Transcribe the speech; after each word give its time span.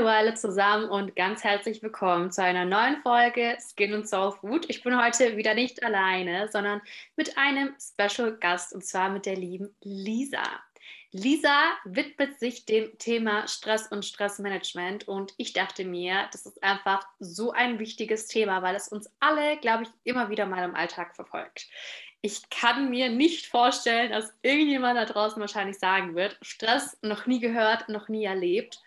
Hallo 0.00 0.08
alle 0.08 0.32
zusammen 0.32 0.88
und 0.88 1.14
ganz 1.14 1.44
herzlich 1.44 1.82
willkommen 1.82 2.32
zu 2.32 2.42
einer 2.42 2.64
neuen 2.64 3.02
Folge 3.02 3.58
Skin 3.60 3.92
and 3.92 4.08
Soul 4.08 4.32
Food. 4.32 4.64
Ich 4.70 4.82
bin 4.82 4.98
heute 4.98 5.36
wieder 5.36 5.52
nicht 5.52 5.84
alleine, 5.84 6.48
sondern 6.48 6.80
mit 7.16 7.36
einem 7.36 7.74
Special 7.78 8.34
Gast 8.38 8.72
und 8.72 8.82
zwar 8.82 9.10
mit 9.10 9.26
der 9.26 9.36
lieben 9.36 9.76
Lisa. 9.82 10.42
Lisa 11.12 11.72
widmet 11.84 12.40
sich 12.40 12.64
dem 12.64 12.96
Thema 12.96 13.46
Stress 13.46 13.88
und 13.88 14.06
Stressmanagement 14.06 15.06
und 15.06 15.34
ich 15.36 15.52
dachte 15.52 15.84
mir, 15.84 16.30
das 16.32 16.46
ist 16.46 16.64
einfach 16.64 17.06
so 17.18 17.52
ein 17.52 17.78
wichtiges 17.78 18.26
Thema, 18.26 18.62
weil 18.62 18.76
es 18.76 18.88
uns 18.88 19.12
alle, 19.20 19.58
glaube 19.58 19.82
ich, 19.82 19.90
immer 20.04 20.30
wieder 20.30 20.46
mal 20.46 20.64
im 20.64 20.74
Alltag 20.74 21.14
verfolgt. 21.14 21.68
Ich 22.22 22.48
kann 22.48 22.88
mir 22.88 23.10
nicht 23.10 23.48
vorstellen, 23.48 24.12
dass 24.12 24.32
irgendjemand 24.40 24.96
da 24.96 25.04
draußen 25.04 25.38
wahrscheinlich 25.38 25.78
sagen 25.78 26.14
wird, 26.14 26.38
Stress 26.40 26.96
noch 27.02 27.26
nie 27.26 27.40
gehört, 27.40 27.90
noch 27.90 28.08
nie 28.08 28.24
erlebt. 28.24 28.80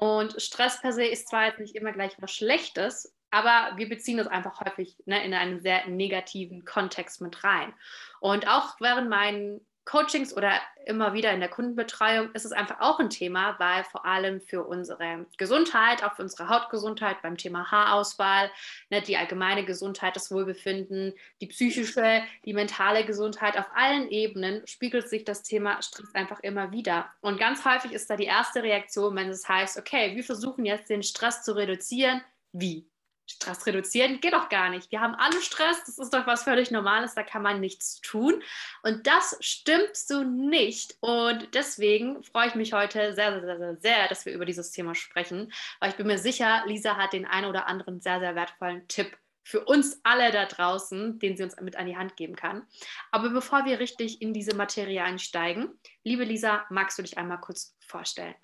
Und 0.00 0.40
Stress 0.40 0.80
per 0.80 0.92
se 0.92 1.04
ist 1.04 1.28
zwar 1.28 1.46
jetzt 1.46 1.60
nicht 1.60 1.74
immer 1.74 1.92
gleich 1.92 2.12
was 2.18 2.32
Schlechtes, 2.32 3.14
aber 3.30 3.76
wir 3.76 3.88
beziehen 3.88 4.18
das 4.18 4.26
einfach 4.26 4.60
häufig 4.60 4.96
ne, 5.06 5.24
in 5.24 5.34
einen 5.34 5.60
sehr 5.60 5.86
negativen 5.86 6.64
Kontext 6.64 7.20
mit 7.20 7.42
rein. 7.44 7.72
Und 8.20 8.46
auch 8.46 8.76
während 8.80 9.08
meinen 9.08 9.65
Coachings 9.86 10.36
oder 10.36 10.52
immer 10.84 11.14
wieder 11.14 11.32
in 11.32 11.40
der 11.40 11.48
Kundenbetreuung 11.48 12.32
ist 12.32 12.44
es 12.44 12.52
einfach 12.52 12.80
auch 12.80 12.98
ein 12.98 13.08
Thema, 13.08 13.58
weil 13.58 13.84
vor 13.84 14.04
allem 14.04 14.40
für 14.40 14.64
unsere 14.64 15.26
Gesundheit, 15.38 16.02
auch 16.02 16.16
für 16.16 16.22
unsere 16.22 16.48
Hautgesundheit 16.48 17.22
beim 17.22 17.36
Thema 17.36 17.70
Haarausfall, 17.70 18.50
ne, 18.90 19.00
die 19.00 19.16
allgemeine 19.16 19.64
Gesundheit, 19.64 20.16
das 20.16 20.30
Wohlbefinden, 20.30 21.14
die 21.40 21.46
psychische, 21.46 22.22
die 22.44 22.52
mentale 22.52 23.04
Gesundheit, 23.04 23.56
auf 23.56 23.66
allen 23.74 24.08
Ebenen 24.10 24.66
spiegelt 24.66 25.08
sich 25.08 25.24
das 25.24 25.42
Thema 25.42 25.80
Stress 25.80 26.14
einfach 26.14 26.40
immer 26.40 26.72
wieder. 26.72 27.08
Und 27.20 27.38
ganz 27.38 27.64
häufig 27.64 27.92
ist 27.92 28.10
da 28.10 28.16
die 28.16 28.24
erste 28.24 28.62
Reaktion, 28.64 29.14
wenn 29.14 29.28
es 29.28 29.48
heißt, 29.48 29.78
okay, 29.78 30.16
wir 30.16 30.24
versuchen 30.24 30.66
jetzt 30.66 30.90
den 30.90 31.04
Stress 31.04 31.44
zu 31.44 31.54
reduzieren. 31.54 32.22
Wie? 32.52 32.88
Stress 33.26 33.66
reduzieren 33.66 34.20
geht 34.20 34.32
doch 34.32 34.48
gar 34.48 34.70
nicht. 34.70 34.90
Wir 34.92 35.00
haben 35.00 35.14
alle 35.14 35.40
Stress, 35.42 35.84
das 35.84 35.98
ist 35.98 36.14
doch 36.14 36.26
was 36.26 36.44
völlig 36.44 36.70
Normales, 36.70 37.14
da 37.14 37.22
kann 37.22 37.42
man 37.42 37.60
nichts 37.60 38.00
tun. 38.00 38.42
Und 38.82 39.06
das 39.06 39.36
stimmt 39.40 39.96
so 39.96 40.22
nicht. 40.22 40.96
Und 41.00 41.54
deswegen 41.54 42.22
freue 42.22 42.48
ich 42.48 42.54
mich 42.54 42.72
heute 42.72 43.14
sehr, 43.14 43.40
sehr, 43.40 43.58
sehr, 43.58 43.76
sehr, 43.76 44.08
dass 44.08 44.26
wir 44.26 44.32
über 44.32 44.44
dieses 44.44 44.70
Thema 44.70 44.94
sprechen, 44.94 45.52
weil 45.80 45.90
ich 45.90 45.96
bin 45.96 46.06
mir 46.06 46.18
sicher, 46.18 46.62
Lisa 46.66 46.96
hat 46.96 47.12
den 47.12 47.26
einen 47.26 47.46
oder 47.46 47.66
anderen 47.66 48.00
sehr, 48.00 48.20
sehr 48.20 48.34
wertvollen 48.34 48.86
Tipp 48.88 49.16
für 49.46 49.64
uns 49.64 50.00
alle 50.02 50.32
da 50.32 50.44
draußen, 50.44 51.20
den 51.20 51.36
sie 51.36 51.44
uns 51.44 51.54
mit 51.60 51.76
an 51.76 51.86
die 51.86 51.96
Hand 51.96 52.16
geben 52.16 52.34
kann. 52.34 52.66
Aber 53.12 53.30
bevor 53.30 53.64
wir 53.64 53.78
richtig 53.78 54.20
in 54.20 54.32
diese 54.32 54.56
Materie 54.56 55.04
einsteigen, 55.04 55.78
liebe 56.02 56.24
Lisa, 56.24 56.64
magst 56.68 56.98
du 56.98 57.02
dich 57.02 57.16
einmal 57.16 57.40
kurz 57.40 57.76
vorstellen? 57.78 58.34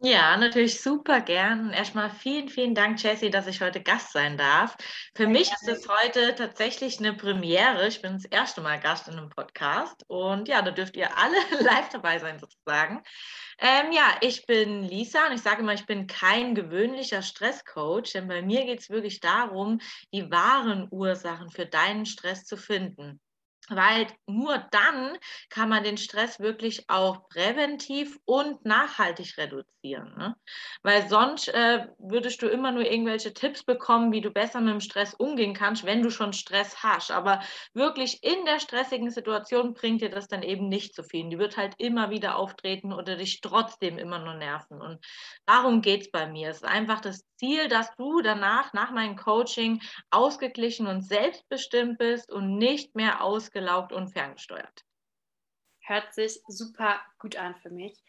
Ja, 0.00 0.36
natürlich 0.36 0.82
super 0.82 1.20
gern. 1.22 1.70
Erstmal 1.72 2.10
vielen, 2.10 2.50
vielen 2.50 2.74
Dank, 2.74 3.02
Jessie, 3.02 3.30
dass 3.30 3.46
ich 3.46 3.62
heute 3.62 3.82
Gast 3.82 4.12
sein 4.12 4.36
darf. 4.36 4.76
Für 5.14 5.26
mich 5.26 5.50
ist 5.50 5.66
es 5.68 5.88
heute 5.88 6.34
tatsächlich 6.34 6.98
eine 6.98 7.14
Premiere. 7.14 7.88
Ich 7.88 8.02
bin 8.02 8.12
das 8.12 8.26
erste 8.26 8.60
Mal 8.60 8.78
Gast 8.78 9.08
in 9.08 9.14
einem 9.14 9.30
Podcast 9.30 10.04
und 10.06 10.48
ja, 10.48 10.60
da 10.60 10.70
dürft 10.70 10.96
ihr 10.96 11.16
alle 11.16 11.36
live 11.64 11.88
dabei 11.88 12.18
sein 12.18 12.38
sozusagen. 12.38 13.02
Ähm, 13.58 13.90
ja, 13.90 14.18
ich 14.20 14.44
bin 14.44 14.82
Lisa 14.82 15.26
und 15.28 15.32
ich 15.32 15.40
sage 15.40 15.62
immer, 15.62 15.72
ich 15.72 15.86
bin 15.86 16.06
kein 16.06 16.54
gewöhnlicher 16.54 17.22
Stresscoach, 17.22 18.12
denn 18.12 18.28
bei 18.28 18.42
mir 18.42 18.66
geht 18.66 18.80
es 18.80 18.90
wirklich 18.90 19.20
darum, 19.20 19.80
die 20.12 20.30
wahren 20.30 20.88
Ursachen 20.90 21.50
für 21.50 21.64
deinen 21.64 22.04
Stress 22.04 22.44
zu 22.44 22.58
finden 22.58 23.18
weil 23.68 24.06
nur 24.26 24.58
dann 24.70 25.16
kann 25.50 25.68
man 25.68 25.84
den 25.84 25.96
Stress 25.96 26.40
wirklich 26.40 26.88
auch 26.88 27.28
präventiv 27.28 28.18
und 28.24 28.64
nachhaltig 28.64 29.36
reduzieren. 29.38 30.14
Ne? 30.16 30.36
Weil 30.82 31.08
sonst 31.08 31.48
äh, 31.48 31.86
würdest 31.98 32.42
du 32.42 32.48
immer 32.48 32.72
nur 32.72 32.84
irgendwelche 32.84 33.34
Tipps 33.34 33.64
bekommen, 33.64 34.12
wie 34.12 34.20
du 34.20 34.30
besser 34.30 34.60
mit 34.60 34.72
dem 34.72 34.80
Stress 34.80 35.14
umgehen 35.14 35.54
kannst, 35.54 35.84
wenn 35.84 36.02
du 36.02 36.10
schon 36.10 36.32
Stress 36.32 36.82
hast. 36.82 37.10
Aber 37.10 37.40
wirklich 37.74 38.22
in 38.22 38.44
der 38.44 38.60
stressigen 38.60 39.10
Situation 39.10 39.74
bringt 39.74 40.00
dir 40.00 40.10
das 40.10 40.28
dann 40.28 40.42
eben 40.42 40.68
nicht 40.68 40.94
so 40.94 41.02
viel. 41.02 41.28
Die 41.28 41.38
wird 41.38 41.56
halt 41.56 41.74
immer 41.78 42.10
wieder 42.10 42.36
auftreten 42.36 42.92
oder 42.92 43.16
dich 43.16 43.40
trotzdem 43.40 43.98
immer 43.98 44.18
nur 44.18 44.34
nerven. 44.34 44.80
Und 44.80 45.04
darum 45.46 45.82
geht 45.82 46.02
es 46.02 46.10
bei 46.10 46.26
mir. 46.26 46.50
Es 46.50 46.58
ist 46.58 46.64
einfach 46.64 47.00
das 47.00 47.24
Ziel, 47.36 47.68
dass 47.68 47.94
du 47.96 48.22
danach, 48.22 48.72
nach 48.72 48.90
meinem 48.90 49.16
Coaching, 49.16 49.82
ausgeglichen 50.10 50.86
und 50.86 51.02
selbstbestimmt 51.02 51.98
bist 51.98 52.32
und 52.32 52.56
nicht 52.56 52.94
mehr 52.94 53.22
ausgelaugt 53.56 53.92
und 53.92 54.08
ferngesteuert. 54.08 54.84
Hört 55.80 56.14
sich 56.14 56.40
super 56.48 57.00
gut 57.18 57.36
an 57.36 57.54
für 57.56 57.70
mich. 57.70 58.02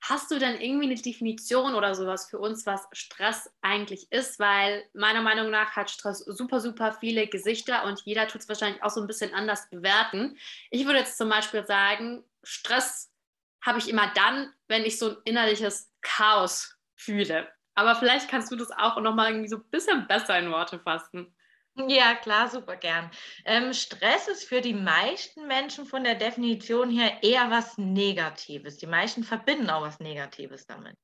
Hast 0.00 0.30
du 0.30 0.38
denn 0.38 0.60
irgendwie 0.60 0.84
eine 0.84 1.00
Definition 1.00 1.74
oder 1.74 1.94
sowas 1.94 2.28
für 2.28 2.38
uns, 2.38 2.66
was 2.66 2.86
Stress 2.92 3.50
eigentlich 3.62 4.12
ist? 4.12 4.38
Weil 4.38 4.84
meiner 4.92 5.22
Meinung 5.22 5.50
nach 5.50 5.76
hat 5.76 5.90
Stress 5.90 6.18
super, 6.18 6.60
super 6.60 6.92
viele 6.92 7.26
Gesichter 7.26 7.84
und 7.84 8.02
jeder 8.04 8.28
tut 8.28 8.42
es 8.42 8.48
wahrscheinlich 8.48 8.82
auch 8.82 8.90
so 8.90 9.00
ein 9.00 9.06
bisschen 9.06 9.32
anders 9.32 9.68
bewerten. 9.70 10.36
Ich 10.70 10.84
würde 10.84 11.00
jetzt 11.00 11.16
zum 11.16 11.30
Beispiel 11.30 11.66
sagen, 11.66 12.22
Stress 12.42 13.10
habe 13.62 13.78
ich 13.78 13.88
immer 13.88 14.12
dann, 14.14 14.52
wenn 14.68 14.84
ich 14.84 14.98
so 14.98 15.10
ein 15.10 15.16
innerliches 15.24 15.90
Chaos 16.02 16.76
fühle. 16.94 17.48
Aber 17.74 17.96
vielleicht 17.96 18.28
kannst 18.28 18.52
du 18.52 18.56
das 18.56 18.70
auch 18.70 19.00
nochmal 19.00 19.30
irgendwie 19.30 19.48
so 19.48 19.56
ein 19.56 19.70
bisschen 19.70 20.06
besser 20.06 20.38
in 20.38 20.50
Worte 20.52 20.78
fassen. 20.78 21.34
Ja, 21.76 22.14
klar, 22.14 22.48
super 22.48 22.76
gern. 22.76 23.10
Ähm, 23.44 23.72
Stress 23.74 24.28
ist 24.28 24.44
für 24.44 24.60
die 24.60 24.74
meisten 24.74 25.48
Menschen 25.48 25.86
von 25.86 26.04
der 26.04 26.14
Definition 26.14 26.88
her 26.88 27.18
eher 27.24 27.50
was 27.50 27.76
Negatives. 27.78 28.76
Die 28.76 28.86
meisten 28.86 29.24
verbinden 29.24 29.70
auch 29.70 29.82
was 29.82 29.98
Negatives 29.98 30.66
damit. 30.66 30.96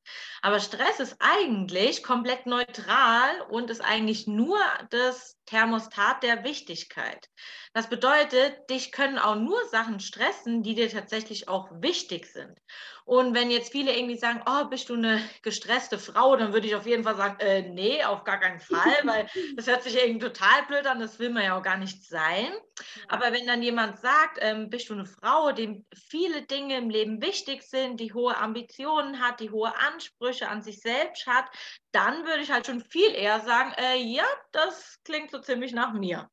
Aber 0.42 0.60
Stress 0.60 1.00
ist 1.00 1.16
eigentlich 1.18 2.04
komplett 2.04 2.46
neutral 2.46 3.40
und 3.50 3.68
ist 3.68 3.80
eigentlich 3.80 4.28
nur 4.28 4.60
das 4.90 5.39
Thermostat 5.50 6.22
der 6.22 6.44
Wichtigkeit. 6.44 7.28
Das 7.72 7.88
bedeutet, 7.88 8.70
dich 8.70 8.92
können 8.92 9.18
auch 9.18 9.34
nur 9.34 9.58
Sachen 9.68 9.98
stressen, 10.00 10.62
die 10.62 10.74
dir 10.74 10.88
tatsächlich 10.88 11.48
auch 11.48 11.68
wichtig 11.72 12.26
sind. 12.26 12.56
Und 13.04 13.34
wenn 13.34 13.50
jetzt 13.50 13.72
viele 13.72 13.96
irgendwie 13.96 14.16
sagen, 14.16 14.42
oh, 14.46 14.66
bist 14.66 14.88
du 14.88 14.94
eine 14.94 15.20
gestresste 15.42 15.98
Frau, 15.98 16.36
dann 16.36 16.52
würde 16.52 16.68
ich 16.68 16.76
auf 16.76 16.86
jeden 16.86 17.02
Fall 17.02 17.16
sagen, 17.16 17.40
äh, 17.40 17.62
nee, 17.62 18.04
auf 18.04 18.22
gar 18.22 18.38
keinen 18.38 18.60
Fall, 18.60 18.78
weil 19.04 19.26
das 19.56 19.66
hört 19.66 19.82
sich 19.82 19.96
irgendwie 19.96 20.26
total 20.26 20.64
blöd 20.68 20.86
an, 20.86 21.00
das 21.00 21.18
will 21.18 21.30
man 21.30 21.42
ja 21.42 21.58
auch 21.58 21.62
gar 21.62 21.76
nicht 21.76 22.04
sein. 22.04 22.52
Aber 23.08 23.32
wenn 23.32 23.48
dann 23.48 23.62
jemand 23.62 23.98
sagt, 23.98 24.38
ähm, 24.40 24.70
bist 24.70 24.88
du 24.88 24.94
eine 24.94 25.06
Frau, 25.06 25.50
dem 25.50 25.84
viele 26.08 26.42
Dinge 26.42 26.76
im 26.76 26.88
Leben 26.88 27.20
wichtig 27.20 27.64
sind, 27.64 27.98
die 27.98 28.14
hohe 28.14 28.36
Ambitionen 28.36 29.20
hat, 29.20 29.40
die 29.40 29.50
hohe 29.50 29.76
Ansprüche 29.76 30.48
an 30.48 30.62
sich 30.62 30.80
selbst 30.80 31.26
hat, 31.26 31.46
dann 31.92 32.24
würde 32.24 32.42
ich 32.42 32.50
halt 32.50 32.66
schon 32.66 32.84
viel 32.84 33.14
eher 33.14 33.40
sagen, 33.40 33.72
äh, 33.76 33.96
ja, 33.96 34.24
das 34.52 34.98
klingt 35.04 35.30
so 35.30 35.40
ziemlich 35.40 35.72
nach 35.72 35.92
mir. 35.92 36.28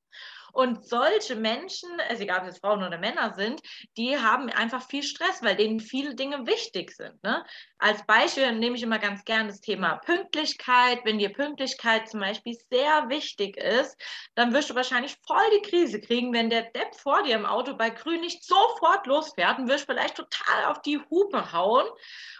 Und 0.58 0.88
solche 0.88 1.36
Menschen, 1.36 1.88
also 2.10 2.24
egal 2.24 2.42
ob 2.42 2.48
es 2.48 2.58
Frauen 2.58 2.82
oder 2.82 2.98
Männer 2.98 3.36
sind, 3.36 3.62
die 3.96 4.18
haben 4.18 4.50
einfach 4.50 4.82
viel 4.88 5.04
Stress, 5.04 5.44
weil 5.44 5.56
denen 5.56 5.80
viele 5.80 6.16
Dinge 6.16 6.48
wichtig 6.48 6.96
sind. 6.96 7.22
Ne? 7.24 7.46
Als 7.78 8.04
Beispiel 8.08 8.54
nehme 8.54 8.76
ich 8.76 8.82
immer 8.82 8.98
ganz 8.98 9.24
gern 9.24 9.50
das 9.50 9.62
Thema 9.62 9.98
Pünktlichkeit. 9.98 11.02
Wenn 11.04 11.20
dir 11.20 11.32
Pünktlichkeit 11.32 12.10
zum 12.10 12.22
Beispiel 12.22 12.58
sehr 12.72 13.08
wichtig 13.08 13.56
ist, 13.58 13.96
dann 14.34 14.52
wirst 14.52 14.72
du 14.72 14.76
wahrscheinlich 14.76 15.16
voll 15.28 15.46
die 15.56 15.70
Krise 15.70 16.02
kriegen, 16.02 16.34
wenn 16.34 16.50
der 16.50 16.64
Depp 16.64 16.96
vor 16.96 17.22
dir 17.22 17.36
im 17.36 17.46
Auto 17.46 17.78
bei 17.78 17.92
Grün 17.92 18.22
nicht 18.22 18.44
sofort 18.44 19.06
losfährt 19.06 19.60
und 19.60 19.70
wirst 19.70 19.86
vielleicht 19.86 20.16
total 20.16 20.66
auf 20.66 20.82
die 20.82 21.00
Hupe 21.12 21.52
hauen 21.52 21.86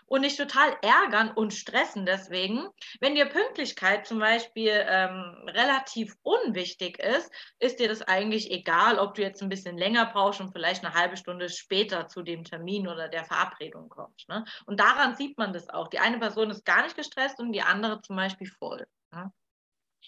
und 0.08 0.24
dich 0.24 0.38
total 0.38 0.76
ärgern 0.82 1.32
und 1.32 1.54
stressen 1.54 2.06
deswegen. 2.06 2.68
Wenn 3.00 3.16
dir 3.16 3.26
Pünktlichkeit 3.26 4.08
zum 4.08 4.20
Beispiel 4.20 4.72
ähm, 4.88 5.36
relativ 5.48 6.16
unwichtig 6.24 7.00
ist, 7.00 7.32
ist 7.60 7.80
dir 7.80 7.88
das 7.88 8.02
eigentlich 8.02 8.52
egal, 8.52 8.98
ob 9.00 9.16
du 9.16 9.22
jetzt 9.22 9.44
ein 9.44 9.50
bisschen 9.50 9.78
länger 9.78 10.06
brauchst 10.08 10.40
und 10.40 10.52
vielleicht 10.52 10.84
eine 10.84 10.94
halbe 10.94 11.18
Stunde 11.18 11.50
später 11.50 12.08
zu 12.08 12.24
dem 12.24 12.44
Termin 12.44 12.88
oder 12.88 13.10
der 13.10 13.26
Verabredung 13.26 13.90
kommst. 13.90 14.28
Ne? 14.30 14.46
Und 14.66 14.80
daran 14.80 15.16
sieht 15.16 15.38
man 15.38 15.54
das 15.54 15.70
auch. 15.70 15.90
Die 15.90 16.00
eine 16.00 16.20
Person 16.20 16.50
ist 16.50 16.66
gar 16.66 16.84
nicht 16.84 16.96
gestresst 16.96 17.40
und 17.40 17.52
die 17.52 17.62
andere 17.62 18.02
zum 18.02 18.16
Beispiel 18.16 18.48
voll. 18.48 18.88
Ne? 19.12 19.32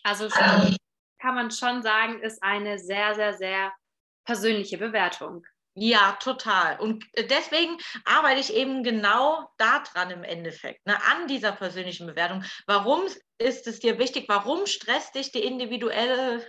Also 0.04 0.30
kann 0.30 1.36
man 1.36 1.52
schon 1.52 1.82
sagen, 1.82 2.22
ist 2.22 2.42
eine 2.42 2.80
sehr, 2.80 3.16
sehr, 3.16 3.34
sehr 3.34 3.74
persönliche 4.26 4.78
Bewertung. 4.78 5.46
Ja, 5.82 6.18
total. 6.22 6.78
Und 6.82 7.06
äh, 7.14 7.26
deswegen 7.26 7.78
arbeite 8.04 8.42
ich 8.42 8.54
eben 8.54 8.84
genau 8.84 9.50
daran 9.58 10.12
im 10.12 10.24
Endeffekt, 10.24 10.86
ne, 10.86 10.98
an 11.06 11.28
dieser 11.28 11.54
persönlichen 11.54 12.06
Bewertung. 12.06 12.44
Warum 12.68 13.02
ist 13.38 13.66
es 13.66 13.80
dir 13.80 13.98
wichtig? 13.98 14.26
Warum 14.28 14.66
stresst 14.66 15.16
dich 15.16 15.32
die 15.32 15.44
individuelle 15.44 16.46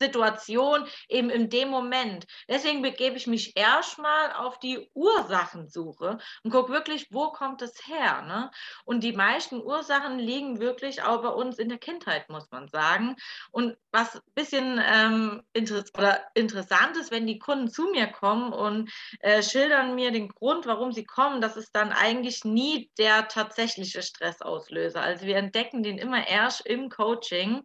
Situation 0.00 0.86
eben 1.08 1.30
in 1.30 1.50
dem 1.50 1.68
Moment. 1.68 2.26
Deswegen 2.48 2.82
begebe 2.82 3.16
ich 3.16 3.26
mich 3.26 3.56
erstmal 3.56 4.32
auf 4.32 4.58
die 4.58 4.90
Ursachensuche 4.94 6.18
und 6.42 6.50
gucke 6.50 6.72
wirklich, 6.72 7.08
wo 7.10 7.30
kommt 7.30 7.62
es 7.62 7.86
her. 7.86 8.22
Ne? 8.22 8.50
Und 8.84 9.04
die 9.04 9.12
meisten 9.12 9.60
Ursachen 9.60 10.18
liegen 10.18 10.58
wirklich 10.58 11.02
auch 11.02 11.22
bei 11.22 11.28
uns 11.28 11.58
in 11.58 11.68
der 11.68 11.78
Kindheit, 11.78 12.28
muss 12.30 12.50
man 12.50 12.68
sagen. 12.68 13.16
Und 13.50 13.76
was 13.92 14.16
ein 14.16 14.22
bisschen 14.34 14.80
ähm, 14.84 15.42
inter 15.52 15.84
oder 15.96 16.24
interessant 16.34 16.96
ist, 16.96 17.10
wenn 17.10 17.26
die 17.26 17.38
Kunden 17.38 17.68
zu 17.68 17.90
mir 17.90 18.06
kommen 18.06 18.52
und 18.52 18.90
äh, 19.20 19.42
schildern 19.42 19.94
mir 19.94 20.10
den 20.12 20.28
Grund, 20.28 20.66
warum 20.66 20.92
sie 20.92 21.04
kommen, 21.04 21.40
das 21.40 21.56
ist 21.56 21.74
dann 21.74 21.92
eigentlich 21.92 22.44
nie 22.44 22.90
der 22.98 23.28
tatsächliche 23.28 24.02
Stressauslöser. 24.02 25.02
Also 25.02 25.26
wir 25.26 25.36
entdecken 25.36 25.82
den 25.82 25.98
immer 25.98 26.26
erst 26.26 26.66
im 26.66 26.88
Coaching 26.88 27.62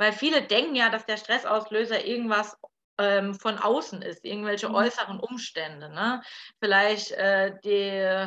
weil 0.00 0.14
viele 0.14 0.40
denken 0.40 0.74
ja, 0.74 0.88
dass 0.88 1.04
der 1.04 1.18
Stressauslöser 1.18 2.06
irgendwas 2.06 2.56
ähm, 2.96 3.34
von 3.34 3.58
außen 3.58 4.00
ist, 4.00 4.24
irgendwelche 4.24 4.70
mhm. 4.70 4.76
äußeren 4.76 5.20
Umstände. 5.20 5.90
Ne? 5.90 6.22
Vielleicht 6.58 7.10
äh, 7.12 7.54
die 7.62 8.26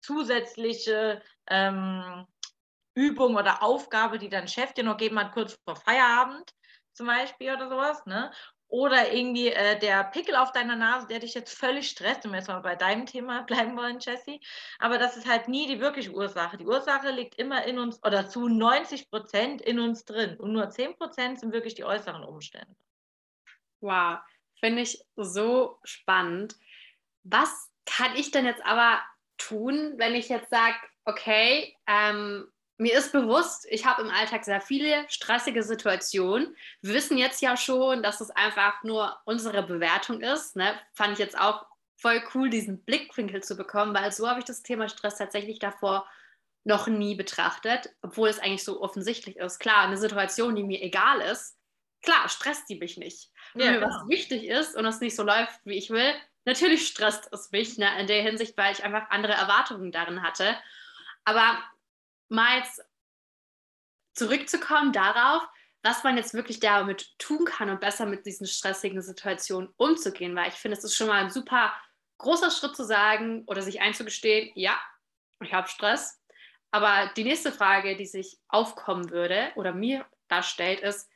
zusätzliche 0.00 1.22
ähm, 1.46 2.26
Übung 2.94 3.36
oder 3.36 3.62
Aufgabe, 3.62 4.18
die 4.18 4.28
dein 4.28 4.48
Chef 4.48 4.72
dir 4.72 4.82
noch 4.82 4.96
geben 4.96 5.18
hat, 5.20 5.30
kurz 5.30 5.56
vor 5.64 5.76
Feierabend 5.76 6.52
zum 6.92 7.06
Beispiel 7.06 7.54
oder 7.54 7.68
sowas. 7.68 8.04
Ne? 8.06 8.32
Oder 8.68 9.12
irgendwie 9.12 9.48
äh, 9.48 9.78
der 9.78 10.02
Pickel 10.04 10.34
auf 10.34 10.50
deiner 10.50 10.74
Nase, 10.74 11.06
der 11.06 11.20
dich 11.20 11.34
jetzt 11.34 11.56
völlig 11.56 11.88
stresst, 11.88 12.24
wenn 12.24 12.32
wir 12.32 12.38
jetzt 12.38 12.48
mal 12.48 12.60
bei 12.60 12.74
deinem 12.74 13.06
Thema 13.06 13.42
bleiben 13.46 13.76
wollen, 13.76 14.00
Jessie. 14.00 14.40
Aber 14.78 14.98
das 14.98 15.16
ist 15.16 15.28
halt 15.28 15.48
nie 15.48 15.66
die 15.66 15.80
wirkliche 15.80 16.10
Ursache. 16.10 16.56
Die 16.56 16.66
Ursache 16.66 17.10
liegt 17.10 17.36
immer 17.36 17.64
in 17.64 17.78
uns 17.78 18.02
oder 18.04 18.28
zu 18.28 18.48
90 18.48 19.10
Prozent 19.10 19.62
in 19.62 19.78
uns 19.78 20.04
drin. 20.04 20.36
Und 20.38 20.52
nur 20.52 20.68
10 20.68 20.96
Prozent 20.96 21.40
sind 21.40 21.52
wirklich 21.52 21.74
die 21.74 21.84
äußeren 21.84 22.24
Umstände. 22.24 22.74
Wow, 23.80 24.18
finde 24.58 24.82
ich 24.82 25.00
so 25.14 25.78
spannend. 25.84 26.56
Was 27.22 27.70
kann 27.84 28.16
ich 28.16 28.32
denn 28.32 28.46
jetzt 28.46 28.64
aber 28.64 29.00
tun, 29.38 29.94
wenn 29.96 30.14
ich 30.14 30.28
jetzt 30.28 30.50
sage, 30.50 30.76
okay, 31.04 31.76
ähm, 31.86 32.50
mir 32.78 32.94
ist 32.94 33.12
bewusst, 33.12 33.66
ich 33.70 33.86
habe 33.86 34.02
im 34.02 34.10
Alltag 34.10 34.44
sehr 34.44 34.60
viele 34.60 35.04
stressige 35.08 35.62
Situationen. 35.62 36.54
Wir 36.82 36.94
wissen 36.94 37.16
jetzt 37.16 37.40
ja 37.40 37.56
schon, 37.56 38.02
dass 38.02 38.20
es 38.20 38.30
einfach 38.30 38.82
nur 38.82 39.16
unsere 39.24 39.62
Bewertung 39.62 40.20
ist. 40.20 40.56
Ne? 40.56 40.74
Fand 40.92 41.14
ich 41.14 41.18
jetzt 41.18 41.38
auch 41.38 41.66
voll 41.96 42.22
cool, 42.34 42.50
diesen 42.50 42.84
Blickwinkel 42.84 43.42
zu 43.42 43.56
bekommen, 43.56 43.94
weil 43.94 44.12
so 44.12 44.28
habe 44.28 44.40
ich 44.40 44.44
das 44.44 44.62
Thema 44.62 44.88
Stress 44.88 45.16
tatsächlich 45.16 45.58
davor 45.58 46.06
noch 46.64 46.88
nie 46.88 47.14
betrachtet, 47.14 47.94
obwohl 48.02 48.28
es 48.28 48.40
eigentlich 48.40 48.64
so 48.64 48.82
offensichtlich 48.82 49.36
ist. 49.36 49.58
Klar, 49.58 49.84
eine 49.84 49.96
Situation, 49.96 50.56
die 50.56 50.64
mir 50.64 50.82
egal 50.82 51.20
ist, 51.20 51.56
klar, 52.02 52.28
stresst 52.28 52.68
die 52.68 52.76
mich 52.76 52.98
nicht. 52.98 53.30
Wenn 53.54 53.66
ja, 53.66 53.72
mir 53.72 53.80
genau. 53.80 53.94
was 53.94 54.08
wichtig 54.08 54.44
ist 54.44 54.76
und 54.76 54.84
es 54.84 55.00
nicht 55.00 55.16
so 55.16 55.22
läuft, 55.22 55.60
wie 55.64 55.78
ich 55.78 55.90
will, 55.90 56.12
natürlich 56.44 56.86
stresst 56.86 57.28
es 57.32 57.50
mich 57.52 57.78
ne, 57.78 57.88
in 58.00 58.06
der 58.06 58.22
Hinsicht, 58.22 58.56
weil 58.58 58.72
ich 58.72 58.84
einfach 58.84 59.08
andere 59.10 59.32
Erwartungen 59.32 59.92
darin 59.92 60.22
hatte. 60.22 60.56
Aber 61.24 61.56
mal 62.28 62.62
zurückzukommen 64.14 64.92
darauf, 64.92 65.42
was 65.82 66.02
man 66.02 66.16
jetzt 66.16 66.34
wirklich 66.34 66.58
damit 66.58 67.16
tun 67.18 67.44
kann, 67.44 67.70
um 67.70 67.78
besser 67.78 68.06
mit 68.06 68.26
diesen 68.26 68.46
stressigen 68.46 69.02
Situationen 69.02 69.72
umzugehen, 69.76 70.34
weil 70.34 70.48
ich 70.48 70.54
finde, 70.54 70.76
es 70.76 70.84
ist 70.84 70.96
schon 70.96 71.06
mal 71.06 71.22
ein 71.22 71.30
super 71.30 71.72
großer 72.18 72.50
Schritt 72.50 72.74
zu 72.74 72.84
sagen 72.84 73.44
oder 73.46 73.62
sich 73.62 73.80
einzugestehen, 73.80 74.50
ja, 74.54 74.78
ich 75.40 75.52
habe 75.52 75.68
Stress. 75.68 76.20
Aber 76.70 77.10
die 77.16 77.24
nächste 77.24 77.52
Frage, 77.52 77.96
die 77.96 78.06
sich 78.06 78.38
aufkommen 78.48 79.10
würde 79.10 79.52
oder 79.54 79.72
mir 79.72 80.04
darstellt, 80.28 80.80
ist, 80.80 81.08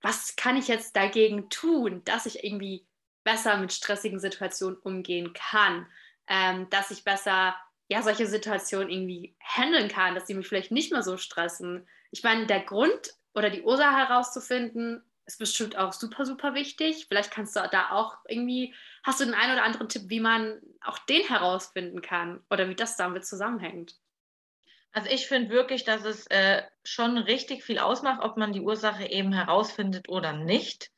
was 0.00 0.34
kann 0.34 0.56
ich 0.56 0.68
jetzt 0.68 0.96
dagegen 0.96 1.48
tun, 1.48 2.02
dass 2.04 2.26
ich 2.26 2.42
irgendwie 2.42 2.86
besser 3.24 3.56
mit 3.58 3.72
stressigen 3.72 4.18
Situationen 4.18 4.76
umgehen 4.78 5.32
kann, 5.32 5.86
ähm, 6.26 6.68
dass 6.70 6.90
ich 6.90 7.04
besser 7.04 7.54
ja, 7.88 8.02
solche 8.02 8.26
Situationen 8.26 8.88
irgendwie 8.88 9.36
handeln 9.42 9.88
kann, 9.88 10.14
dass 10.14 10.26
sie 10.26 10.34
mich 10.34 10.48
vielleicht 10.48 10.70
nicht 10.70 10.92
mehr 10.92 11.02
so 11.02 11.16
stressen. 11.16 11.86
Ich 12.10 12.22
meine, 12.22 12.46
der 12.46 12.60
Grund 12.60 13.12
oder 13.34 13.50
die 13.50 13.62
Ursache 13.62 13.96
herauszufinden, 13.96 15.02
ist 15.26 15.38
bestimmt 15.38 15.76
auch 15.76 15.92
super, 15.92 16.26
super 16.26 16.54
wichtig. 16.54 17.06
Vielleicht 17.08 17.30
kannst 17.30 17.56
du 17.56 17.60
da 17.70 17.90
auch 17.90 18.16
irgendwie, 18.26 18.74
hast 19.04 19.20
du 19.20 19.24
den 19.24 19.34
einen 19.34 19.52
oder 19.52 19.64
anderen 19.64 19.88
Tipp, 19.88 20.02
wie 20.06 20.20
man 20.20 20.60
auch 20.80 20.98
den 20.98 21.22
herausfinden 21.26 22.02
kann 22.02 22.44
oder 22.50 22.68
wie 22.68 22.74
das 22.74 22.96
damit 22.96 23.24
zusammenhängt? 23.24 23.94
Also 24.92 25.08
ich 25.10 25.26
finde 25.26 25.50
wirklich, 25.50 25.84
dass 25.84 26.04
es 26.04 26.26
äh, 26.26 26.62
schon 26.84 27.16
richtig 27.16 27.64
viel 27.64 27.78
ausmacht, 27.78 28.20
ob 28.22 28.36
man 28.36 28.52
die 28.52 28.60
Ursache 28.60 29.06
eben 29.06 29.32
herausfindet 29.32 30.08
oder 30.08 30.34
nicht. 30.34 30.90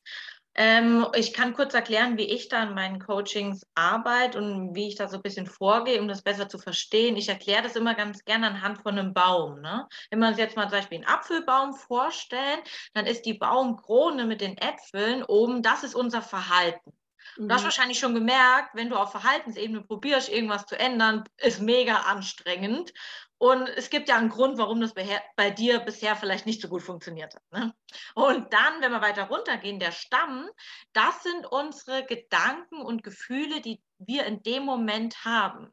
Ähm, 0.56 1.06
ich 1.14 1.32
kann 1.32 1.54
kurz 1.54 1.74
erklären, 1.74 2.16
wie 2.16 2.30
ich 2.30 2.48
da 2.48 2.62
in 2.62 2.74
meinen 2.74 3.00
Coachings 3.00 3.66
arbeite 3.74 4.38
und 4.38 4.74
wie 4.74 4.88
ich 4.88 4.94
da 4.94 5.08
so 5.08 5.16
ein 5.16 5.22
bisschen 5.22 5.46
vorgehe, 5.46 6.00
um 6.00 6.06
das 6.06 6.22
besser 6.22 6.48
zu 6.48 6.58
verstehen. 6.58 7.16
Ich 7.16 7.28
erkläre 7.28 7.62
das 7.62 7.74
immer 7.74 7.94
ganz 7.94 8.24
gerne 8.24 8.46
anhand 8.46 8.78
von 8.82 8.98
einem 8.98 9.14
Baum. 9.14 9.60
Ne? 9.60 9.88
Wenn 10.10 10.20
wir 10.20 10.28
uns 10.28 10.38
jetzt 10.38 10.56
mal 10.56 10.68
zum 10.68 10.78
Beispiel 10.78 10.98
einen 10.98 11.08
Apfelbaum 11.08 11.74
vorstellen, 11.74 12.60
dann 12.92 13.06
ist 13.06 13.22
die 13.26 13.34
Baumkrone 13.34 14.26
mit 14.26 14.40
den 14.40 14.56
Äpfeln 14.56 15.24
oben, 15.24 15.62
das 15.62 15.82
ist 15.82 15.94
unser 15.94 16.22
Verhalten. 16.22 16.92
Du 17.36 17.48
hast 17.48 17.62
mhm. 17.62 17.64
wahrscheinlich 17.64 17.98
schon 17.98 18.14
gemerkt, 18.14 18.74
wenn 18.74 18.90
du 18.90 18.96
auf 18.96 19.10
Verhaltensebene 19.10 19.82
probierst, 19.82 20.28
irgendwas 20.28 20.66
zu 20.66 20.78
ändern, 20.78 21.24
ist 21.38 21.60
mega 21.60 21.96
anstrengend. 22.02 22.92
Und 23.38 23.68
es 23.68 23.90
gibt 23.90 24.08
ja 24.08 24.16
einen 24.16 24.28
Grund, 24.28 24.58
warum 24.58 24.80
das 24.80 24.94
bei, 24.94 25.50
dir 25.50 25.80
bisher 25.80 26.16
vielleicht 26.16 26.46
nicht 26.46 26.62
so 26.62 26.68
gut 26.68 26.82
funktioniert 26.82 27.34
hat. 27.34 27.42
Ne? 27.50 27.74
Und 28.14 28.52
dann, 28.52 28.80
wenn 28.80 28.92
wir 28.92 29.02
weiter 29.02 29.24
runtergehen, 29.24 29.80
der 29.80 29.92
Stamm, 29.92 30.48
das 30.92 31.22
sind 31.22 31.46
unsere 31.46 32.04
Gedanken 32.06 32.80
und 32.82 33.02
Gefühle, 33.02 33.60
die 33.60 33.82
wir 33.98 34.24
in 34.26 34.42
dem 34.42 34.64
Moment 34.64 35.24
haben. 35.24 35.72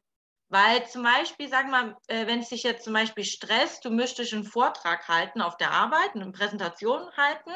Weil 0.49 0.85
zum 0.87 1.03
Beispiel, 1.03 1.47
sagen 1.47 1.69
wir 1.69 1.83
mal, 1.83 1.97
äh, 2.07 2.27
wenn 2.27 2.39
es 2.39 2.49
dich 2.49 2.63
jetzt 2.63 2.83
zum 2.83 2.93
Beispiel 2.93 3.23
stresst, 3.23 3.85
du 3.85 3.89
möchtest 3.89 4.33
einen 4.33 4.43
Vortrag 4.43 5.07
halten 5.07 5.41
auf 5.41 5.55
der 5.55 5.71
Arbeit, 5.71 6.13
eine 6.13 6.31
Präsentation 6.31 7.09
halten 7.15 7.51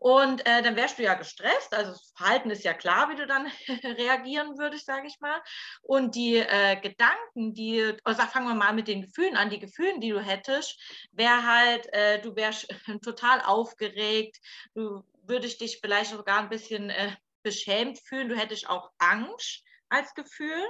und 0.00 0.46
äh, 0.46 0.62
dann 0.62 0.76
wärst 0.76 0.98
du 0.98 1.02
ja 1.02 1.12
gestresst. 1.12 1.74
Also 1.74 1.92
das 1.92 2.14
Verhalten 2.16 2.50
ist 2.50 2.64
ja 2.64 2.72
klar, 2.72 3.10
wie 3.10 3.16
du 3.16 3.26
dann 3.26 3.46
reagieren 3.84 4.56
würdest, 4.56 4.86
sage 4.86 5.06
ich 5.06 5.20
mal. 5.20 5.42
Und 5.82 6.14
die 6.14 6.36
äh, 6.36 6.80
Gedanken, 6.80 7.52
die, 7.52 7.94
also 8.02 8.22
fangen 8.22 8.48
wir 8.48 8.54
mal 8.54 8.72
mit 8.72 8.88
den 8.88 9.02
Gefühlen 9.02 9.36
an, 9.36 9.50
die 9.50 9.58
Gefühle, 9.58 10.00
die 10.00 10.08
du 10.08 10.18
hättest, 10.18 10.80
wäre 11.12 11.44
halt, 11.44 11.92
äh, 11.92 12.18
du 12.22 12.34
wärst 12.34 12.66
total 13.04 13.42
aufgeregt, 13.42 14.38
du 14.74 15.04
würdest 15.24 15.60
dich 15.60 15.80
vielleicht 15.82 16.12
sogar 16.12 16.38
ein 16.38 16.48
bisschen 16.48 16.88
äh, 16.88 17.14
beschämt 17.42 17.98
fühlen, 17.98 18.30
du 18.30 18.36
hättest 18.36 18.70
auch 18.70 18.90
Angst 18.96 19.62
als 19.90 20.14
Gefühl. 20.14 20.64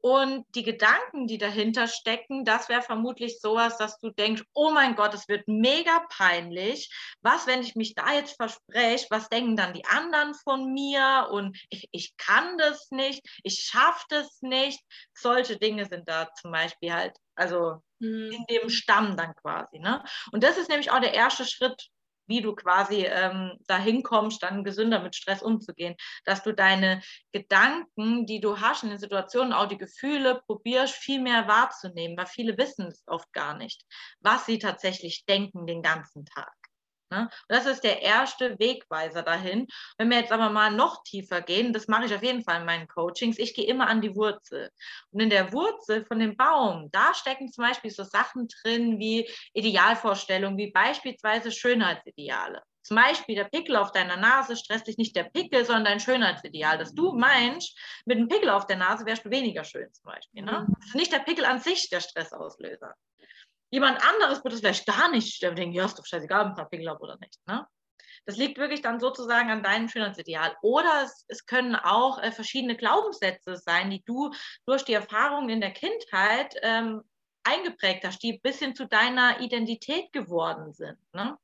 Und 0.00 0.44
die 0.54 0.62
Gedanken, 0.62 1.26
die 1.26 1.38
dahinter 1.38 1.88
stecken, 1.88 2.44
das 2.44 2.68
wäre 2.68 2.82
vermutlich 2.82 3.40
sowas, 3.40 3.76
dass 3.78 3.98
du 3.98 4.10
denkst, 4.10 4.42
oh 4.54 4.70
mein 4.70 4.94
Gott, 4.94 5.14
es 5.14 5.28
wird 5.28 5.48
mega 5.48 6.04
peinlich. 6.10 6.90
Was, 7.22 7.46
wenn 7.46 7.62
ich 7.62 7.74
mich 7.74 7.94
da 7.94 8.12
jetzt 8.12 8.36
verspreche? 8.36 9.06
Was 9.10 9.28
denken 9.28 9.56
dann 9.56 9.74
die 9.74 9.84
anderen 9.86 10.34
von 10.34 10.72
mir? 10.72 11.28
Und 11.32 11.58
ich, 11.70 11.88
ich 11.90 12.16
kann 12.16 12.56
das 12.58 12.90
nicht, 12.90 13.26
ich 13.42 13.64
schaffe 13.64 14.04
das 14.10 14.40
nicht. 14.42 14.80
Solche 15.14 15.56
Dinge 15.56 15.86
sind 15.86 16.08
da 16.08 16.32
zum 16.40 16.52
Beispiel 16.52 16.92
halt, 16.92 17.16
also 17.34 17.82
mhm. 17.98 18.30
in 18.32 18.44
dem 18.48 18.70
Stamm 18.70 19.16
dann 19.16 19.34
quasi. 19.34 19.78
Ne? 19.78 20.04
Und 20.30 20.44
das 20.44 20.58
ist 20.58 20.68
nämlich 20.68 20.90
auch 20.90 21.00
der 21.00 21.14
erste 21.14 21.44
Schritt, 21.44 21.88
wie 22.26 22.40
du 22.40 22.54
quasi 22.54 23.04
ähm, 23.06 23.52
dahin 23.66 24.02
kommst, 24.02 24.42
dann 24.42 24.64
gesünder 24.64 25.00
mit 25.00 25.14
Stress 25.16 25.42
umzugehen. 25.42 25.96
Dass 26.24 26.42
du 26.42 26.52
deine 26.52 27.02
Gedanken, 27.32 28.26
die 28.26 28.40
du 28.40 28.60
hast 28.60 28.82
in 28.82 28.90
den 28.90 28.98
Situationen, 28.98 29.52
auch 29.52 29.68
die 29.68 29.78
Gefühle, 29.78 30.42
probierst 30.46 30.94
viel 30.94 31.20
mehr 31.20 31.48
wahrzunehmen, 31.48 32.16
weil 32.16 32.26
viele 32.26 32.56
wissen 32.58 32.86
es 32.88 33.02
oft 33.06 33.32
gar 33.32 33.56
nicht, 33.56 33.84
was 34.20 34.46
sie 34.46 34.58
tatsächlich 34.58 35.24
denken 35.26 35.66
den 35.66 35.82
ganzen 35.82 36.24
Tag. 36.26 36.65
Ne? 37.10 37.28
Das 37.48 37.66
ist 37.66 37.84
der 37.84 38.02
erste 38.02 38.58
Wegweiser 38.58 39.22
dahin. 39.22 39.66
Wenn 39.96 40.10
wir 40.10 40.18
jetzt 40.18 40.32
aber 40.32 40.50
mal 40.50 40.72
noch 40.72 41.02
tiefer 41.04 41.40
gehen, 41.40 41.72
das 41.72 41.88
mache 41.88 42.06
ich 42.06 42.14
auf 42.14 42.22
jeden 42.22 42.42
Fall 42.42 42.60
in 42.60 42.66
meinen 42.66 42.88
Coachings, 42.88 43.38
ich 43.38 43.54
gehe 43.54 43.66
immer 43.66 43.88
an 43.88 44.00
die 44.00 44.14
Wurzel. 44.14 44.70
Und 45.12 45.20
in 45.20 45.30
der 45.30 45.52
Wurzel 45.52 46.04
von 46.04 46.18
dem 46.18 46.36
Baum, 46.36 46.90
da 46.90 47.14
stecken 47.14 47.50
zum 47.52 47.64
Beispiel 47.64 47.90
so 47.90 48.02
Sachen 48.02 48.48
drin 48.48 48.98
wie 48.98 49.28
Idealvorstellungen, 49.52 50.58
wie 50.58 50.72
beispielsweise 50.72 51.52
Schönheitsideale. 51.52 52.62
Zum 52.82 52.96
Beispiel 52.96 53.34
der 53.34 53.44
Pickel 53.44 53.76
auf 53.76 53.90
deiner 53.90 54.16
Nase 54.16 54.56
stresst 54.56 54.86
dich 54.86 54.96
nicht 54.96 55.16
der 55.16 55.24
Pickel, 55.24 55.64
sondern 55.64 55.86
dein 55.86 56.00
Schönheitsideal. 56.00 56.78
Dass 56.78 56.94
du 56.94 57.12
meinst, 57.12 57.76
mit 58.04 58.16
einem 58.16 58.28
Pickel 58.28 58.48
auf 58.50 58.66
der 58.66 58.76
Nase 58.76 59.04
wärst 59.06 59.24
du 59.24 59.30
weniger 59.30 59.64
schön 59.64 59.92
zum 59.92 60.04
Beispiel. 60.04 60.42
Ne? 60.42 60.66
Das 60.78 60.86
ist 60.86 60.94
nicht 60.94 61.12
der 61.12 61.18
Pickel 61.18 61.44
an 61.44 61.58
sich 61.58 61.88
der 61.90 62.00
Stressauslöser 62.00 62.94
jemand 63.70 64.02
anderes 64.06 64.42
wird 64.42 64.54
es 64.54 64.60
vielleicht 64.60 64.86
gar 64.86 65.10
nicht 65.10 65.34
stimmen, 65.34 65.56
denken, 65.56 65.74
ja, 65.74 65.84
ist 65.84 65.98
doch 65.98 66.06
scheißegal, 66.06 66.52
ob 66.52 66.58
ich 66.58 66.68
Pickel 66.70 66.88
habe 66.88 67.00
oder 67.00 67.16
nicht. 67.18 67.38
Ne? 67.46 67.66
Das 68.24 68.36
liegt 68.36 68.58
wirklich 68.58 68.82
dann 68.82 68.98
sozusagen 68.98 69.50
an 69.50 69.62
deinem 69.62 69.88
Schönheitsideal. 69.88 70.56
Oder 70.62 71.02
es, 71.04 71.24
es 71.28 71.46
können 71.46 71.76
auch 71.76 72.20
äh, 72.20 72.32
verschiedene 72.32 72.76
Glaubenssätze 72.76 73.56
sein, 73.56 73.90
die 73.90 74.02
du 74.04 74.32
durch 74.66 74.84
die 74.84 74.94
Erfahrungen 74.94 75.48
in 75.48 75.60
der 75.60 75.72
Kindheit 75.72 76.54
ähm, 76.62 77.02
eingeprägt 77.44 78.04
hast, 78.04 78.22
die 78.22 78.32
ein 78.32 78.40
bisschen 78.40 78.74
zu 78.74 78.86
deiner 78.86 79.40
Identität 79.40 80.12
geworden 80.12 80.72
sind. 80.72 80.98
Ne? 81.12 81.38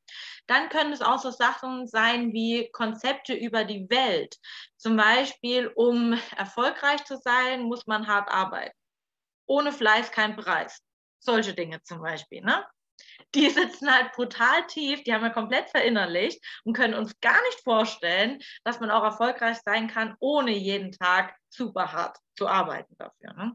Dann 0.49 0.69
können 0.69 0.93
es 0.93 1.03
auch 1.03 1.19
so 1.19 1.31
Sachen 1.31 1.87
sein 1.87 2.33
wie 2.33 2.69
Konzepte 2.73 3.35
über 3.35 3.65
die 3.65 3.89
Welt. 3.89 4.37
Zum 4.77 4.97
Beispiel, 4.97 5.69
um 5.69 6.19
erfolgreich 6.37 7.05
zu 7.05 7.17
sein, 7.17 7.63
muss 7.63 7.87
man 7.87 8.09
hart 8.09 8.29
arbeiten. 8.29 8.77
Ohne 9.47 9.73
Fleiß 9.73 10.11
kein 10.11 10.35
Preis. 10.37 10.83
Solche 11.25 11.55
Dinge 11.55 11.83
zum 11.83 12.01
Beispiel. 12.03 12.43
Ne? 12.43 12.65
die 13.35 13.49
sitzen 13.51 13.93
halt 13.93 14.13
brutal 14.13 14.67
tief, 14.67 15.03
die 15.05 15.13
haben 15.13 15.23
wir 15.23 15.31
komplett 15.31 15.71
verinnerlicht 15.71 16.45
und 16.65 16.75
können 16.75 16.95
uns 16.95 17.19
gar 17.21 17.41
nicht 17.43 17.61
vorstellen, 17.63 18.41
dass 18.65 18.81
man 18.81 18.91
auch 18.91 19.05
erfolgreich 19.05 19.59
sein 19.65 19.89
kann, 19.89 20.17
ohne 20.21 20.53
jeden 20.53 20.93
Tag 20.93 21.35
super 21.49 21.93
hart 21.93 22.19
zu 22.37 22.49
arbeiten 22.49 22.95
dafür. 22.99 23.33
Ne? 23.35 23.53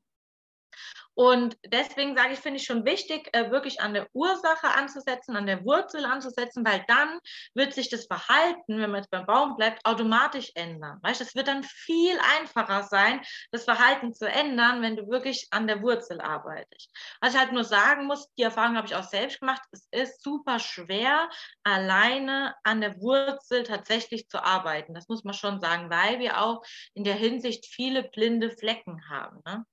Und 1.18 1.58
deswegen 1.66 2.16
sage 2.16 2.34
ich, 2.34 2.40
finde 2.40 2.60
ich 2.60 2.66
schon 2.66 2.86
wichtig, 2.86 3.28
äh, 3.34 3.50
wirklich 3.50 3.82
an 3.82 3.96
der 3.96 4.08
Ursache 4.14 4.68
anzusetzen, 4.68 5.36
an 5.36 5.48
der 5.48 5.66
Wurzel 5.66 6.06
anzusetzen, 6.06 6.64
weil 6.64 6.86
dann 6.88 7.20
wird 7.56 7.74
sich 7.74 7.90
das 7.90 8.06
Verhalten, 8.06 8.80
wenn 8.80 8.92
man 8.92 9.02
jetzt 9.02 9.10
beim 9.10 9.26
Baum 9.26 9.56
bleibt, 9.56 9.84
automatisch 9.84 10.52
ändern. 10.54 11.00
Weißt, 11.02 11.20
es 11.22 11.34
wird 11.34 11.48
dann 11.48 11.64
viel 11.64 12.16
einfacher 12.38 12.84
sein, 12.84 13.20
das 13.50 13.64
Verhalten 13.64 14.14
zu 14.14 14.30
ändern, 14.30 14.84
wenn 14.84 14.96
du 14.96 15.08
wirklich 15.08 15.48
an 15.50 15.66
der 15.66 15.82
Wurzel 15.82 16.22
arbeitest. 16.22 16.96
Was 17.20 17.34
ich 17.34 17.40
halt 17.40 17.52
nur 17.52 17.64
sagen 17.64 18.06
muss, 18.06 18.32
die 18.38 18.44
Erfahrung 18.44 18.78
habe 18.78 18.86
ich 18.86 18.94
auch 18.94 19.02
selbst 19.02 19.40
gemacht, 19.40 19.64
es 19.72 19.88
ist 19.90 20.22
super 20.22 20.60
schwer, 20.60 21.32
alleine 21.64 22.54
an 22.62 22.80
der 22.80 22.96
Wurzel 23.02 23.64
tatsächlich 23.64 24.30
zu 24.30 24.44
arbeiten. 24.44 24.94
Das 24.94 25.08
muss 25.08 25.24
man 25.24 25.34
schon 25.34 25.62
sagen, 25.62 25.90
weil 25.90 26.20
wir 26.20 26.44
auch 26.44 26.62
in 26.94 27.04
der 27.04 27.16
Hinsicht 27.16 27.66
viele 27.66 28.04
blinde 28.04 28.52
Flecken 28.52 29.10
haben. 29.10 29.42
Ne? 29.44 29.66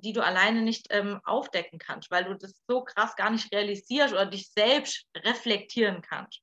Die 0.00 0.12
du 0.12 0.24
alleine 0.24 0.62
nicht 0.62 0.86
ähm, 0.90 1.20
aufdecken 1.24 1.78
kannst, 1.78 2.10
weil 2.10 2.24
du 2.24 2.34
das 2.34 2.62
so 2.66 2.82
krass 2.82 3.16
gar 3.16 3.30
nicht 3.30 3.52
realisierst 3.52 4.12
oder 4.12 4.26
dich 4.26 4.50
selbst 4.50 5.06
reflektieren 5.16 6.02
kannst. 6.02 6.40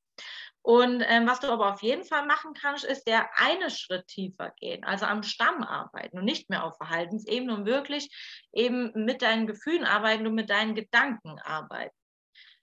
Und 0.61 1.03
ähm, 1.07 1.27
was 1.27 1.41
du 1.41 1.47
aber 1.47 1.71
auf 1.73 1.83
jeden 1.83 2.05
Fall 2.05 2.25
machen 2.25 2.55
kannst, 2.59 2.85
ist 2.85 3.03
der 3.03 3.29
eine 3.37 3.69
Schritt 3.69 4.07
tiefer 4.07 4.51
gehen, 4.59 4.83
also 4.83 5.05
am 5.05 5.21
Stamm 5.21 5.61
arbeiten 5.61 6.17
und 6.17 6.25
nicht 6.25 6.49
mehr 6.49 6.63
auf 6.63 6.77
Verhaltensebene 6.77 7.53
und 7.53 7.65
wirklich 7.65 8.09
eben 8.51 8.91
mit 8.95 9.21
deinen 9.21 9.45
Gefühlen 9.45 9.85
arbeiten 9.85 10.25
und 10.25 10.33
mit 10.33 10.49
deinen 10.49 10.73
Gedanken 10.73 11.37
arbeiten. 11.39 11.95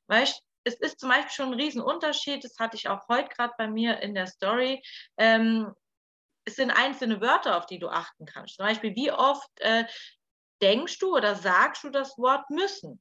Weißt 0.08 0.42
es 0.64 0.74
ist 0.74 1.00
zum 1.00 1.08
Beispiel 1.08 1.30
schon 1.30 1.52
ein 1.52 1.60
Riesenunterschied, 1.60 2.44
das 2.44 2.58
hatte 2.58 2.76
ich 2.76 2.88
auch 2.88 3.08
heute 3.08 3.28
gerade 3.28 3.54
bei 3.58 3.68
mir 3.68 4.00
in 4.00 4.14
der 4.14 4.26
Story. 4.26 4.82
Ähm, 5.16 5.72
es 6.44 6.56
sind 6.56 6.70
einzelne 6.70 7.20
Wörter, 7.20 7.56
auf 7.56 7.66
die 7.66 7.78
du 7.78 7.88
achten 7.88 8.26
kannst. 8.26 8.56
Zum 8.56 8.66
Beispiel, 8.66 8.94
wie 8.94 9.12
oft 9.12 9.48
äh, 9.60 9.84
denkst 10.62 10.98
du 10.98 11.16
oder 11.16 11.34
sagst 11.34 11.84
du 11.84 11.90
das 11.90 12.16
Wort 12.18 12.48
müssen? 12.50 13.00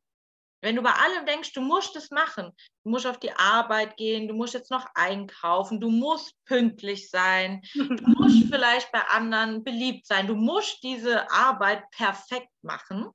Wenn 0.63 0.75
du 0.75 0.84
bei 0.84 0.91
allem 0.91 1.25
denkst, 1.25 1.53
du 1.53 1.62
musst 1.62 1.96
es 1.96 2.12
machen, 2.12 2.51
du 2.84 2.91
musst 2.91 3.08
auf 3.08 3.20
die 3.20 3.32
Arbeit 3.32 3.98
gehen, 3.98 4.27
du 4.27 4.36
musst 4.36 4.53
jetzt 4.53 4.70
noch 4.70 4.86
einkaufen, 4.94 5.82
du 5.82 5.89
musst 5.89 6.36
pünktlich 6.46 7.10
sein, 7.10 7.62
du 7.74 7.84
musst 8.06 8.48
vielleicht 8.51 8.91
bei 8.91 9.01
anderen 9.08 9.63
beliebt 9.63 10.06
sein, 10.06 10.27
du 10.27 10.36
musst 10.36 10.84
diese 10.84 11.30
Arbeit 11.32 11.89
perfekt 11.91 12.51
machen. 12.62 13.08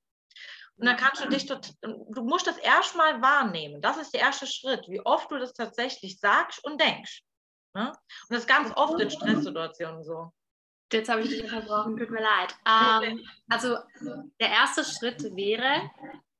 Und 0.79 0.87
dann 0.87 0.97
kannst 0.97 1.25
du 1.25 1.29
dich, 1.29 1.47
du 1.47 2.25
musst 2.25 2.47
das 2.47 2.59
erstmal 2.59 3.23
wahrnehmen. 3.23 3.81
Das 3.81 3.97
ist 3.97 4.13
der 4.13 4.21
erste 4.21 4.47
Schritt, 4.47 4.87
wie 4.89 5.01
oft 5.01 5.31
du 5.31 5.39
das 5.39 5.55
tatsächlich 5.55 6.19
sagst 6.19 6.63
und 6.65 6.81
denkst. 6.81 7.23
Ne? 7.75 7.89
Und 7.89 8.31
das 8.31 8.41
ist 8.41 8.49
ganz 8.49 8.73
oft 8.77 9.01
in 9.01 9.11
Stresssituationen 9.11 10.03
so. 10.03 10.33
Jetzt 10.93 11.09
habe 11.09 11.23
ich 11.23 11.29
dich 11.29 11.43
unterbrochen, 11.43 11.97
tut 11.97 12.11
mir 12.11 12.23
leid. 12.23 12.55
Ähm, 12.65 13.21
also 13.49 13.77
der 14.41 14.51
erste 14.51 14.85
Schritt 14.85 15.23
wäre, 15.37 15.91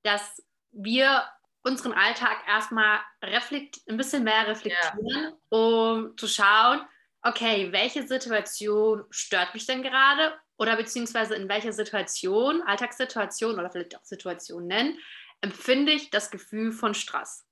dass 0.03 0.43
wir 0.71 1.25
unseren 1.65 1.93
Alltag 1.93 2.39
erstmal 2.47 3.01
ein 3.21 3.97
bisschen 3.97 4.23
mehr 4.23 4.47
reflektieren, 4.47 5.07
ja. 5.09 5.33
um 5.49 6.17
zu 6.17 6.29
schauen, 6.29 6.81
okay, 7.23 7.73
welche 7.73 8.07
Situation 8.07 9.05
stört 9.11 9.53
mich 9.53 9.67
denn 9.67 9.83
gerade 9.83 10.39
oder 10.59 10.77
beziehungsweise 10.77 11.35
in 11.35 11.49
welcher 11.49 11.73
Situation, 11.73 12.63
Alltagssituation 12.63 13.59
oder 13.59 13.71
vielleicht 13.71 13.97
auch 13.97 14.05
Situation 14.05 14.69
nennen, 14.69 14.97
empfinde 15.41 15.93
ich 15.93 16.11
das 16.11 16.31
Gefühl 16.31 16.71
von 16.71 16.95
Stress. 16.95 17.45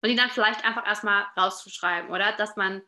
Und 0.00 0.08
die 0.08 0.16
dann 0.16 0.30
vielleicht 0.30 0.64
einfach 0.64 0.86
erstmal 0.86 1.26
rauszuschreiben, 1.36 2.10
oder? 2.10 2.32
Dass 2.32 2.56
man 2.56 2.82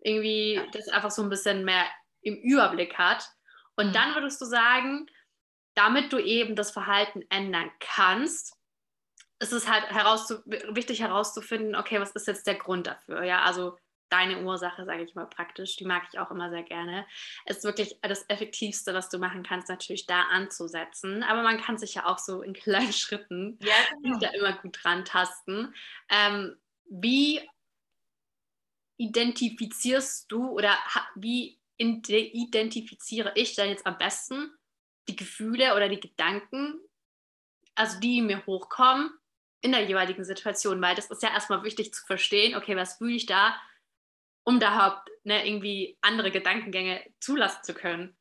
irgendwie 0.00 0.60
das 0.72 0.88
einfach 0.88 1.10
so 1.10 1.22
ein 1.22 1.28
bisschen 1.28 1.64
mehr 1.64 1.84
im 2.22 2.36
Überblick 2.36 2.98
hat. 2.98 3.28
Und 3.76 3.88
mhm. 3.88 3.92
dann 3.92 4.14
würdest 4.14 4.40
du 4.40 4.44
sagen, 4.44 5.06
damit 5.74 6.12
du 6.12 6.18
eben 6.18 6.56
das 6.56 6.70
Verhalten 6.70 7.22
ändern 7.28 7.70
kannst, 7.80 8.54
ist 9.38 9.52
es 9.52 9.70
halt 9.70 9.90
herauszu 9.90 10.38
wichtig 10.46 11.00
herauszufinden, 11.00 11.76
okay, 11.76 12.00
was 12.00 12.12
ist 12.12 12.26
jetzt 12.26 12.46
der 12.46 12.54
Grund 12.54 12.86
dafür? 12.86 13.22
Ja, 13.22 13.42
also 13.42 13.76
deine 14.08 14.42
Ursache, 14.42 14.84
sage 14.84 15.02
ich 15.02 15.14
mal 15.14 15.26
praktisch, 15.26 15.76
die 15.76 15.84
mag 15.84 16.04
ich 16.10 16.18
auch 16.18 16.30
immer 16.30 16.48
sehr 16.50 16.62
gerne, 16.62 17.06
ist 17.46 17.64
wirklich 17.64 17.98
das 18.02 18.24
Effektivste, 18.28 18.94
was 18.94 19.08
du 19.08 19.18
machen 19.18 19.42
kannst, 19.42 19.68
natürlich 19.68 20.06
da 20.06 20.22
anzusetzen. 20.22 21.22
Aber 21.22 21.42
man 21.42 21.60
kann 21.60 21.76
sich 21.76 21.94
ja 21.94 22.06
auch 22.06 22.18
so 22.18 22.42
in 22.42 22.54
kleinen 22.54 22.92
Schritten 22.92 23.58
ja, 23.60 23.74
genau. 24.02 24.18
da 24.18 24.28
immer 24.28 24.52
gut 24.54 24.78
dran 24.82 25.04
tasten. 25.04 25.74
Ähm, 26.08 26.56
wie 26.88 27.40
identifizierst 28.96 30.30
du 30.30 30.48
oder 30.50 30.74
wie 31.16 31.60
identifiziere 31.78 33.32
ich 33.34 33.54
dann 33.54 33.68
jetzt 33.68 33.86
am 33.86 33.98
besten 33.98 34.50
die 35.08 35.16
Gefühle 35.16 35.74
oder 35.74 35.88
die 35.88 36.00
Gedanken, 36.00 36.80
also 37.74 38.00
die 38.00 38.22
mir 38.22 38.44
hochkommen 38.46 39.10
in 39.60 39.72
der 39.72 39.84
jeweiligen 39.84 40.24
Situation, 40.24 40.80
weil 40.80 40.94
das 40.94 41.10
ist 41.10 41.22
ja 41.22 41.30
erstmal 41.30 41.62
wichtig 41.62 41.92
zu 41.92 42.04
verstehen, 42.06 42.56
okay, 42.56 42.76
was 42.76 42.98
fühle 42.98 43.16
ich 43.16 43.26
da, 43.26 43.60
um 44.44 44.60
da 44.60 44.74
überhaupt 44.74 45.10
ne, 45.24 45.46
irgendwie 45.46 45.98
andere 46.00 46.30
Gedankengänge 46.30 47.04
zulassen 47.20 47.64
zu 47.64 47.74
können. 47.74 48.16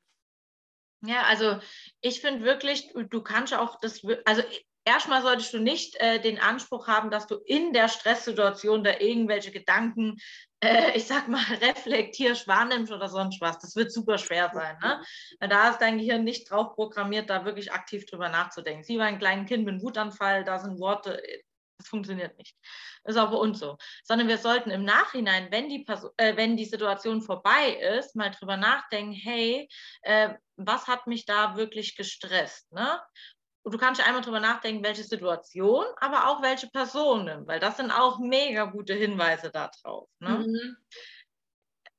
Ja, 1.06 1.24
also 1.24 1.60
ich 2.02 2.22
finde 2.22 2.44
wirklich, 2.44 2.92
du 2.96 3.22
kannst 3.22 3.54
auch 3.54 3.80
das, 3.80 4.02
also 4.26 4.42
erstmal 4.86 5.22
solltest 5.22 5.54
du 5.54 5.60
nicht 5.60 5.96
äh, 5.98 6.20
den 6.20 6.40
Anspruch 6.40 6.88
haben, 6.88 7.12
dass 7.12 7.28
du 7.28 7.36
in 7.46 7.74
der 7.74 7.90
Stresssituation 7.90 8.84
da 8.84 9.00
irgendwelche 9.00 9.52
Gedanken, 9.52 10.18
äh, 10.66 10.98
ich 10.98 11.06
sag 11.06 11.28
mal, 11.28 11.44
reflektierst, 11.62 12.48
wahrnimmst 12.48 12.92
oder 12.92 13.08
sonst 13.08 13.40
was. 13.42 13.60
Das 13.60 13.76
wird 13.76 13.92
super 13.92 14.18
schwer 14.18 14.52
sein. 14.54 14.78
Ne? 14.82 15.02
Da 15.50 15.70
ist 15.70 15.80
dein 15.80 15.98
Gehirn 15.98 16.24
nicht 16.24 16.50
drauf 16.50 16.76
programmiert, 16.76 17.30
da 17.30 17.46
wirklich 17.46 17.72
aktiv 17.72 18.06
drüber 18.06 18.30
nachzudenken. 18.30 18.84
Sie 18.84 18.98
war 18.98 19.06
ein 19.06 19.20
kleines 19.20 19.48
Kind 19.48 19.66
mit 19.66 19.74
einem 19.74 19.82
Wutanfall, 19.82 20.44
da 20.44 20.60
sind 20.60 20.80
Worte, 20.80 21.22
das 21.78 21.88
funktioniert 21.88 22.38
nicht. 22.38 22.56
Ist 23.04 23.18
auch 23.18 23.30
bei 23.30 23.38
uns 23.38 23.60
so. 23.60 23.78
Sondern 24.04 24.28
wir 24.28 24.38
sollten 24.38 24.72
im 24.72 24.84
Nachhinein, 24.84 25.52
wenn 25.52 25.70
die, 25.70 25.84
Person, 25.84 26.12
äh, 26.18 26.36
wenn 26.36 26.58
die 26.58 26.66
Situation 26.66 27.22
vorbei 27.22 27.74
ist, 27.98 28.16
mal 28.16 28.32
drüber 28.32 28.58
nachdenken, 28.58 29.14
hey, 29.14 29.68
äh, 30.02 30.34
was 30.58 30.88
hat 30.88 31.06
mich 31.06 31.26
da 31.26 31.58
wirklich 31.58 31.96
gestresst? 31.96 32.72
Ne? 32.72 33.00
Und 33.66 33.74
du 33.74 33.80
kannst 33.80 34.00
einmal 34.00 34.22
drüber 34.22 34.40
nachdenken, 34.40 34.84
welche 34.84 35.04
Situation, 35.04 35.86
aber 36.00 36.28
auch 36.28 36.44
welche 36.44 36.68
Personen, 36.68 37.48
weil 37.48 37.60
das 37.60 37.78
sind 37.78 37.90
auch 37.90 38.20
mega 38.20 38.66
gute 38.66 38.94
Hinweise 38.94 39.50
darauf. 39.50 40.08
Ne? 40.20 40.46
Mhm. 40.46 40.78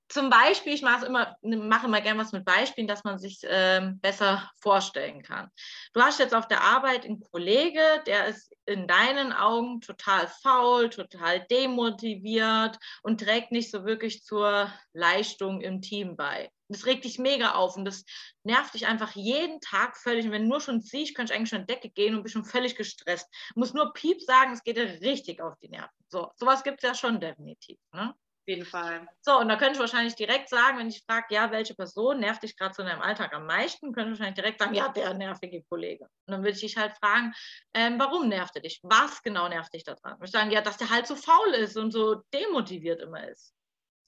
Zum 0.09 0.31
Beispiel, 0.31 0.75
ich 0.75 0.83
mache 0.83 1.07
immer, 1.07 1.37
mache 1.43 1.89
immer 1.89 2.01
gerne 2.01 2.21
was 2.21 2.31
mit 2.31 2.45
Beispielen, 2.45 2.87
dass 2.87 3.03
man 3.03 3.19
sich 3.19 3.41
ähm, 3.43 3.99
besser 3.99 4.49
vorstellen 4.61 5.25
kann. 5.25 5.51
Du 5.93 6.01
hast 6.01 6.21
jetzt 6.21 6.37
auf 6.37 6.47
der 6.47 6.61
Arbeit 6.61 7.05
einen 7.05 7.19
Kollege, 7.19 7.83
der 8.07 8.27
ist 8.27 8.55
in 8.67 8.87
deinen 8.87 9.33
Augen 9.33 9.81
total 9.81 10.29
faul, 10.29 10.89
total 10.89 11.45
demotiviert 11.51 12.79
und 13.03 13.21
trägt 13.21 13.51
nicht 13.51 13.73
so 13.73 13.85
wirklich 13.85 14.23
zur 14.23 14.73
Leistung 14.93 15.61
im 15.61 15.83
Team 15.83 16.15
bei. 16.15 16.49
Das 16.69 16.87
regt 16.87 17.05
dich 17.05 17.19
mega 17.19 17.53
auf 17.53 17.77
und 17.77 17.85
das 17.85 18.05
nervt 18.45 18.75
dich 18.75 18.87
einfach 18.87 19.13
jeden 19.13 19.61
Tag 19.61 19.97
völlig. 19.97 20.27
Und 20.27 20.33
wenn 20.33 20.43
du 20.43 20.49
nur 20.49 20.61
schon 20.61 20.81
siehst, 20.81 21.15
kannst 21.15 21.33
du 21.33 21.37
eigentlich 21.37 21.51
schon 21.51 21.61
in 21.61 21.67
Decke 21.67 21.91
gehen 21.91 22.15
und 22.15 22.23
bist 22.23 22.33
schon 22.33 22.45
völlig 22.45 22.77
gestresst. 22.77 23.29
Du 23.55 23.61
musst 23.61 23.75
nur 23.75 23.93
Piep 23.93 24.21
sagen, 24.23 24.53
es 24.53 24.63
geht 24.63 24.77
dir 24.77 25.01
richtig 25.01 25.41
auf 25.41 25.57
die 25.59 25.69
Nerven. 25.69 25.91
So, 26.09 26.31
sowas 26.37 26.63
gibt 26.63 26.83
es 26.83 26.89
ja 26.89 26.95
schon 26.95 27.21
definitiv. 27.21 27.79
Ne? 27.93 28.15
Auf 28.47 28.51
jeden 28.51 28.65
Fall. 28.65 29.09
So, 29.23 29.41
und 29.41 29.49
da 29.49 29.57
könnte 29.57 29.73
ich 29.73 29.81
wahrscheinlich 29.81 30.15
direkt 30.15 30.49
sagen, 30.49 30.79
wenn 30.79 30.87
ich 30.87 31.03
frage, 31.05 31.35
ja, 31.35 31.51
welche 31.51 31.75
Person 31.75 32.21
nervt 32.21 32.45
dich 32.45 32.57
gerade 32.57 32.73
so 32.75 32.83
in 32.83 32.89
deinem 32.89 33.03
Alltag 33.03 33.35
am 33.35 33.45
meisten, 33.45 33.93
könnte 33.93 34.13
ich 34.13 34.21
wahrscheinlich 34.21 34.41
direkt 34.41 34.61
sagen, 34.61 34.73
ja, 34.73 34.89
der 34.89 35.15
nervige 35.15 35.65
Kollege. 35.65 36.05
Und 36.05 36.33
dann 36.33 36.43
würde 36.43 36.53
ich 36.53 36.61
dich 36.61 36.77
halt 36.77 36.97
fragen, 36.97 37.33
ähm, 37.75 37.99
warum 37.99 38.29
nervt 38.29 38.55
er 38.55 38.63
dich? 38.63 38.79
Was 38.85 39.21
genau 39.25 39.49
nervt 39.49 39.75
dich 39.75 39.83
daran? 39.83 40.17
Ich 40.23 40.31
sagen, 40.31 40.53
ja, 40.53 40.61
dass 40.61 40.77
der 40.77 40.91
halt 40.91 41.09
so 41.09 41.17
faul 41.17 41.55
ist 41.55 41.77
und 41.77 41.91
so 41.91 42.23
demotiviert 42.33 43.03
immer 43.03 43.29
ist. 43.29 43.56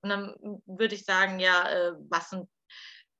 Und 0.02 0.10
dann 0.10 0.62
würde 0.66 0.94
ich 0.94 1.04
sagen, 1.04 1.38
ja, 1.40 1.68
äh, 1.68 1.92
was, 2.08 2.36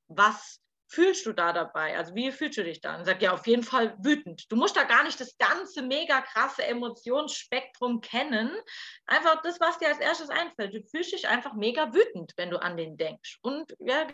was 0.08 0.60
fühlst 0.88 1.26
du 1.26 1.32
da 1.32 1.52
dabei? 1.52 1.96
Also 1.96 2.14
wie 2.14 2.32
fühlst 2.32 2.58
du 2.58 2.64
dich 2.64 2.80
da? 2.80 2.96
Und 2.96 3.04
sag 3.04 3.20
ja, 3.20 3.32
auf 3.32 3.46
jeden 3.46 3.62
Fall 3.62 3.96
wütend. 4.02 4.50
Du 4.50 4.56
musst 4.56 4.76
da 4.76 4.84
gar 4.84 5.04
nicht 5.04 5.20
das 5.20 5.36
ganze 5.38 5.82
mega 5.82 6.20
krasse 6.22 6.64
Emotionsspektrum 6.64 8.00
kennen. 8.00 8.50
Einfach 9.06 9.42
das, 9.42 9.60
was 9.60 9.78
dir 9.78 9.88
als 9.88 9.98
erstes 9.98 10.30
einfällt. 10.30 10.74
Du 10.74 10.82
fühlst 10.82 11.12
dich 11.12 11.28
einfach 11.28 11.54
mega 11.54 11.92
wütend, 11.92 12.32
wenn 12.36 12.50
du 12.50 12.60
an 12.60 12.76
den 12.76 12.96
denkst. 12.96 13.38
Und 13.42 13.74
ja, 13.80 14.06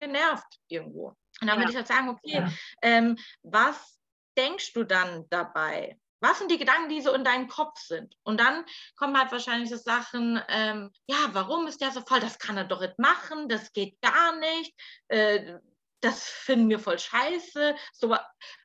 genervt 0.00 0.58
irgendwo. 0.68 1.08
Und 1.40 1.48
dann 1.48 1.48
ja. 1.48 1.56
würde 1.58 1.70
ich 1.70 1.76
halt 1.76 1.88
sagen, 1.88 2.08
okay, 2.08 2.32
ja. 2.32 2.48
ähm, 2.82 3.16
was 3.42 3.98
denkst 4.36 4.72
du 4.72 4.84
dann 4.84 5.26
dabei? 5.30 5.98
Was 6.20 6.38
sind 6.38 6.50
die 6.50 6.58
Gedanken, 6.58 6.88
die 6.88 7.00
so 7.00 7.12
in 7.12 7.24
deinem 7.24 7.48
Kopf 7.48 7.78
sind? 7.80 8.14
Und 8.22 8.40
dann 8.40 8.64
kommen 8.96 9.18
halt 9.18 9.32
wahrscheinlich 9.32 9.70
so 9.70 9.76
Sachen, 9.76 10.42
ähm, 10.48 10.90
ja, 11.06 11.16
warum 11.32 11.66
ist 11.66 11.80
der 11.80 11.90
so 11.90 12.00
voll? 12.00 12.20
Das 12.20 12.38
kann 12.38 12.56
er 12.56 12.64
doch 12.64 12.80
nicht 12.80 12.98
machen, 12.98 13.48
das 13.48 13.72
geht 13.72 14.00
gar 14.00 14.36
nicht, 14.36 14.74
äh, 15.08 15.58
das 16.00 16.24
finden 16.24 16.68
wir 16.68 16.78
voll 16.78 16.98
scheiße. 16.98 17.76
So, 17.92 18.16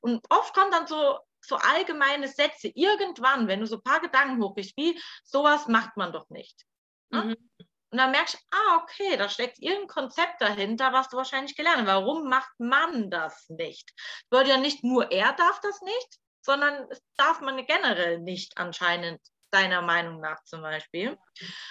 und 0.01 0.25
oft 0.29 0.53
kommen 0.53 0.71
dann 0.71 0.87
so, 0.87 1.19
so 1.41 1.55
allgemeine 1.55 2.27
Sätze, 2.27 2.69
irgendwann, 2.73 3.47
wenn 3.47 3.59
du 3.59 3.67
so 3.67 3.77
ein 3.77 3.83
paar 3.83 3.99
Gedanken 3.99 4.41
hochkriegst, 4.41 4.77
wie, 4.77 4.99
sowas 5.23 5.67
macht 5.67 5.97
man 5.97 6.11
doch 6.11 6.29
nicht. 6.29 6.65
Ne? 7.09 7.23
Mhm. 7.23 7.49
Und 7.91 7.99
dann 7.99 8.09
merkst 8.09 8.33
du, 8.33 8.39
ah, 8.49 8.81
okay, 8.81 9.17
da 9.17 9.29
steckt 9.29 9.59
irgendein 9.59 9.87
Konzept 9.87 10.41
dahinter, 10.41 10.93
was 10.93 11.09
du 11.09 11.17
wahrscheinlich 11.17 11.55
gelernt 11.55 11.81
hast. 11.81 11.87
Warum 11.87 12.27
macht 12.27 12.51
man 12.57 13.11
das 13.11 13.47
nicht? 13.49 13.93
Würde 14.31 14.49
ja 14.49 14.57
nicht 14.57 14.83
nur 14.83 15.11
er 15.11 15.33
darf 15.33 15.59
das 15.59 15.79
nicht, 15.81 16.17
sondern 16.43 16.87
es 16.89 17.01
darf 17.17 17.41
man 17.41 17.65
generell 17.65 18.19
nicht 18.19 18.57
anscheinend 18.57 19.19
deiner 19.51 19.81
Meinung 19.81 20.19
nach 20.19 20.43
zum 20.43 20.61
Beispiel. 20.61 21.17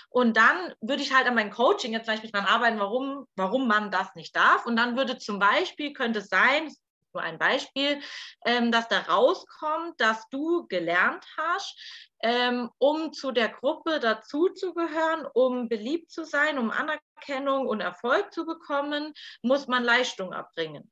Und 0.08 0.36
dann 0.36 0.74
würde 0.80 1.02
ich 1.02 1.12
halt 1.12 1.26
an 1.26 1.34
meinem 1.34 1.50
Coaching 1.50 1.92
jetzt 1.92 2.06
zum 2.06 2.14
Beispiel 2.14 2.30
dran 2.30 2.46
arbeiten, 2.46 2.78
warum, 2.78 3.26
warum 3.34 3.66
man 3.66 3.90
das 3.90 4.14
nicht 4.14 4.34
darf. 4.36 4.66
Und 4.66 4.76
dann 4.76 4.96
würde 4.96 5.18
zum 5.18 5.38
Beispiel, 5.38 5.92
könnte 5.92 6.20
es 6.20 6.28
sein, 6.28 6.72
nur 7.12 7.22
ein 7.22 7.38
Beispiel, 7.38 8.00
ähm, 8.46 8.72
dass 8.72 8.88
da 8.88 9.00
rauskommt, 9.00 10.00
dass 10.00 10.28
du 10.30 10.66
gelernt 10.68 11.26
hast, 11.36 11.78
ähm, 12.22 12.70
um 12.78 13.12
zu 13.12 13.32
der 13.32 13.48
Gruppe 13.48 14.00
dazuzugehören, 14.00 15.26
um 15.34 15.68
beliebt 15.68 16.10
zu 16.10 16.24
sein, 16.24 16.58
um 16.58 16.70
Anerkennung 16.70 17.66
und 17.66 17.80
Erfolg 17.80 18.32
zu 18.32 18.46
bekommen, 18.46 19.12
muss 19.42 19.66
man 19.66 19.84
Leistung 19.84 20.32
erbringen. 20.32 20.90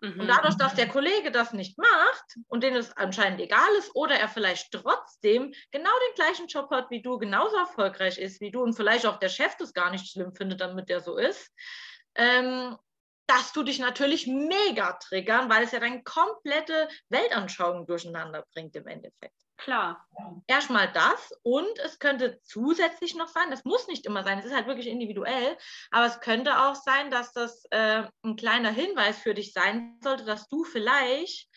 Mhm. 0.00 0.20
Und 0.20 0.28
dadurch, 0.28 0.56
dass 0.56 0.74
der 0.74 0.88
Kollege 0.88 1.30
das 1.30 1.52
nicht 1.52 1.78
macht 1.78 2.36
und 2.48 2.62
denen 2.62 2.76
es 2.76 2.96
anscheinend 2.96 3.40
egal 3.40 3.68
ist 3.78 3.94
oder 3.94 4.14
er 4.16 4.28
vielleicht 4.28 4.70
trotzdem 4.72 5.52
genau 5.70 5.90
den 6.08 6.14
gleichen 6.14 6.46
Job 6.48 6.70
hat 6.70 6.90
wie 6.90 7.02
du, 7.02 7.18
genauso 7.18 7.56
erfolgreich 7.56 8.18
ist 8.18 8.40
wie 8.40 8.50
du 8.50 8.62
und 8.62 8.74
vielleicht 8.74 9.06
auch 9.06 9.18
der 9.18 9.30
Chef 9.30 9.56
das 9.56 9.72
gar 9.72 9.90
nicht 9.90 10.10
schlimm 10.10 10.34
findet, 10.34 10.60
damit 10.60 10.88
der 10.88 11.00
so 11.00 11.16
ist, 11.16 11.50
ähm, 12.14 12.76
dass 13.26 13.52
du 13.52 13.62
dich 13.62 13.78
natürlich 13.78 14.26
mega 14.26 14.92
triggern, 14.92 15.50
weil 15.50 15.64
es 15.64 15.72
ja 15.72 15.80
deine 15.80 16.02
komplette 16.02 16.88
Weltanschauung 17.08 17.86
durcheinander 17.86 18.44
bringt 18.52 18.76
im 18.76 18.86
Endeffekt. 18.86 19.45
Klar. 19.56 20.06
Erstmal 20.46 20.92
das 20.92 21.32
und 21.42 21.78
es 21.78 21.98
könnte 21.98 22.40
zusätzlich 22.42 23.14
noch 23.14 23.28
sein, 23.28 23.50
das 23.50 23.64
muss 23.64 23.88
nicht 23.88 24.04
immer 24.04 24.22
sein, 24.22 24.38
es 24.38 24.44
ist 24.44 24.54
halt 24.54 24.66
wirklich 24.66 24.86
individuell, 24.86 25.56
aber 25.90 26.06
es 26.06 26.20
könnte 26.20 26.60
auch 26.60 26.74
sein, 26.74 27.10
dass 27.10 27.32
das 27.32 27.64
äh, 27.70 28.04
ein 28.22 28.36
kleiner 28.36 28.70
Hinweis 28.70 29.18
für 29.18 29.34
dich 29.34 29.52
sein 29.52 29.98
sollte, 30.02 30.24
dass 30.24 30.48
du 30.48 30.64
vielleicht 30.64 31.48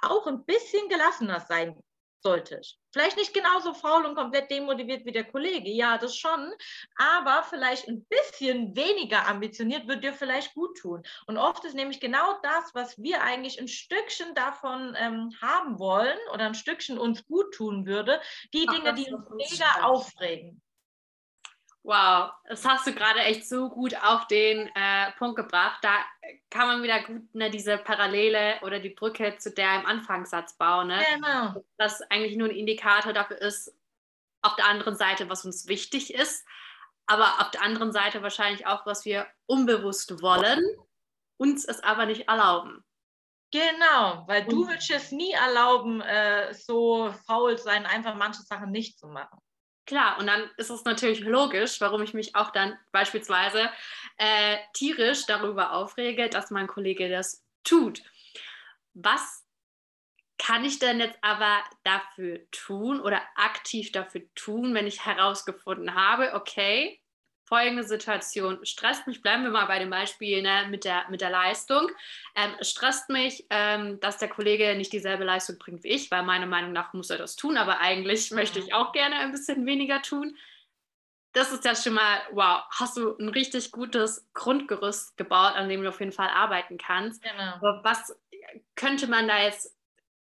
auch 0.00 0.26
ein 0.26 0.44
bisschen 0.44 0.88
gelassener 0.88 1.40
sein 1.40 1.80
solltest. 2.22 2.78
Vielleicht 2.94 3.16
nicht 3.16 3.34
genauso 3.34 3.74
faul 3.74 4.06
und 4.06 4.14
komplett 4.14 4.52
demotiviert 4.52 5.04
wie 5.04 5.10
der 5.10 5.24
Kollege, 5.24 5.68
ja, 5.68 5.98
das 5.98 6.16
schon, 6.16 6.52
aber 6.94 7.42
vielleicht 7.42 7.88
ein 7.88 8.04
bisschen 8.04 8.76
weniger 8.76 9.26
ambitioniert 9.26 9.88
wird 9.88 10.04
dir 10.04 10.12
vielleicht 10.12 10.54
gut 10.54 10.78
tun. 10.78 11.02
Und 11.26 11.36
oft 11.36 11.64
ist 11.64 11.74
nämlich 11.74 11.98
genau 11.98 12.38
das, 12.44 12.72
was 12.72 12.96
wir 12.96 13.24
eigentlich 13.24 13.60
ein 13.60 13.66
Stückchen 13.66 14.32
davon 14.36 14.94
ähm, 14.96 15.32
haben 15.42 15.80
wollen 15.80 16.16
oder 16.32 16.46
ein 16.46 16.54
Stückchen 16.54 16.96
uns 16.96 17.26
gut 17.26 17.52
tun 17.52 17.84
würde, 17.84 18.20
die 18.52 18.64
Ach, 18.68 18.74
Dinge, 18.74 18.94
die 18.94 19.12
uns 19.12 19.28
mega 19.30 19.82
aufregen. 19.82 20.62
Wow, 21.84 22.32
das 22.48 22.64
hast 22.64 22.86
du 22.86 22.94
gerade 22.94 23.20
echt 23.20 23.46
so 23.46 23.68
gut 23.68 23.94
auf 24.02 24.26
den 24.26 24.70
äh, 24.74 25.12
Punkt 25.18 25.36
gebracht. 25.36 25.80
Da 25.82 25.92
kann 26.48 26.66
man 26.66 26.82
wieder 26.82 27.02
gut 27.02 27.34
ne, 27.34 27.50
diese 27.50 27.76
Parallele 27.76 28.54
oder 28.62 28.80
die 28.80 28.88
Brücke 28.88 29.36
zu 29.36 29.52
der 29.52 29.80
im 29.80 29.86
Anfangssatz 29.86 30.56
bauen. 30.56 30.88
Ne? 30.88 31.04
Genau. 31.14 31.62
Das 31.76 32.00
eigentlich 32.10 32.36
nur 32.36 32.48
ein 32.48 32.56
Indikator 32.56 33.12
dafür 33.12 33.36
ist, 33.36 33.76
auf 34.40 34.56
der 34.56 34.66
anderen 34.66 34.96
Seite, 34.96 35.28
was 35.28 35.44
uns 35.44 35.68
wichtig 35.68 36.14
ist, 36.14 36.46
aber 37.06 37.40
auf 37.40 37.50
der 37.50 37.62
anderen 37.62 37.92
Seite 37.92 38.22
wahrscheinlich 38.22 38.66
auch, 38.66 38.86
was 38.86 39.04
wir 39.04 39.26
unbewusst 39.44 40.22
wollen, 40.22 40.62
uns 41.36 41.66
es 41.66 41.80
aber 41.80 42.06
nicht 42.06 42.28
erlauben. 42.28 42.82
Genau, 43.50 44.24
weil 44.26 44.46
du 44.46 44.66
würdest 44.66 44.90
es 44.90 45.12
nie 45.12 45.32
erlauben, 45.32 46.00
äh, 46.00 46.52
so 46.54 47.12
faul 47.26 47.58
sein, 47.58 47.84
einfach 47.84 48.14
manche 48.14 48.42
Sachen 48.42 48.70
nicht 48.70 48.98
zu 48.98 49.06
machen. 49.06 49.38
Klar, 49.86 50.18
und 50.18 50.26
dann 50.26 50.50
ist 50.56 50.70
es 50.70 50.84
natürlich 50.84 51.20
logisch, 51.20 51.80
warum 51.80 52.02
ich 52.02 52.14
mich 52.14 52.34
auch 52.34 52.50
dann 52.50 52.78
beispielsweise 52.90 53.70
äh, 54.16 54.56
tierisch 54.72 55.26
darüber 55.26 55.72
aufrege, 55.72 56.30
dass 56.30 56.50
mein 56.50 56.66
Kollege 56.66 57.10
das 57.10 57.44
tut. 57.64 58.02
Was 58.94 59.44
kann 60.38 60.64
ich 60.64 60.78
denn 60.78 61.00
jetzt 61.00 61.18
aber 61.20 61.62
dafür 61.84 62.40
tun 62.50 63.00
oder 63.00 63.22
aktiv 63.36 63.92
dafür 63.92 64.22
tun, 64.34 64.74
wenn 64.74 64.86
ich 64.86 65.04
herausgefunden 65.04 65.94
habe, 65.94 66.32
okay, 66.34 67.00
folgende 67.44 67.84
Situation 67.84 68.64
stresst 68.64 69.06
mich, 69.06 69.22
bleiben 69.22 69.42
wir 69.42 69.50
mal 69.50 69.66
bei 69.66 69.78
dem 69.78 69.90
Beispiel 69.90 70.42
ne, 70.42 70.66
mit, 70.70 70.84
der, 70.84 71.04
mit 71.10 71.20
der 71.20 71.30
Leistung, 71.30 71.90
ähm, 72.34 72.52
stresst 72.60 73.10
mich, 73.10 73.46
ähm, 73.50 74.00
dass 74.00 74.18
der 74.18 74.28
Kollege 74.28 74.74
nicht 74.76 74.92
dieselbe 74.92 75.24
Leistung 75.24 75.58
bringt 75.58 75.84
wie 75.84 75.88
ich, 75.88 76.10
weil 76.10 76.22
meiner 76.22 76.46
Meinung 76.46 76.72
nach 76.72 76.92
muss 76.92 77.10
er 77.10 77.18
das 77.18 77.36
tun, 77.36 77.56
aber 77.56 77.80
eigentlich 77.80 78.30
mhm. 78.30 78.38
möchte 78.38 78.58
ich 78.58 78.72
auch 78.72 78.92
gerne 78.92 79.16
ein 79.16 79.32
bisschen 79.32 79.66
weniger 79.66 80.02
tun. 80.02 80.36
Das 81.32 81.52
ist 81.52 81.64
ja 81.64 81.74
schon 81.74 81.94
mal, 81.94 82.20
wow, 82.30 82.62
hast 82.70 82.96
du 82.96 83.16
ein 83.18 83.28
richtig 83.28 83.72
gutes 83.72 84.28
Grundgerüst 84.34 85.16
gebaut, 85.16 85.54
an 85.56 85.68
dem 85.68 85.82
du 85.82 85.88
auf 85.88 85.98
jeden 85.98 86.12
Fall 86.12 86.28
arbeiten 86.28 86.78
kannst. 86.78 87.22
Genau. 87.22 87.56
Aber 87.56 87.80
was 87.82 88.16
könnte 88.76 89.08
man 89.08 89.26
da 89.26 89.42
jetzt 89.42 89.73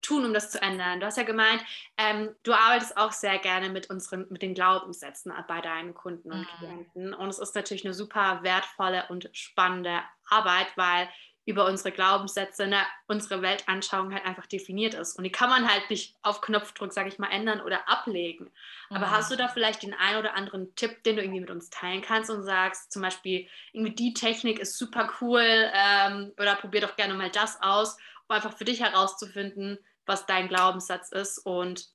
tun, 0.07 0.25
um 0.25 0.33
das 0.33 0.51
zu 0.51 0.61
ändern? 0.61 0.99
Du 0.99 1.05
hast 1.05 1.17
ja 1.17 1.23
gemeint, 1.23 1.63
ähm, 1.97 2.35
du 2.43 2.53
arbeitest 2.53 2.97
auch 2.97 3.11
sehr 3.11 3.37
gerne 3.39 3.69
mit 3.69 3.89
unseren, 3.89 4.25
mit 4.29 4.41
den 4.41 4.53
Glaubenssätzen 4.53 5.33
bei 5.47 5.61
deinen 5.61 5.93
Kunden 5.93 6.31
und 6.31 6.39
mhm. 6.39 6.57
Klienten. 6.57 7.13
Und 7.13 7.29
es 7.29 7.39
ist 7.39 7.55
natürlich 7.55 7.85
eine 7.85 7.93
super 7.93 8.39
wertvolle 8.43 9.05
und 9.09 9.29
spannende 9.33 10.01
Arbeit, 10.29 10.67
weil 10.75 11.09
über 11.47 11.65
unsere 11.65 11.93
Glaubenssätze 11.93 12.67
ne, 12.67 12.81
unsere 13.07 13.41
Weltanschauung 13.41 14.13
halt 14.13 14.25
einfach 14.25 14.45
definiert 14.45 14.93
ist. 14.93 15.17
Und 15.17 15.23
die 15.23 15.31
kann 15.31 15.49
man 15.49 15.71
halt 15.71 15.89
nicht 15.89 16.17
auf 16.21 16.41
Knopfdruck, 16.41 16.91
sage 16.91 17.07
ich 17.07 17.19
mal, 17.19 17.31
ändern 17.31 17.61
oder 17.61 17.87
ablegen. 17.87 18.51
Aber 18.89 19.07
mhm. 19.07 19.11
hast 19.11 19.31
du 19.31 19.37
da 19.37 19.47
vielleicht 19.47 19.81
den 19.81 19.93
einen 19.93 20.19
oder 20.19 20.35
anderen 20.35 20.75
Tipp, 20.75 21.03
den 21.03 21.15
du 21.15 21.21
irgendwie 21.21 21.39
mit 21.39 21.49
uns 21.49 21.69
teilen 21.69 22.01
kannst 22.01 22.29
und 22.29 22.43
sagst, 22.43 22.91
zum 22.91 23.01
Beispiel, 23.01 23.47
irgendwie 23.71 23.95
die 23.95 24.13
Technik 24.13 24.59
ist 24.59 24.77
super 24.77 25.09
cool 25.21 25.41
ähm, 25.41 26.33
oder 26.37 26.55
probier 26.55 26.81
doch 26.81 26.97
gerne 26.97 27.13
mal 27.13 27.31
das 27.31 27.61
aus, 27.61 27.95
um 28.27 28.35
einfach 28.35 28.57
für 28.57 28.65
dich 28.65 28.81
herauszufinden, 28.81 29.79
was 30.07 30.25
dein 30.25 30.47
Glaubenssatz 30.47 31.11
ist 31.11 31.39
und 31.39 31.87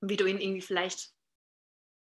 wie 0.00 0.16
du 0.16 0.26
ihn 0.26 0.40
irgendwie 0.40 0.62
vielleicht 0.62 1.12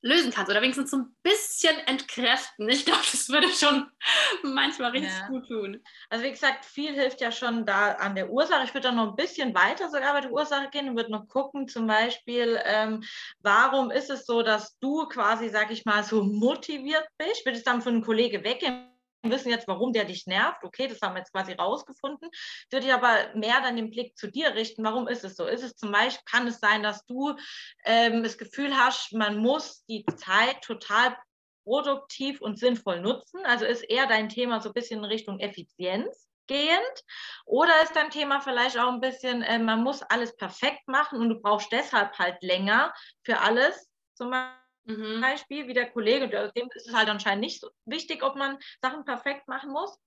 lösen 0.02 0.32
kannst 0.32 0.50
oder 0.50 0.62
wenigstens 0.62 0.90
so 0.90 0.98
ein 0.98 1.16
bisschen 1.22 1.76
entkräften. 1.86 2.68
Ich 2.68 2.84
glaube, 2.86 3.02
das 3.10 3.28
würde 3.28 3.48
schon 3.48 3.90
manchmal 4.42 4.92
richtig 4.92 5.12
ja. 5.12 5.28
gut 5.28 5.46
tun. 5.46 5.82
Also 6.08 6.24
wie 6.24 6.30
gesagt, 6.30 6.64
viel 6.64 6.94
hilft 6.94 7.20
ja 7.20 7.30
schon 7.30 7.66
da 7.66 7.92
an 7.92 8.14
der 8.14 8.30
Ursache. 8.30 8.64
Ich 8.64 8.72
würde 8.72 8.88
dann 8.88 8.96
noch 8.96 9.10
ein 9.10 9.16
bisschen 9.16 9.54
weiter 9.54 9.90
sogar 9.90 10.14
bei 10.14 10.22
der 10.22 10.32
Ursache 10.32 10.70
gehen 10.70 10.88
und 10.88 10.96
würde 10.96 11.12
noch 11.12 11.28
gucken, 11.28 11.68
zum 11.68 11.86
Beispiel, 11.86 12.58
ähm, 12.64 13.02
warum 13.40 13.90
ist 13.90 14.10
es 14.10 14.24
so, 14.24 14.42
dass 14.42 14.78
du 14.78 15.06
quasi, 15.08 15.50
sag 15.50 15.70
ich 15.70 15.84
mal, 15.84 16.02
so 16.02 16.24
motiviert 16.24 17.06
bist? 17.18 17.44
Würde 17.44 17.58
es 17.58 17.64
dann 17.64 17.82
von 17.82 17.94
einem 17.94 18.04
Kollege 18.04 18.42
weggehen 18.42 18.89
wissen 19.22 19.50
jetzt, 19.50 19.68
warum 19.68 19.92
der 19.92 20.04
dich 20.04 20.26
nervt. 20.26 20.64
Okay, 20.64 20.88
das 20.88 21.00
haben 21.02 21.14
wir 21.14 21.20
jetzt 21.20 21.32
quasi 21.32 21.52
rausgefunden. 21.52 22.30
Würde 22.70 22.86
ich 22.86 22.92
aber 22.92 23.34
mehr 23.34 23.60
dann 23.60 23.76
den 23.76 23.90
Blick 23.90 24.16
zu 24.16 24.30
dir 24.30 24.54
richten. 24.54 24.84
Warum 24.84 25.08
ist 25.08 25.24
es 25.24 25.36
so? 25.36 25.46
Ist 25.46 25.62
es 25.62 25.76
zum 25.76 25.92
Beispiel, 25.92 26.24
kann 26.24 26.46
es 26.46 26.60
sein, 26.60 26.82
dass 26.82 27.04
du 27.06 27.34
ähm, 27.84 28.22
das 28.22 28.38
Gefühl 28.38 28.76
hast, 28.76 29.12
man 29.12 29.38
muss 29.38 29.84
die 29.86 30.04
Zeit 30.16 30.62
total 30.62 31.16
produktiv 31.64 32.40
und 32.40 32.58
sinnvoll 32.58 33.00
nutzen? 33.00 33.44
Also 33.44 33.64
ist 33.64 33.82
eher 33.82 34.06
dein 34.06 34.28
Thema 34.28 34.60
so 34.60 34.70
ein 34.70 34.74
bisschen 34.74 35.00
in 35.00 35.04
Richtung 35.04 35.38
Effizienz? 35.38 36.28
Gehend? 36.46 37.04
Oder 37.44 37.82
ist 37.84 37.94
dein 37.94 38.10
Thema 38.10 38.40
vielleicht 38.40 38.76
auch 38.76 38.88
ein 38.88 39.00
bisschen, 39.00 39.42
äh, 39.42 39.58
man 39.58 39.84
muss 39.84 40.02
alles 40.02 40.34
perfekt 40.36 40.88
machen 40.88 41.20
und 41.20 41.28
du 41.28 41.40
brauchst 41.40 41.70
deshalb 41.70 42.18
halt 42.18 42.42
länger 42.42 42.92
für 43.22 43.38
alles, 43.38 43.88
zum 44.14 44.30
mhm. 44.84 45.20
Beispiel, 45.20 45.66
wie 45.66 45.74
der 45.74 45.90
Kollege, 45.90 46.28
dem 46.28 46.68
ist 46.74 46.88
es 46.88 46.94
halt 46.94 47.08
anscheinend 47.08 47.42
nicht 47.42 47.60
so 47.60 47.70
wichtig, 47.84 48.22
ob 48.22 48.36
man 48.36 48.58
Sachen 48.82 49.04
perfekt 49.04 49.48
machen 49.48 49.70
muss. 49.70 49.98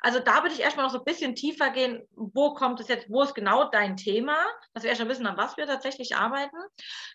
Also 0.00 0.18
da 0.18 0.42
würde 0.42 0.54
ich 0.54 0.60
erstmal 0.60 0.84
noch 0.84 0.92
so 0.92 0.98
ein 0.98 1.04
bisschen 1.04 1.34
tiefer 1.34 1.70
gehen, 1.70 2.06
wo 2.12 2.54
kommt 2.54 2.80
es 2.80 2.88
jetzt, 2.88 3.08
wo 3.08 3.22
ist 3.22 3.34
genau 3.34 3.64
dein 3.70 3.96
Thema, 3.96 4.36
dass 4.74 4.82
wir 4.82 4.90
erstmal 4.90 5.08
wissen, 5.08 5.26
an 5.26 5.36
was 5.36 5.56
wir 5.56 5.66
tatsächlich 5.66 6.16
arbeiten. 6.16 6.56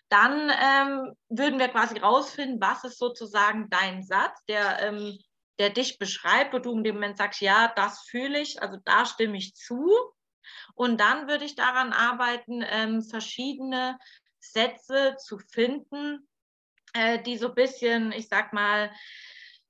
Dann 0.08 0.50
ähm, 0.50 1.14
würden 1.28 1.58
wir 1.58 1.68
quasi 1.68 1.98
rausfinden, 1.98 2.60
was 2.60 2.84
ist 2.84 2.98
sozusagen 2.98 3.68
dein 3.70 4.02
Satz, 4.02 4.44
der, 4.46 4.80
ähm, 4.82 5.18
der 5.58 5.70
dich 5.70 5.98
beschreibt, 5.98 6.52
wo 6.52 6.58
du 6.58 6.72
in 6.72 6.84
dem 6.84 6.96
Moment 6.96 7.18
sagst, 7.18 7.40
ja, 7.40 7.72
das 7.74 8.02
fühle 8.02 8.40
ich, 8.40 8.60
also 8.62 8.78
da 8.84 9.06
stimme 9.06 9.36
ich 9.36 9.54
zu. 9.54 9.92
Und 10.74 11.00
dann 11.00 11.28
würde 11.28 11.44
ich 11.44 11.56
daran 11.56 11.92
arbeiten, 11.92 12.64
ähm, 12.66 13.02
verschiedene 13.02 13.98
Sätze 14.40 15.16
zu 15.18 15.38
finden, 15.38 16.28
äh, 16.94 17.22
die 17.22 17.36
so 17.36 17.48
ein 17.48 17.54
bisschen, 17.54 18.12
ich 18.12 18.28
sag 18.28 18.52
mal, 18.52 18.90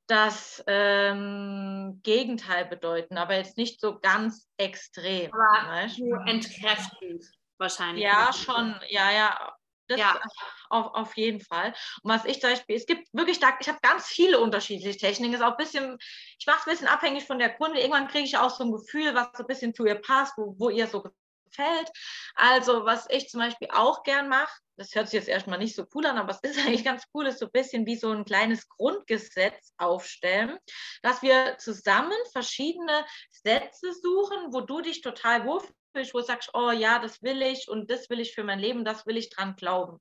das 0.06 0.64
ähm, 0.66 2.00
Gegenteil 2.02 2.64
bedeuten, 2.64 3.18
aber 3.18 3.36
jetzt 3.36 3.58
nicht 3.58 3.80
so 3.80 3.98
ganz 4.00 4.48
extrem. 4.56 5.32
Aber 5.34 5.86
entkräftend 6.26 7.24
wahrscheinlich. 7.58 8.04
Ja, 8.04 8.32
schon, 8.32 8.74
ja, 8.88 9.10
ja. 9.10 9.54
Das 9.88 9.98
ja. 9.98 10.20
auf, 10.68 10.94
auf 10.94 11.16
jeden 11.16 11.40
Fall. 11.40 11.74
Und 12.02 12.12
was 12.12 12.26
ich 12.26 12.42
zum 12.42 12.50
Beispiel, 12.50 12.76
es 12.76 12.84
gibt 12.84 13.08
wirklich, 13.14 13.40
da, 13.40 13.56
ich 13.58 13.68
habe 13.68 13.78
ganz 13.80 14.06
viele 14.06 14.38
unterschiedliche 14.38 14.98
Techniken. 14.98 15.32
Ist 15.32 15.42
auch 15.42 15.52
ein 15.52 15.56
bisschen, 15.56 15.96
ich 16.38 16.46
mache 16.46 16.58
es 16.58 16.66
ein 16.66 16.70
bisschen 16.72 16.88
abhängig 16.88 17.24
von 17.24 17.38
der 17.38 17.54
Kunde. 17.54 17.80
Irgendwann 17.80 18.08
kriege 18.08 18.24
ich 18.24 18.36
auch 18.36 18.50
so 18.50 18.64
ein 18.64 18.72
Gefühl, 18.72 19.14
was 19.14 19.28
so 19.34 19.44
ein 19.44 19.46
bisschen 19.46 19.74
zu 19.74 19.86
ihr 19.86 19.94
passt, 19.94 20.36
wo, 20.36 20.54
wo 20.58 20.68
ihr 20.68 20.86
so 20.86 21.08
gefällt. 21.48 21.90
Also, 22.34 22.84
was 22.84 23.06
ich 23.10 23.28
zum 23.28 23.40
Beispiel 23.40 23.68
auch 23.72 24.02
gern 24.02 24.28
mache, 24.28 24.52
das 24.76 24.94
hört 24.94 25.08
sich 25.08 25.18
jetzt 25.18 25.28
erstmal 25.28 25.58
nicht 25.58 25.74
so 25.74 25.84
cool 25.94 26.06
an, 26.06 26.18
aber 26.18 26.30
es 26.30 26.40
ist 26.40 26.58
eigentlich 26.66 26.84
ganz 26.84 27.04
cool, 27.14 27.26
ist 27.26 27.40
so 27.40 27.46
ein 27.46 27.52
bisschen 27.52 27.86
wie 27.86 27.96
so 27.96 28.10
ein 28.10 28.24
kleines 28.24 28.68
Grundgesetz 28.68 29.74
aufstellen, 29.76 30.58
dass 31.02 31.22
wir 31.22 31.56
zusammen 31.58 32.16
verschiedene 32.32 33.04
Sätze 33.30 33.92
suchen, 33.92 34.52
wo 34.52 34.60
du 34.60 34.80
dich 34.80 35.00
total 35.00 35.44
wohlfühlst 35.44 35.74
wo 36.14 36.18
du 36.18 36.24
sagst, 36.24 36.50
oh 36.54 36.70
ja, 36.70 37.00
das 37.00 37.22
will 37.22 37.42
ich 37.42 37.68
und 37.68 37.90
das 37.90 38.08
will 38.08 38.20
ich 38.20 38.32
für 38.32 38.44
mein 38.44 38.60
Leben, 38.60 38.84
das 38.84 39.04
will 39.06 39.16
ich 39.16 39.30
dran 39.30 39.56
glauben. 39.56 40.00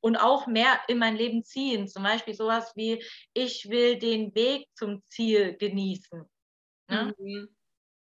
Und 0.00 0.16
auch 0.16 0.46
mehr 0.46 0.80
in 0.88 0.98
mein 0.98 1.16
Leben 1.16 1.44
ziehen. 1.44 1.88
Zum 1.88 2.02
Beispiel 2.02 2.34
sowas 2.34 2.72
wie, 2.74 3.04
ich 3.32 3.68
will 3.68 3.98
den 3.98 4.34
Weg 4.34 4.68
zum 4.74 5.02
Ziel 5.08 5.56
genießen. 5.56 6.24
Ne? 6.88 7.14
Mhm. 7.18 7.57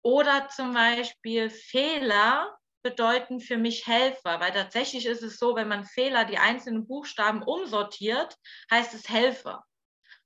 Oder 0.04 0.50
zum 0.50 0.74
Beispiel 0.74 1.50
Fehler 1.50 2.58
bedeuten 2.84 3.40
für 3.40 3.58
mich 3.58 3.88
Helfer, 3.88 4.40
weil 4.42 4.52
tatsächlich 4.52 5.06
ist 5.06 5.24
es 5.24 5.38
so, 5.38 5.56
wenn 5.56 5.70
man 5.70 5.86
Fehler, 5.86 6.26
die 6.26 6.38
einzelnen 6.38 6.86
Buchstaben 6.86 7.42
umsortiert, 7.42 8.38
heißt 8.70 8.94
es 8.94 9.10
Helfer. 9.10 9.64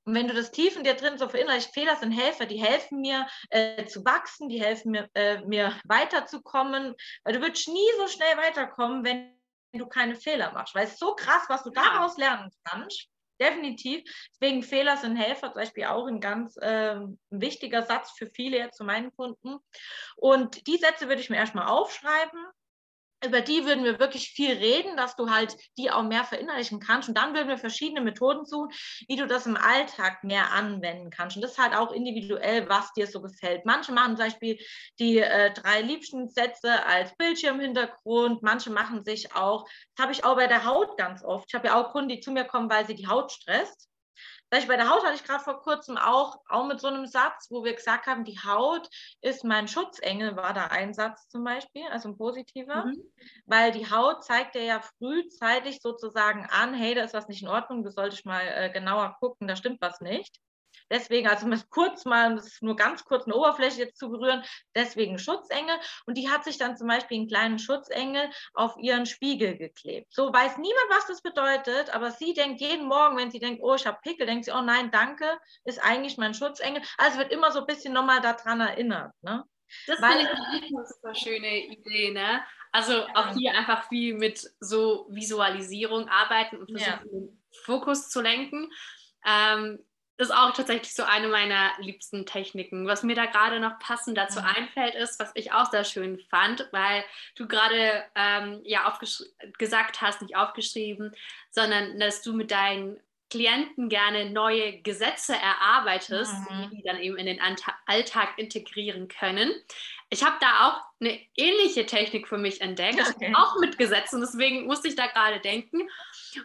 Und 0.04 0.14
wenn 0.14 0.26
du 0.26 0.34
das 0.34 0.50
tief 0.50 0.76
in 0.76 0.84
dir 0.84 0.94
drin 0.94 1.18
so 1.18 1.28
verinnerlichst, 1.28 1.74
Fehler 1.74 1.94
sind 1.96 2.12
Helfer, 2.12 2.46
die 2.46 2.60
helfen 2.60 3.00
mir 3.00 3.28
äh, 3.50 3.84
zu 3.84 4.04
wachsen, 4.04 4.48
die 4.48 4.60
helfen 4.60 4.90
mir, 4.90 5.08
äh, 5.14 5.44
mir 5.44 5.78
weiterzukommen, 5.84 6.94
weil 7.24 7.34
du 7.34 7.40
würdest 7.40 7.68
nie 7.68 7.90
so 7.98 8.08
schnell 8.08 8.36
weiterkommen, 8.36 9.04
wenn 9.04 9.38
du 9.74 9.86
keine 9.86 10.16
Fehler 10.16 10.50
machst. 10.52 10.74
Weil 10.74 10.84
es 10.84 10.92
ist 10.92 11.00
so 11.00 11.14
krass, 11.14 11.44
was 11.48 11.62
du 11.62 11.70
daraus 11.70 12.16
lernen 12.16 12.50
kannst. 12.64 13.08
Definitiv. 13.40 14.02
Deswegen 14.32 14.62
Fehler 14.62 14.96
sind 14.96 15.16
Helfer, 15.16 15.52
zum 15.52 15.62
Beispiel 15.62 15.84
auch 15.84 16.06
ein 16.06 16.20
ganz 16.20 16.56
äh, 16.56 16.96
wichtiger 17.30 17.82
Satz 17.82 18.10
für 18.16 18.26
viele 18.26 18.70
zu 18.70 18.84
meinen 18.84 19.14
Kunden. 19.14 19.58
Und 20.16 20.66
die 20.66 20.76
Sätze 20.76 21.08
würde 21.08 21.20
ich 21.20 21.30
mir 21.30 21.36
erstmal 21.36 21.68
aufschreiben 21.68 22.46
über 23.24 23.40
die 23.40 23.64
würden 23.64 23.84
wir 23.84 23.98
wirklich 23.98 24.30
viel 24.30 24.52
reden, 24.52 24.96
dass 24.96 25.16
du 25.16 25.30
halt 25.30 25.56
die 25.76 25.90
auch 25.90 26.02
mehr 26.02 26.24
verinnerlichen 26.24 26.80
kannst. 26.80 27.08
Und 27.08 27.16
dann 27.16 27.34
würden 27.34 27.48
wir 27.48 27.58
verschiedene 27.58 28.00
Methoden 28.00 28.44
suchen, 28.44 28.70
wie 29.08 29.16
du 29.16 29.26
das 29.26 29.46
im 29.46 29.56
Alltag 29.56 30.22
mehr 30.24 30.52
anwenden 30.52 31.10
kannst. 31.10 31.36
Und 31.36 31.42
das 31.42 31.52
ist 31.52 31.58
halt 31.58 31.74
auch 31.74 31.92
individuell, 31.92 32.68
was 32.68 32.92
dir 32.92 33.06
so 33.06 33.20
gefällt. 33.20 33.64
Manche 33.64 33.92
machen 33.92 34.16
zum 34.16 34.26
Beispiel 34.26 34.58
die 34.98 35.18
äh, 35.18 35.52
drei 35.52 35.82
liebsten 35.82 36.28
Sätze 36.28 36.84
als 36.86 37.16
Bildschirmhintergrund. 37.16 38.42
Manche 38.42 38.70
machen 38.70 39.04
sich 39.04 39.34
auch, 39.34 39.68
das 39.96 40.04
habe 40.04 40.12
ich 40.12 40.24
auch 40.24 40.36
bei 40.36 40.46
der 40.46 40.64
Haut 40.64 40.96
ganz 40.96 41.24
oft. 41.24 41.46
Ich 41.48 41.54
habe 41.54 41.68
ja 41.68 41.80
auch 41.80 41.92
Kunden, 41.92 42.08
die 42.08 42.20
zu 42.20 42.30
mir 42.30 42.44
kommen, 42.44 42.70
weil 42.70 42.86
sie 42.86 42.94
die 42.94 43.08
Haut 43.08 43.32
stresst. 43.32 43.87
Bei 44.50 44.76
der 44.76 44.88
Haut 44.88 45.04
hatte 45.04 45.14
ich 45.14 45.24
gerade 45.24 45.44
vor 45.44 45.60
kurzem 45.60 45.98
auch, 45.98 46.40
auch 46.48 46.66
mit 46.66 46.80
so 46.80 46.86
einem 46.86 47.06
Satz, 47.06 47.48
wo 47.50 47.64
wir 47.64 47.74
gesagt 47.74 48.06
haben, 48.06 48.24
die 48.24 48.38
Haut 48.38 48.88
ist 49.20 49.44
mein 49.44 49.68
Schutzengel, 49.68 50.36
war 50.36 50.54
da 50.54 50.66
ein 50.68 50.94
Satz 50.94 51.28
zum 51.28 51.44
Beispiel, 51.44 51.86
also 51.90 52.08
ein 52.08 52.16
positiver, 52.16 52.86
mhm. 52.86 53.02
weil 53.46 53.72
die 53.72 53.90
Haut 53.90 54.24
zeigt 54.24 54.54
dir 54.54 54.64
ja 54.64 54.80
frühzeitig 54.80 55.80
sozusagen 55.82 56.46
an, 56.50 56.72
hey, 56.74 56.94
da 56.94 57.04
ist 57.04 57.14
was 57.14 57.28
nicht 57.28 57.42
in 57.42 57.48
Ordnung, 57.48 57.84
du 57.84 57.90
solltest 57.90 58.24
mal 58.24 58.40
äh, 58.40 58.70
genauer 58.70 59.16
gucken, 59.20 59.48
da 59.48 59.56
stimmt 59.56 59.80
was 59.80 60.00
nicht. 60.00 60.40
Deswegen, 60.90 61.28
also 61.28 61.46
um 61.46 61.54
kurz 61.70 62.04
mal, 62.04 62.34
das 62.36 62.46
ist 62.46 62.62
nur 62.62 62.76
ganz 62.76 63.04
kurz 63.04 63.26
eine 63.26 63.34
Oberfläche 63.34 63.80
jetzt 63.80 63.98
zu 63.98 64.10
berühren, 64.10 64.42
deswegen 64.74 65.18
Schutzengel. 65.18 65.76
Und 66.06 66.16
die 66.16 66.30
hat 66.30 66.44
sich 66.44 66.58
dann 66.58 66.76
zum 66.76 66.88
Beispiel 66.88 67.18
einen 67.18 67.28
kleinen 67.28 67.58
Schutzengel 67.58 68.30
auf 68.54 68.76
ihren 68.78 69.06
Spiegel 69.06 69.56
geklebt. 69.56 70.12
So 70.12 70.32
weiß 70.32 70.58
niemand, 70.58 70.86
was 70.90 71.06
das 71.06 71.22
bedeutet, 71.22 71.94
aber 71.94 72.10
sie 72.10 72.34
denkt 72.34 72.60
jeden 72.60 72.86
Morgen, 72.86 73.16
wenn 73.16 73.30
sie 73.30 73.40
denkt, 73.40 73.62
oh, 73.62 73.74
ich 73.74 73.86
habe 73.86 73.98
Pickel, 74.02 74.26
denkt 74.26 74.44
sie, 74.44 74.52
oh 74.52 74.62
nein, 74.62 74.90
danke, 74.90 75.38
ist 75.64 75.82
eigentlich 75.82 76.16
mein 76.16 76.34
Schutzengel. 76.34 76.82
Also 76.96 77.18
wird 77.18 77.32
immer 77.32 77.52
so 77.52 77.60
ein 77.60 77.66
bisschen 77.66 77.92
nochmal 77.92 78.20
daran 78.20 78.60
erinnert. 78.60 79.12
Ne? 79.22 79.44
Das 79.86 80.00
Weil, 80.00 80.22
ich 80.22 80.28
eine 80.28 80.86
super 80.86 81.14
schöne 81.14 81.66
Idee, 81.66 82.12
ne? 82.12 82.42
Also 82.72 83.06
auch 83.14 83.34
hier 83.34 83.52
einfach 83.52 83.88
viel 83.88 84.14
mit 84.14 84.50
so 84.60 85.06
Visualisierung 85.10 86.08
arbeiten 86.08 86.58
und 86.58 86.70
versuchen, 86.70 87.00
ja. 87.04 87.20
den 87.20 87.42
Fokus 87.64 88.10
zu 88.10 88.20
lenken. 88.20 88.70
Ähm, 89.26 89.78
ist 90.18 90.34
auch 90.34 90.52
tatsächlich 90.52 90.92
so 90.94 91.04
eine 91.04 91.28
meiner 91.28 91.70
liebsten 91.78 92.26
Techniken. 92.26 92.86
Was 92.86 93.04
mir 93.04 93.14
da 93.14 93.26
gerade 93.26 93.60
noch 93.60 93.78
passend 93.78 94.18
dazu 94.18 94.40
mhm. 94.40 94.46
einfällt, 94.46 94.94
ist, 94.96 95.20
was 95.20 95.30
ich 95.34 95.52
auch 95.52 95.70
sehr 95.70 95.84
schön 95.84 96.18
fand, 96.28 96.68
weil 96.72 97.04
du 97.36 97.46
gerade 97.46 98.04
ähm, 98.16 98.60
ja 98.64 98.98
gesagt 99.58 100.02
hast, 100.02 100.20
nicht 100.20 100.36
aufgeschrieben, 100.36 101.14
sondern 101.50 101.98
dass 102.00 102.20
du 102.22 102.32
mit 102.32 102.50
deinen 102.50 102.98
Klienten 103.30 103.88
gerne 103.88 104.30
neue 104.30 104.80
Gesetze 104.80 105.34
erarbeitest, 105.34 106.32
mhm. 106.50 106.70
die 106.70 106.82
dann 106.82 106.98
eben 106.98 107.16
in 107.16 107.26
den 107.26 107.40
Alltag 107.86 108.38
integrieren 108.38 109.08
können. 109.08 109.52
Ich 110.10 110.24
habe 110.24 110.36
da 110.40 110.68
auch 110.68 110.80
eine 111.00 111.20
ähnliche 111.36 111.84
Technik 111.84 112.28
für 112.28 112.38
mich 112.38 112.60
entdeckt, 112.60 113.00
okay. 113.00 113.32
auch 113.36 113.58
mit 113.60 113.76
Gesetzen, 113.76 114.20
deswegen 114.20 114.66
musste 114.66 114.88
ich 114.88 114.96
da 114.96 115.06
gerade 115.06 115.38
denken. 115.40 115.88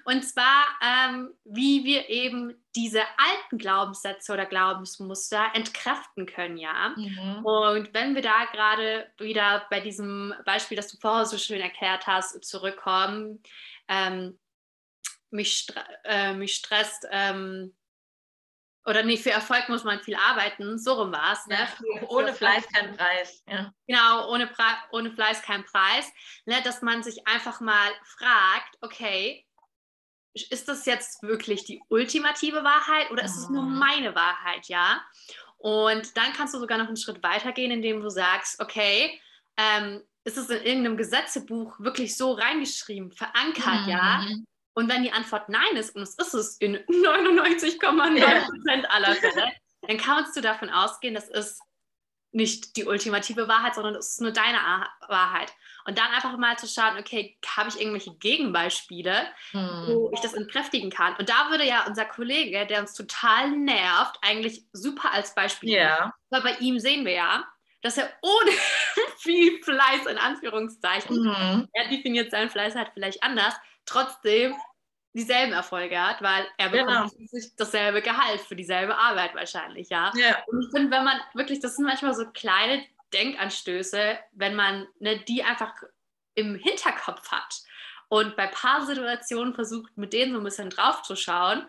Und 0.05 0.23
zwar, 0.23 0.65
ähm, 0.81 1.33
wie 1.45 1.83
wir 1.85 2.09
eben 2.09 2.53
diese 2.75 3.01
alten 3.01 3.57
Glaubenssätze 3.57 4.33
oder 4.33 4.45
Glaubensmuster 4.45 5.45
entkräften 5.53 6.25
können, 6.25 6.57
ja. 6.57 6.93
Mhm. 6.95 7.45
Und 7.45 7.93
wenn 7.93 8.15
wir 8.15 8.21
da 8.21 8.45
gerade 8.51 9.09
wieder 9.17 9.65
bei 9.69 9.79
diesem 9.79 10.33
Beispiel, 10.45 10.75
das 10.75 10.89
du 10.89 10.97
vorher 10.99 11.25
so 11.25 11.37
schön 11.37 11.61
erklärt 11.61 12.05
hast, 12.05 12.43
zurückkommen, 12.43 13.41
ähm, 13.87 14.37
mich, 15.29 15.57
stre 15.57 15.83
äh, 16.03 16.33
mich 16.33 16.55
stresst, 16.55 17.07
ähm, 17.11 17.73
oder 18.85 19.03
nee, 19.03 19.17
für 19.17 19.31
Erfolg 19.31 19.69
muss 19.69 19.83
man 19.83 20.01
viel 20.01 20.15
arbeiten, 20.15 20.77
so 20.77 20.93
rum 20.93 21.11
war 21.11 21.33
es. 21.33 21.45
Ne? 21.47 21.57
Ja, 21.57 22.07
ohne 22.09 22.33
Fleiß 22.33 22.67
kein 22.67 22.95
Preis. 22.95 23.43
Ja. 23.47 23.73
Genau, 23.87 24.29
ohne, 24.29 24.49
ohne 24.91 25.11
Fleiß 25.11 25.41
kein 25.41 25.63
Preis. 25.63 26.11
Ne? 26.45 26.61
Dass 26.63 26.81
man 26.81 27.01
sich 27.01 27.25
einfach 27.27 27.61
mal 27.61 27.91
fragt, 28.03 28.77
okay, 28.81 29.45
ist 30.33 30.67
das 30.67 30.85
jetzt 30.85 31.23
wirklich 31.23 31.63
die 31.63 31.81
ultimative 31.89 32.63
Wahrheit 32.63 33.11
oder 33.11 33.23
ist 33.23 33.37
es 33.37 33.49
nur 33.49 33.63
mhm. 33.63 33.77
meine 33.77 34.15
Wahrheit, 34.15 34.67
ja? 34.67 35.01
Und 35.57 36.17
dann 36.17 36.33
kannst 36.33 36.53
du 36.53 36.59
sogar 36.59 36.77
noch 36.77 36.87
einen 36.87 36.97
Schritt 36.97 37.23
weiter 37.23 37.51
gehen, 37.51 37.71
indem 37.71 38.01
du 38.01 38.09
sagst, 38.09 38.59
okay, 38.59 39.21
ähm, 39.57 40.01
ist 40.25 40.37
es 40.37 40.49
in 40.49 40.63
irgendeinem 40.63 40.97
Gesetzebuch 40.97 41.79
wirklich 41.79 42.17
so 42.17 42.33
reingeschrieben, 42.33 43.11
verankert, 43.11 43.83
mhm. 43.83 43.89
ja? 43.89 44.25
Und 44.73 44.89
wenn 44.89 45.03
die 45.03 45.11
Antwort 45.11 45.49
nein 45.49 45.75
ist, 45.75 45.95
und 45.95 46.01
es 46.01 46.15
ist 46.15 46.33
es 46.33 46.57
in 46.57 46.77
99,9 46.87 47.79
Prozent 47.79 48.89
aller 48.89 49.15
Fälle, 49.15 49.51
dann 49.81 49.97
kannst 49.97 50.35
du 50.35 50.41
davon 50.41 50.69
ausgehen, 50.69 51.13
das 51.13 51.29
ist 51.29 51.61
nicht 52.31 52.77
die 52.77 52.85
ultimative 52.85 53.47
Wahrheit, 53.47 53.75
sondern 53.75 53.95
es 53.95 54.09
ist 54.09 54.21
nur 54.21 54.31
deine 54.31 54.57
Wahrheit. 55.07 55.53
Und 55.85 55.97
dann 55.97 56.11
einfach 56.11 56.35
mal 56.37 56.57
zu 56.57 56.67
schauen, 56.67 56.97
okay, 56.97 57.37
habe 57.45 57.69
ich 57.69 57.79
irgendwelche 57.79 58.15
Gegenbeispiele, 58.15 59.27
hm. 59.51 59.83
wo 59.87 60.11
ich 60.13 60.21
das 60.21 60.33
entkräftigen 60.33 60.89
kann. 60.89 61.15
Und 61.17 61.29
da 61.29 61.51
würde 61.51 61.65
ja 61.65 61.85
unser 61.85 62.05
Kollege, 62.05 62.65
der 62.65 62.79
uns 62.79 62.93
total 62.93 63.51
nervt, 63.51 64.17
eigentlich 64.21 64.65
super 64.71 65.11
als 65.11 65.35
Beispiel. 65.35 65.71
Ja. 65.71 66.13
Weil 66.29 66.41
bei 66.41 66.55
ihm 66.57 66.79
sehen 66.79 67.05
wir 67.05 67.13
ja, 67.13 67.43
dass 67.81 67.97
er 67.97 68.09
ohne 68.21 68.51
viel 69.19 69.61
Fleiß 69.61 70.05
in 70.07 70.17
Anführungszeichen, 70.17 71.21
mhm. 71.21 71.67
er 71.73 71.89
definiert 71.89 72.31
seinen 72.31 72.49
Fleiß 72.49 72.75
halt 72.75 72.91
vielleicht 72.93 73.21
anders, 73.21 73.53
trotzdem 73.85 74.55
dieselben 75.13 75.53
Erfolge 75.53 75.99
hat, 75.99 76.21
weil 76.21 76.47
er 76.57 76.69
bekommt 76.69 77.13
genau. 77.17 77.43
dasselbe 77.57 78.01
Gehalt 78.01 78.41
für 78.41 78.55
dieselbe 78.55 78.97
Arbeit 78.97 79.35
wahrscheinlich, 79.35 79.89
ja. 79.89 80.11
ja. 80.15 80.43
Und 80.47 80.63
ich 80.63 80.71
finde, 80.71 80.91
wenn 80.91 81.03
man 81.03 81.19
wirklich, 81.33 81.59
das 81.59 81.75
sind 81.75 81.85
manchmal 81.85 82.15
so 82.15 82.25
kleine 82.31 82.83
Denkanstöße, 83.13 84.17
wenn 84.31 84.55
man 84.55 84.87
ne, 84.99 85.19
die 85.19 85.43
einfach 85.43 85.73
im 86.33 86.55
Hinterkopf 86.55 87.31
hat 87.31 87.61
und 88.09 88.35
bei 88.35 88.47
paar 88.47 88.85
Situationen 88.85 89.53
versucht, 89.53 89.95
mit 89.97 90.13
denen 90.13 90.33
so 90.33 90.39
ein 90.39 90.43
bisschen 90.43 90.71
draufzuschauen, 90.71 91.67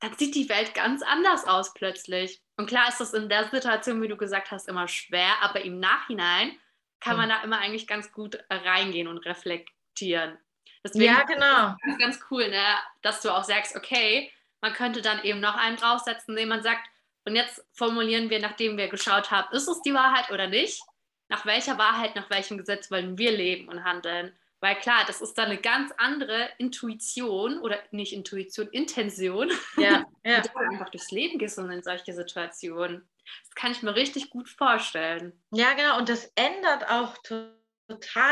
dann 0.00 0.16
sieht 0.16 0.34
die 0.34 0.48
Welt 0.48 0.74
ganz 0.74 1.02
anders 1.02 1.46
aus 1.46 1.74
plötzlich. 1.74 2.40
Und 2.56 2.66
klar 2.66 2.88
ist 2.88 3.00
das 3.00 3.12
in 3.12 3.28
der 3.28 3.50
Situation, 3.50 4.00
wie 4.00 4.08
du 4.08 4.16
gesagt 4.16 4.50
hast, 4.50 4.68
immer 4.68 4.88
schwer, 4.88 5.42
aber 5.42 5.62
im 5.62 5.78
Nachhinein 5.78 6.56
kann 7.00 7.16
man 7.16 7.28
da 7.28 7.42
immer 7.42 7.58
eigentlich 7.58 7.86
ganz 7.86 8.12
gut 8.12 8.38
reingehen 8.50 9.08
und 9.08 9.18
reflektieren. 9.18 10.38
Deswegen 10.84 11.04
ja, 11.04 11.22
genau. 11.24 11.76
Ist 11.86 11.98
ganz 11.98 12.20
cool, 12.30 12.48
ne? 12.48 12.64
dass 13.02 13.20
du 13.20 13.30
auch 13.30 13.44
sagst, 13.44 13.76
okay, 13.76 14.30
man 14.60 14.72
könnte 14.72 15.02
dann 15.02 15.22
eben 15.24 15.40
noch 15.40 15.56
einen 15.56 15.76
draufsetzen, 15.76 16.34
indem 16.36 16.48
man 16.48 16.62
sagt, 16.62 16.86
und 17.24 17.36
jetzt 17.36 17.62
formulieren 17.72 18.30
wir, 18.30 18.40
nachdem 18.40 18.76
wir 18.76 18.88
geschaut 18.88 19.30
haben, 19.30 19.54
ist 19.54 19.68
es 19.68 19.82
die 19.82 19.94
Wahrheit 19.94 20.30
oder 20.30 20.46
nicht? 20.46 20.82
Nach 21.28 21.44
welcher 21.46 21.78
Wahrheit, 21.78 22.16
nach 22.16 22.30
welchem 22.30 22.58
Gesetz 22.58 22.90
wollen 22.90 23.18
wir 23.18 23.30
leben 23.30 23.68
und 23.68 23.84
handeln? 23.84 24.36
Weil 24.60 24.76
klar, 24.76 25.04
das 25.06 25.20
ist 25.22 25.34
dann 25.38 25.46
eine 25.46 25.60
ganz 25.60 25.92
andere 25.96 26.50
Intuition 26.58 27.58
oder 27.60 27.78
nicht 27.92 28.12
Intuition, 28.12 28.68
Intention, 28.68 29.50
ja, 29.76 30.04
ja. 30.24 30.40
du 30.40 30.58
einfach 30.58 30.90
durchs 30.90 31.10
Leben 31.10 31.38
gehst 31.38 31.58
und 31.58 31.70
in 31.70 31.82
solche 31.82 32.12
Situationen. 32.12 33.08
Das 33.46 33.54
kann 33.54 33.72
ich 33.72 33.82
mir 33.82 33.94
richtig 33.94 34.28
gut 34.28 34.48
vorstellen. 34.48 35.40
Ja, 35.50 35.72
genau. 35.74 35.98
Und 35.98 36.08
das 36.08 36.32
ändert 36.34 36.90
auch 36.90 37.16
total 37.18 37.59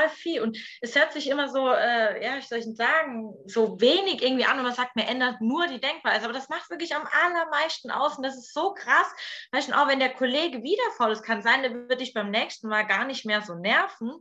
viel. 0.08 0.42
Und 0.42 0.58
es 0.80 0.94
hört 0.94 1.12
sich 1.12 1.28
immer 1.28 1.48
so, 1.48 1.68
äh, 1.68 2.24
ja, 2.24 2.36
ich 2.38 2.48
soll 2.48 2.58
ich 2.58 2.76
sagen, 2.76 3.34
so 3.46 3.80
wenig 3.80 4.22
irgendwie 4.22 4.44
an 4.44 4.58
und 4.58 4.64
man 4.64 4.74
sagt, 4.74 4.96
mir 4.96 5.06
ändert 5.06 5.40
nur 5.40 5.66
die 5.66 5.80
Denkweise. 5.80 6.24
Aber 6.24 6.32
das 6.32 6.48
macht 6.48 6.70
wirklich 6.70 6.94
am 6.94 7.06
allermeisten 7.06 7.90
aus. 7.90 8.16
Und 8.16 8.24
das 8.24 8.36
ist 8.36 8.52
so 8.52 8.74
krass. 8.74 9.08
Weißt 9.52 9.68
du, 9.68 9.78
auch 9.78 9.88
wenn 9.88 10.00
der 10.00 10.14
Kollege 10.14 10.62
wieder 10.62 10.90
voll 10.96 11.12
ist, 11.12 11.22
kann 11.22 11.42
sein, 11.42 11.62
der 11.62 11.74
wird 11.88 12.00
dich 12.00 12.14
beim 12.14 12.30
nächsten 12.30 12.68
Mal 12.68 12.86
gar 12.86 13.04
nicht 13.04 13.24
mehr 13.24 13.42
so 13.42 13.54
nerven, 13.54 14.12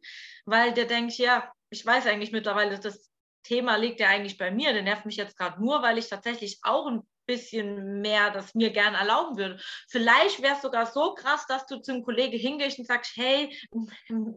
weil 0.45 0.73
der 0.73 0.85
denkt, 0.85 1.13
ja, 1.17 1.51
ich 1.69 1.85
weiß 1.85 2.07
eigentlich 2.07 2.31
mittlerweile, 2.31 2.79
das 2.79 3.11
Thema 3.43 3.77
liegt 3.77 3.99
ja 3.99 4.07
eigentlich 4.07 4.37
bei 4.37 4.51
mir. 4.51 4.73
Der 4.73 4.83
nervt 4.83 5.05
mich 5.05 5.17
jetzt 5.17 5.37
gerade 5.37 5.61
nur, 5.61 5.81
weil 5.81 5.97
ich 5.97 6.09
tatsächlich 6.09 6.59
auch 6.63 6.87
ein 6.87 7.01
bisschen 7.27 8.01
mehr 8.01 8.31
das 8.31 8.55
mir 8.55 8.71
gerne 8.71 8.97
erlauben 8.97 9.37
würde. 9.37 9.59
Vielleicht 9.87 10.41
wäre 10.41 10.55
es 10.55 10.61
sogar 10.61 10.85
so 10.85 11.13
krass, 11.13 11.45
dass 11.47 11.65
du 11.67 11.77
zum 11.77 12.03
Kollegen 12.03 12.39
hingehst 12.39 12.79
und 12.79 12.87
sagst, 12.87 13.11
hey, 13.15 13.55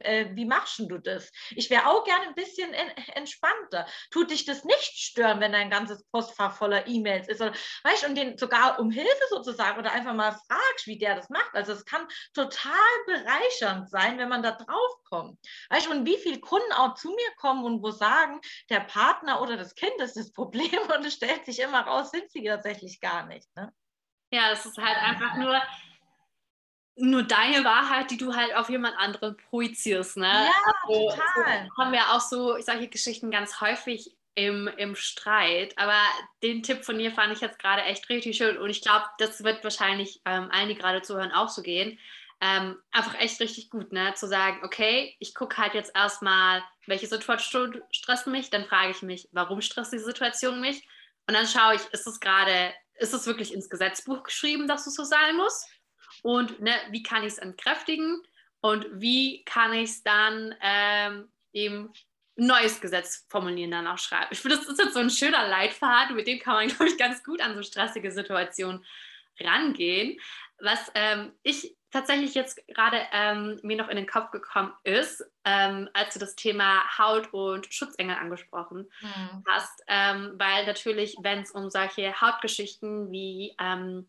äh, 0.00 0.26
wie 0.35 0.44
machst 0.44 0.81
du 0.81 0.98
das? 0.98 1.31
Ich 1.53 1.70
wäre 1.70 1.87
auch 1.87 2.05
gerne 2.05 2.26
ein 2.26 2.35
bisschen 2.35 2.74
en 2.74 2.90
entspannter. 3.14 3.87
Tut 4.11 4.31
dich 4.31 4.44
das 4.44 4.64
nicht 4.64 4.98
stören, 4.98 5.40
wenn 5.40 5.53
dein 5.53 5.70
ganzes 5.70 6.05
Postfach 6.09 6.57
voller 6.57 6.87
E-Mails 6.87 7.29
ist? 7.29 7.40
Oder, 7.40 7.53
weißt, 7.85 8.07
und 8.07 8.16
den 8.16 8.37
sogar 8.37 8.79
um 8.81 8.90
Hilfe 8.90 9.24
sozusagen 9.31 9.79
oder 9.79 9.92
einfach 9.92 10.14
mal 10.14 10.33
fragst, 10.33 10.87
wie 10.87 10.98
der 10.98 11.14
das 11.14 11.31
macht. 11.31 11.55
Also 11.55 11.72
es 11.72 11.85
kann 11.85 12.07
total 12.35 12.72
bereichernd 13.07 13.88
sein, 13.88 14.18
wenn 14.18 14.29
man 14.29 14.42
da 14.42 14.53
drauf 14.53 14.92
kommt. 15.09 15.38
Weißt, 15.70 15.88
und 15.88 16.07
wie 16.07 16.16
viele 16.16 16.40
Kunden 16.40 16.72
auch 16.72 16.94
zu 16.94 17.11
mir 17.11 17.31
kommen 17.37 17.64
und 17.64 17.83
wo 17.83 17.90
sagen, 17.90 18.40
der 18.68 18.81
Partner 18.81 19.40
oder 19.40 19.57
das 19.57 19.74
Kind 19.74 20.00
ist 20.00 20.16
das 20.16 20.33
Problem 20.33 20.70
und 20.96 21.07
es 21.07 21.14
stellt 21.14 21.44
sich 21.44 21.61
immer 21.61 21.83
raus, 21.83 22.11
sind 22.11 22.31
sie 22.31 22.44
tatsächlich 22.44 22.80
tatsächlich 22.81 23.01
gar 23.01 23.27
nicht. 23.27 23.49
Ne? 23.57 23.73
Ja, 24.33 24.53
es 24.53 24.64
ist 24.64 24.79
halt 24.79 24.97
einfach 24.97 25.37
nur, 25.37 25.61
nur 26.97 27.23
deine 27.23 27.64
Wahrheit, 27.64 28.11
die 28.11 28.16
du 28.16 28.35
halt 28.35 28.55
auf 28.55 28.71
jemand 28.71 28.97
anderen 28.99 29.37
projizierst. 29.37 30.16
Ne? 30.16 30.27
Ja, 30.27 30.51
also, 30.87 31.11
total. 31.11 31.69
So 31.69 31.83
haben 31.83 31.93
wir 31.93 32.11
auch 32.12 32.21
so 32.21 32.61
solche 32.61 32.88
Geschichten 32.88 33.31
ganz 33.31 33.61
häufig 33.61 34.16
im, 34.35 34.69
im 34.77 34.95
Streit. 34.95 35.77
Aber 35.77 36.01
den 36.43 36.62
Tipp 36.62 36.85
von 36.85 36.99
dir 36.99 37.11
fand 37.11 37.33
ich 37.33 37.40
jetzt 37.40 37.59
gerade 37.59 37.83
echt 37.83 38.09
richtig 38.09 38.37
schön 38.37 38.57
und 38.59 38.71
ich 38.71 38.83
glaube, 38.83 39.05
das 39.19 39.43
wird 39.43 39.64
wahrscheinlich 39.64 40.21
ähm, 40.25 40.49
allen, 40.53 40.69
die 40.69 40.77
gerade 40.77 41.03
zuhören, 41.03 41.33
auch 41.33 41.49
so 41.49 41.62
gehen. 41.62 41.99
Ähm, 42.43 42.77
einfach 42.90 43.21
echt 43.21 43.38
richtig 43.40 43.69
gut, 43.69 43.93
ne? 43.93 44.14
Zu 44.14 44.27
sagen, 44.27 44.61
okay, 44.64 45.14
ich 45.19 45.35
gucke 45.35 45.59
halt 45.59 45.75
jetzt 45.75 45.95
erstmal, 45.95 46.62
welche 46.87 47.07
Situation 47.07 47.83
stresst 47.90 48.29
mich, 48.29 48.49
dann 48.49 48.64
frage 48.64 48.93
ich 48.93 49.03
mich, 49.03 49.29
warum 49.33 49.61
stresst 49.61 49.93
die 49.93 49.99
Situation 49.99 50.59
mich? 50.59 50.83
Und 51.31 51.35
dann 51.35 51.47
schaue 51.47 51.77
ich, 51.77 51.83
ist 51.93 52.09
es 52.09 52.19
gerade, 52.19 52.75
ist 52.99 53.14
es 53.14 53.25
wirklich 53.25 53.55
ins 53.55 53.71
Gesetzbuch 53.71 54.25
geschrieben, 54.25 54.66
dass 54.66 54.88
es 54.88 54.97
so 54.97 55.05
sein 55.05 55.37
muss? 55.37 55.64
Und 56.25 56.61
ne, 56.61 56.73
wie 56.90 57.05
kann 57.05 57.23
ich 57.23 57.35
es 57.35 57.38
entkräftigen? 57.38 58.21
Und 58.61 58.88
wie 58.90 59.45
kann 59.45 59.73
ich 59.73 59.90
es 59.90 60.03
dann 60.03 60.57
ähm, 60.61 61.29
eben 61.53 61.93
neues 62.35 62.81
Gesetz 62.81 63.27
formulieren, 63.29 63.71
dann 63.71 63.87
auch 63.87 63.99
schreiben? 63.99 64.27
Ich 64.33 64.40
finde, 64.40 64.57
das 64.57 64.66
ist 64.66 64.81
jetzt 64.81 64.95
so 64.95 64.99
ein 64.99 65.09
schöner 65.09 65.47
Leitfaden, 65.47 66.16
mit 66.16 66.27
dem 66.27 66.40
kann 66.40 66.55
man, 66.55 66.66
glaube 66.77 66.88
ich, 66.88 66.99
ganz 66.99 67.23
gut 67.23 67.40
an 67.40 67.55
so 67.55 67.62
stressige 67.62 68.11
Situationen 68.11 68.85
rangehen. 69.38 70.19
Was 70.61 70.90
ähm, 70.94 71.33
ich 71.42 71.77
tatsächlich 71.90 72.35
jetzt 72.35 72.66
gerade 72.68 72.99
ähm, 73.12 73.59
mir 73.62 73.77
noch 73.77 73.88
in 73.88 73.96
den 73.96 74.07
Kopf 74.07 74.31
gekommen 74.31 74.73
ist, 74.85 75.25
ähm, 75.44 75.88
als 75.92 76.14
du 76.14 76.20
das 76.20 76.37
Thema 76.37 76.83
Haut 76.99 77.33
und 77.33 77.73
Schutzengel 77.73 78.16
angesprochen 78.16 78.88
mhm. 79.01 79.44
hast, 79.49 79.83
ähm, 79.88 80.35
weil 80.37 80.66
natürlich, 80.66 81.16
wenn 81.20 81.40
es 81.40 81.51
um 81.51 81.68
solche 81.70 82.20
Hautgeschichten 82.20 83.11
wie 83.11 83.55
ähm, 83.59 84.09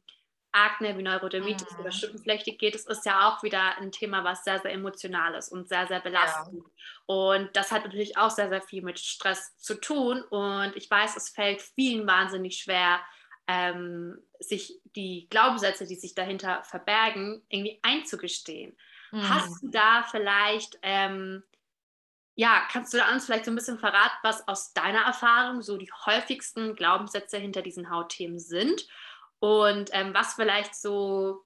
Akne, 0.52 0.98
wie 0.98 1.04
Neurodermitis 1.04 1.72
mhm. 1.72 1.80
oder 1.80 1.92
Schuppenflechte 1.92 2.52
geht, 2.52 2.76
es 2.76 2.86
ist 2.86 3.06
ja 3.06 3.30
auch 3.30 3.42
wieder 3.42 3.78
ein 3.78 3.92
Thema, 3.92 4.24
was 4.24 4.44
sehr, 4.44 4.60
sehr 4.60 4.74
emotional 4.74 5.34
ist 5.36 5.50
und 5.50 5.68
sehr, 5.68 5.88
sehr 5.88 6.02
belastend. 6.02 6.64
Ja. 6.64 6.72
Und 7.06 7.56
das 7.56 7.72
hat 7.72 7.86
natürlich 7.86 8.18
auch 8.18 8.30
sehr, 8.30 8.50
sehr 8.50 8.62
viel 8.62 8.84
mit 8.84 9.00
Stress 9.00 9.58
zu 9.58 9.76
tun. 9.76 10.22
Und 10.24 10.76
ich 10.76 10.92
weiß, 10.92 11.16
es 11.16 11.30
fällt 11.30 11.62
vielen 11.62 12.06
wahnsinnig 12.06 12.58
schwer, 12.58 13.00
ähm, 13.52 14.18
sich 14.40 14.80
die 14.96 15.28
Glaubenssätze, 15.30 15.86
die 15.86 15.96
sich 15.96 16.16
dahinter 16.16 16.64
verbergen, 16.64 17.42
irgendwie 17.50 17.80
einzugestehen. 17.84 18.78
Mhm. 19.12 19.30
Hast 19.30 19.62
du 19.62 19.70
da 19.70 20.04
vielleicht, 20.04 20.80
ähm, 20.82 21.44
ja, 22.36 22.66
kannst 22.72 22.94
du 22.94 22.98
da 22.98 23.12
uns 23.12 23.26
vielleicht 23.26 23.46
so 23.46 23.52
ein 23.52 23.56
bisschen 23.56 23.78
verraten, 23.78 24.18
was 24.24 24.48
aus 24.48 24.74
deiner 24.74 25.02
Erfahrung 25.02 25.62
so 25.62 25.78
die 25.78 25.92
häufigsten 26.06 26.76
Glaubenssätze 26.76 27.38
hinter 27.38 27.62
diesen 27.62 27.90
Hautthemen 27.90 28.40
sind 28.40 28.88
und 29.40 29.90
ähm, 29.92 30.14
was 30.14 30.36
vielleicht 30.36 30.76
so 30.76 31.46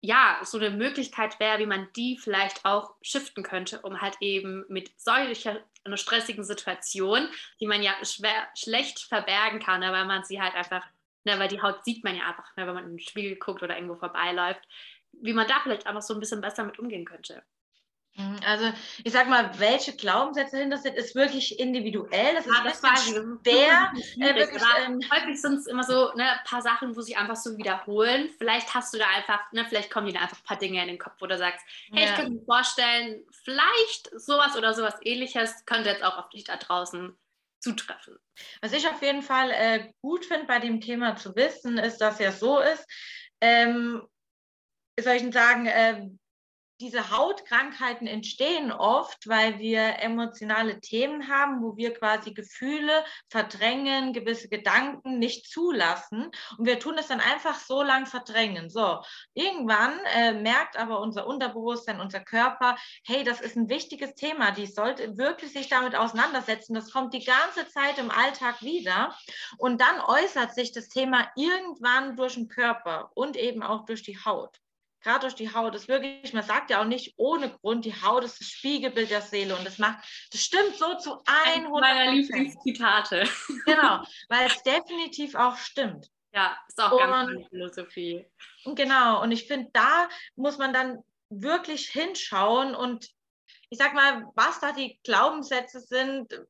ja, 0.00 0.38
so 0.44 0.58
eine 0.58 0.70
Möglichkeit 0.70 1.40
wäre, 1.40 1.58
wie 1.58 1.66
man 1.66 1.88
die 1.96 2.16
vielleicht 2.16 2.64
auch 2.64 2.94
shiften 3.02 3.42
könnte, 3.42 3.80
um 3.82 4.00
halt 4.00 4.16
eben 4.20 4.64
mit 4.68 4.92
solcher 4.96 5.60
einer 5.82 5.96
stressigen 5.96 6.44
Situation, 6.44 7.28
die 7.60 7.66
man 7.66 7.82
ja 7.82 7.92
schwer, 8.04 8.46
schlecht 8.54 9.00
verbergen 9.00 9.58
kann, 9.58 9.80
weil 9.80 10.04
man 10.04 10.22
sie 10.22 10.40
halt 10.40 10.54
einfach 10.54 10.86
Ne, 11.24 11.38
weil 11.38 11.48
die 11.48 11.60
Haut 11.60 11.84
sieht 11.84 12.04
man 12.04 12.16
ja 12.16 12.28
einfach, 12.28 12.56
ne, 12.56 12.66
wenn 12.66 12.74
man 12.74 12.84
in 12.84 12.90
den 12.90 13.00
Spiegel 13.00 13.36
guckt 13.36 13.62
oder 13.62 13.76
irgendwo 13.76 13.96
vorbeiläuft, 13.96 14.62
wie 15.12 15.32
man 15.32 15.46
da 15.46 15.60
vielleicht 15.62 15.86
einfach 15.86 16.02
so 16.02 16.14
ein 16.14 16.20
bisschen 16.20 16.40
besser 16.40 16.64
mit 16.64 16.78
umgehen 16.78 17.04
könnte. 17.04 17.42
Mhm, 18.18 18.40
also 18.44 18.72
ich 19.04 19.12
sag 19.12 19.28
mal, 19.28 19.48
welche 19.58 19.94
Glaubenssätze 19.94 20.56
dahinter 20.56 20.78
sind, 20.78 20.96
ist 20.96 21.14
wirklich 21.14 21.60
individuell. 21.60 22.34
Das 22.34 22.46
ist 22.46 22.52
ja, 22.52 22.64
das 22.64 22.82
weiß 22.82 23.04
schwer. 23.04 23.92
Äh, 24.16 24.34
wirklich, 24.34 24.62
ähm, 24.84 25.00
häufig 25.12 25.40
sind 25.40 25.54
es 25.54 25.68
immer 25.68 25.84
so 25.84 26.12
ne, 26.14 26.32
ein 26.32 26.44
paar 26.44 26.60
Sachen, 26.60 26.96
wo 26.96 27.00
sich 27.00 27.16
einfach 27.16 27.36
so 27.36 27.56
wiederholen. 27.56 28.28
Vielleicht 28.36 28.74
hast 28.74 28.92
du 28.92 28.98
da 28.98 29.06
einfach, 29.14 29.40
ne, 29.52 29.64
vielleicht 29.68 29.90
kommen 29.90 30.08
dir 30.08 30.20
einfach 30.20 30.38
ein 30.38 30.44
paar 30.44 30.58
Dinge 30.58 30.82
in 30.82 30.88
den 30.88 30.98
Kopf, 30.98 31.14
wo 31.20 31.26
du 31.26 31.38
sagst, 31.38 31.64
hey, 31.92 32.04
ja. 32.04 32.10
ich 32.10 32.16
könnte 32.16 32.32
mir 32.32 32.44
vorstellen, 32.44 33.24
vielleicht 33.44 34.10
sowas 34.18 34.56
oder 34.56 34.74
sowas 34.74 34.96
ähnliches 35.02 35.64
könnte 35.64 35.90
jetzt 35.90 36.02
auch 36.02 36.18
auf 36.18 36.28
dich 36.30 36.42
da 36.42 36.56
draußen 36.56 37.16
zutreffen. 37.60 38.16
Was 38.60 38.72
ich 38.72 38.86
auf 38.88 39.02
jeden 39.02 39.22
Fall 39.22 39.50
äh, 39.50 39.92
gut 40.00 40.24
finde 40.24 40.46
bei 40.46 40.58
dem 40.58 40.80
Thema 40.80 41.16
zu 41.16 41.34
wissen, 41.36 41.78
ist, 41.78 41.98
dass 41.98 42.18
ja 42.18 42.32
so 42.32 42.60
ist, 42.60 42.86
ähm, 43.40 44.02
soll 44.98 45.14
ich 45.14 45.32
sagen, 45.32 45.66
äh, 45.66 46.08
diese 46.80 47.10
Hautkrankheiten 47.10 48.06
entstehen 48.06 48.70
oft, 48.70 49.28
weil 49.28 49.58
wir 49.58 49.98
emotionale 50.00 50.80
Themen 50.80 51.28
haben, 51.28 51.62
wo 51.62 51.76
wir 51.76 51.92
quasi 51.92 52.32
Gefühle 52.32 53.04
verdrängen, 53.28 54.12
gewisse 54.12 54.48
Gedanken 54.48 55.18
nicht 55.18 55.50
zulassen. 55.50 56.30
Und 56.56 56.66
wir 56.66 56.78
tun 56.78 56.96
es 56.98 57.08
dann 57.08 57.20
einfach 57.20 57.58
so 57.58 57.82
lang 57.82 58.06
verdrängen. 58.06 58.70
So, 58.70 59.00
irgendwann 59.34 59.98
äh, 60.14 60.32
merkt 60.32 60.76
aber 60.76 61.00
unser 61.00 61.26
Unterbewusstsein, 61.26 62.00
unser 62.00 62.20
Körper, 62.20 62.76
hey, 63.04 63.24
das 63.24 63.40
ist 63.40 63.56
ein 63.56 63.68
wichtiges 63.68 64.14
Thema, 64.14 64.52
die 64.52 64.66
sollte 64.66 65.18
wirklich 65.18 65.52
sich 65.52 65.68
damit 65.68 65.96
auseinandersetzen. 65.96 66.74
Das 66.74 66.92
kommt 66.92 67.12
die 67.12 67.24
ganze 67.24 67.68
Zeit 67.68 67.98
im 67.98 68.10
Alltag 68.10 68.62
wieder. 68.62 69.16
Und 69.56 69.80
dann 69.80 70.00
äußert 70.00 70.54
sich 70.54 70.72
das 70.72 70.88
Thema 70.88 71.28
irgendwann 71.34 72.16
durch 72.16 72.34
den 72.34 72.48
Körper 72.48 73.10
und 73.14 73.36
eben 73.36 73.62
auch 73.62 73.84
durch 73.84 74.02
die 74.02 74.18
Haut 74.24 74.60
gerade 75.02 75.20
durch 75.20 75.34
die 75.34 75.52
Haut, 75.52 75.74
ist 75.74 75.88
wirklich, 75.88 76.32
man 76.32 76.42
sagt 76.42 76.70
ja 76.70 76.80
auch 76.80 76.86
nicht 76.86 77.14
ohne 77.16 77.50
Grund, 77.50 77.84
die 77.84 77.94
Haut 78.02 78.24
ist 78.24 78.40
das 78.40 78.48
Spiegelbild 78.48 79.10
der 79.10 79.22
Seele 79.22 79.56
und 79.56 79.66
das 79.66 79.78
macht, 79.78 79.98
das 80.32 80.42
stimmt 80.42 80.76
so 80.76 80.96
zu 80.96 81.22
100 81.26 81.70
meiner 81.70 82.12
Lieblingszitate. 82.12 83.28
Genau, 83.66 84.02
weil 84.28 84.46
es 84.46 84.62
definitiv 84.62 85.34
auch 85.34 85.56
stimmt. 85.56 86.08
Ja, 86.32 86.56
ist 86.68 86.80
auch 86.80 86.92
und, 86.92 86.98
ganz 86.98 87.30
meine 87.30 87.48
Philosophie. 87.48 88.26
Genau, 88.64 89.22
und 89.22 89.32
ich 89.32 89.46
finde, 89.46 89.70
da 89.72 90.08
muss 90.36 90.58
man 90.58 90.72
dann 90.72 90.98
wirklich 91.30 91.88
hinschauen 91.88 92.74
und 92.74 93.08
ich 93.70 93.78
sag 93.78 93.94
mal, 93.94 94.24
was 94.34 94.60
da 94.60 94.72
die 94.72 94.98
Glaubenssätze 95.04 95.80
sind, 95.80 96.40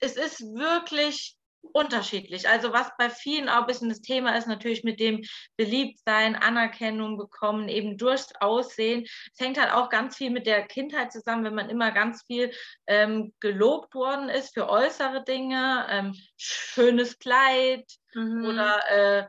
es 0.00 0.16
ist 0.16 0.40
wirklich 0.40 1.36
unterschiedlich. 1.62 2.48
Also 2.48 2.72
was 2.72 2.90
bei 2.98 3.08
vielen 3.08 3.48
auch 3.48 3.60
ein 3.62 3.66
bisschen 3.66 3.88
das 3.88 4.02
Thema 4.02 4.36
ist, 4.36 4.46
natürlich 4.46 4.84
mit 4.84 5.00
dem 5.00 5.22
Beliebtsein, 5.56 6.36
Anerkennung 6.36 7.16
bekommen, 7.16 7.68
eben 7.68 7.96
durchs 7.96 8.32
Aussehen. 8.40 9.04
Es 9.04 9.40
hängt 9.40 9.58
halt 9.58 9.72
auch 9.72 9.88
ganz 9.88 10.16
viel 10.16 10.30
mit 10.30 10.46
der 10.46 10.66
Kindheit 10.66 11.12
zusammen, 11.12 11.44
wenn 11.44 11.54
man 11.54 11.70
immer 11.70 11.92
ganz 11.92 12.24
viel 12.26 12.52
ähm, 12.86 13.32
gelobt 13.40 13.94
worden 13.94 14.28
ist 14.28 14.54
für 14.54 14.68
äußere 14.68 15.24
Dinge, 15.24 15.86
ähm, 15.88 16.14
schönes 16.36 17.18
Kleid 17.18 17.86
mhm. 18.14 18.44
oder 18.44 18.90
äh, 18.90 19.26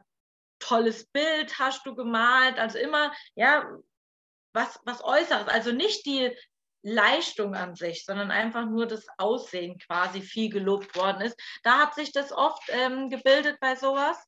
tolles 0.59 1.05
Bild 1.05 1.59
hast 1.59 1.85
du 1.85 1.95
gemalt. 1.95 2.57
Also 2.57 2.77
immer, 2.77 3.13
ja, 3.35 3.69
was, 4.53 4.79
was 4.85 5.03
Äußeres. 5.03 5.47
Also 5.47 5.71
nicht 5.71 6.05
die 6.05 6.35
Leistung 6.83 7.55
an 7.55 7.75
sich, 7.75 8.05
sondern 8.05 8.29
einfach 8.29 8.65
nur 8.65 8.85
das 8.85 9.07
Aussehen 9.17 9.79
quasi 9.79 10.21
viel 10.21 10.49
gelobt 10.49 10.95
worden 10.95 11.21
ist. 11.21 11.39
Da 11.63 11.79
hat 11.79 11.95
sich 11.95 12.11
das 12.11 12.31
oft 12.33 12.61
ähm, 12.69 13.09
gebildet 13.09 13.57
bei 13.61 13.75
sowas. 13.75 14.21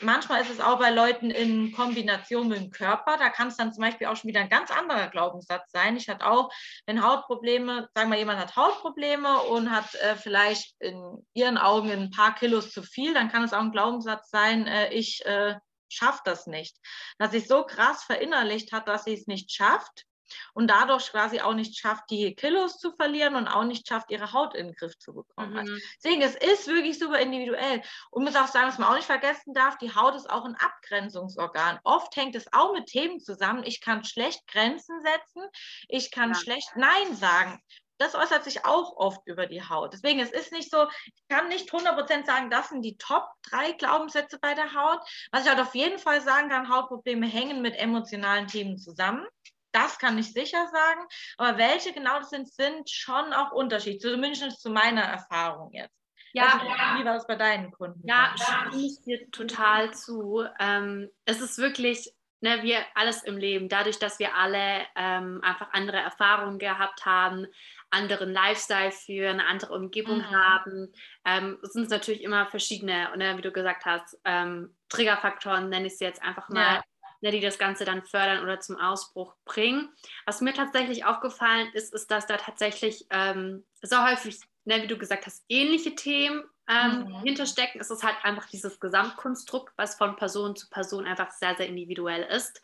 Manchmal 0.00 0.40
ist 0.42 0.50
es 0.50 0.60
auch 0.60 0.78
bei 0.78 0.90
Leuten 0.90 1.30
in 1.30 1.72
Kombination 1.72 2.48
mit 2.48 2.58
dem 2.58 2.70
Körper. 2.70 3.18
Da 3.18 3.28
kann 3.28 3.48
es 3.48 3.56
dann 3.56 3.74
zum 3.74 3.82
Beispiel 3.82 4.06
auch 4.06 4.16
schon 4.16 4.28
wieder 4.28 4.40
ein 4.40 4.48
ganz 4.48 4.70
anderer 4.70 5.08
Glaubenssatz 5.08 5.70
sein. 5.70 5.96
Ich 5.96 6.08
hatte 6.08 6.26
auch, 6.26 6.50
wenn 6.86 7.04
Hautprobleme, 7.04 7.88
sagen 7.94 8.10
wir, 8.10 8.18
jemand 8.18 8.40
hat 8.40 8.56
Hautprobleme 8.56 9.40
und 9.40 9.70
hat 9.70 9.94
äh, 9.96 10.16
vielleicht 10.16 10.80
in 10.80 11.26
ihren 11.34 11.58
Augen 11.58 11.90
ein 11.90 12.10
paar 12.10 12.34
Kilos 12.34 12.72
zu 12.72 12.82
viel, 12.82 13.12
dann 13.12 13.30
kann 13.30 13.44
es 13.44 13.52
auch 13.52 13.60
ein 13.60 13.72
Glaubenssatz 13.72 14.30
sein, 14.30 14.66
äh, 14.66 14.92
ich 14.94 15.24
äh, 15.26 15.56
schaffe 15.90 16.20
das 16.24 16.46
nicht. 16.46 16.76
Dass 17.18 17.32
sich 17.32 17.46
so 17.46 17.64
krass 17.64 18.04
verinnerlicht 18.04 18.72
hat, 18.72 18.88
dass 18.88 19.04
sie 19.04 19.14
es 19.14 19.26
nicht 19.26 19.52
schafft 19.52 20.07
und 20.54 20.68
dadurch 20.68 21.10
quasi 21.10 21.40
auch 21.40 21.54
nicht 21.54 21.78
schafft, 21.78 22.10
die 22.10 22.34
Kilos 22.34 22.78
zu 22.78 22.92
verlieren 22.92 23.36
und 23.36 23.48
auch 23.48 23.64
nicht 23.64 23.86
schafft, 23.86 24.10
ihre 24.10 24.32
Haut 24.32 24.54
in 24.54 24.66
den 24.66 24.74
Griff 24.74 24.98
zu 24.98 25.14
bekommen. 25.14 25.64
Mhm. 25.64 25.80
Deswegen, 26.02 26.22
es 26.22 26.34
ist 26.34 26.66
wirklich 26.68 26.98
super 26.98 27.18
individuell. 27.18 27.82
Und 28.10 28.24
muss 28.24 28.36
auch 28.36 28.46
sagen, 28.46 28.68
was 28.68 28.78
man 28.78 28.88
auch 28.88 28.96
nicht 28.96 29.06
vergessen 29.06 29.54
darf, 29.54 29.78
die 29.78 29.94
Haut 29.94 30.14
ist 30.14 30.30
auch 30.30 30.44
ein 30.44 30.56
Abgrenzungsorgan. 30.56 31.80
Oft 31.84 32.14
hängt 32.16 32.34
es 32.34 32.52
auch 32.52 32.72
mit 32.72 32.86
Themen 32.86 33.20
zusammen. 33.20 33.62
Ich 33.64 33.80
kann 33.80 34.04
schlecht 34.04 34.46
Grenzen 34.46 35.00
setzen, 35.02 35.48
ich 35.88 36.10
kann 36.10 36.30
ja. 36.30 36.34
schlecht 36.34 36.70
Nein 36.76 37.14
sagen 37.14 37.62
das 37.98 38.14
äußert 38.14 38.44
sich 38.44 38.64
auch 38.64 38.96
oft 38.96 39.26
über 39.26 39.46
die 39.46 39.62
Haut. 39.62 39.92
Deswegen, 39.92 40.20
es 40.20 40.30
ist 40.30 40.52
nicht 40.52 40.70
so, 40.70 40.86
ich 41.04 41.28
kann 41.28 41.48
nicht 41.48 41.70
100% 41.70 42.26
sagen, 42.26 42.48
das 42.48 42.68
sind 42.68 42.82
die 42.82 42.96
Top 42.96 43.28
drei 43.42 43.72
Glaubenssätze 43.72 44.38
bei 44.38 44.54
der 44.54 44.72
Haut. 44.74 45.00
Was 45.32 45.42
ich 45.42 45.50
halt 45.50 45.60
auf 45.60 45.74
jeden 45.74 45.98
Fall 45.98 46.20
sagen 46.20 46.48
kann, 46.48 46.68
Hautprobleme 46.68 47.26
hängen 47.26 47.60
mit 47.60 47.76
emotionalen 47.76 48.46
Themen 48.46 48.78
zusammen. 48.78 49.26
Das 49.72 49.98
kann 49.98 50.18
ich 50.18 50.32
sicher 50.32 50.66
sagen. 50.72 51.06
Aber 51.36 51.58
welche 51.58 51.92
genau 51.92 52.18
das 52.18 52.30
sind, 52.30 52.52
sind 52.52 52.90
schon 52.90 53.32
auch 53.32 53.52
unterschiedlich. 53.52 54.00
Zumindest 54.00 54.60
zu 54.60 54.70
meiner 54.70 55.02
Erfahrung 55.02 55.70
jetzt. 55.72 55.94
Ja, 56.32 56.52
also, 56.54 56.66
wie 56.66 57.04
war 57.04 57.16
es 57.16 57.26
bei 57.26 57.36
deinen 57.36 57.72
Kunden? 57.72 58.06
Ja, 58.06 58.34
stimme 58.36 58.84
ich 58.84 59.00
dir 59.02 59.30
total 59.30 59.92
zu. 59.94 60.44
Ähm, 60.60 61.10
es 61.24 61.40
ist 61.40 61.58
wirklich 61.58 62.12
ne, 62.40 62.62
wir 62.62 62.80
alles 62.94 63.22
im 63.24 63.36
Leben, 63.36 63.68
dadurch, 63.68 63.98
dass 63.98 64.18
wir 64.18 64.34
alle 64.34 64.86
ähm, 64.96 65.40
einfach 65.42 65.72
andere 65.72 65.98
Erfahrungen 65.98 66.58
gehabt 66.58 67.04
haben, 67.04 67.46
anderen 67.90 68.32
Lifestyle 68.32 68.92
führen, 68.92 69.40
eine 69.40 69.46
andere 69.48 69.74
Umgebung 69.74 70.18
mhm. 70.18 70.30
haben, 70.30 70.92
ähm, 71.24 71.58
sind 71.62 71.84
es 71.84 71.90
natürlich 71.90 72.22
immer 72.22 72.46
verschiedene, 72.46 73.08
ne, 73.16 73.36
wie 73.36 73.42
du 73.42 73.52
gesagt 73.52 73.84
hast, 73.86 74.18
ähm, 74.24 74.76
Triggerfaktoren, 74.88 75.68
nenne 75.68 75.86
ich 75.86 75.98
sie 75.98 76.04
jetzt 76.04 76.22
einfach 76.22 76.48
mal, 76.48 76.76
ja. 76.76 76.82
Ne, 77.20 77.30
die 77.30 77.40
das 77.40 77.58
Ganze 77.58 77.84
dann 77.84 78.02
fördern 78.02 78.42
oder 78.42 78.60
zum 78.60 78.76
Ausbruch 78.76 79.34
bringen. 79.44 79.90
Was 80.26 80.40
mir 80.40 80.54
tatsächlich 80.54 81.04
aufgefallen 81.04 81.68
ist, 81.74 81.92
ist, 81.92 82.10
dass 82.10 82.26
da 82.26 82.36
tatsächlich 82.36 83.06
ähm, 83.10 83.64
so 83.82 84.04
häufig, 84.04 84.38
ne, 84.64 84.82
wie 84.82 84.86
du 84.86 84.98
gesagt 84.98 85.26
hast, 85.26 85.44
ähnliche 85.48 85.94
Themen 85.94 86.44
ähm, 86.68 87.04
mhm. 87.04 87.22
hinterstecken. 87.22 87.80
Es 87.80 87.90
ist 87.90 88.04
halt 88.04 88.16
einfach 88.22 88.46
dieses 88.46 88.78
Gesamtkonstrukt, 88.78 89.72
was 89.76 89.96
von 89.96 90.16
Person 90.16 90.54
zu 90.54 90.68
Person 90.68 91.06
einfach 91.06 91.30
sehr, 91.30 91.56
sehr 91.56 91.66
individuell 91.66 92.22
ist. 92.22 92.62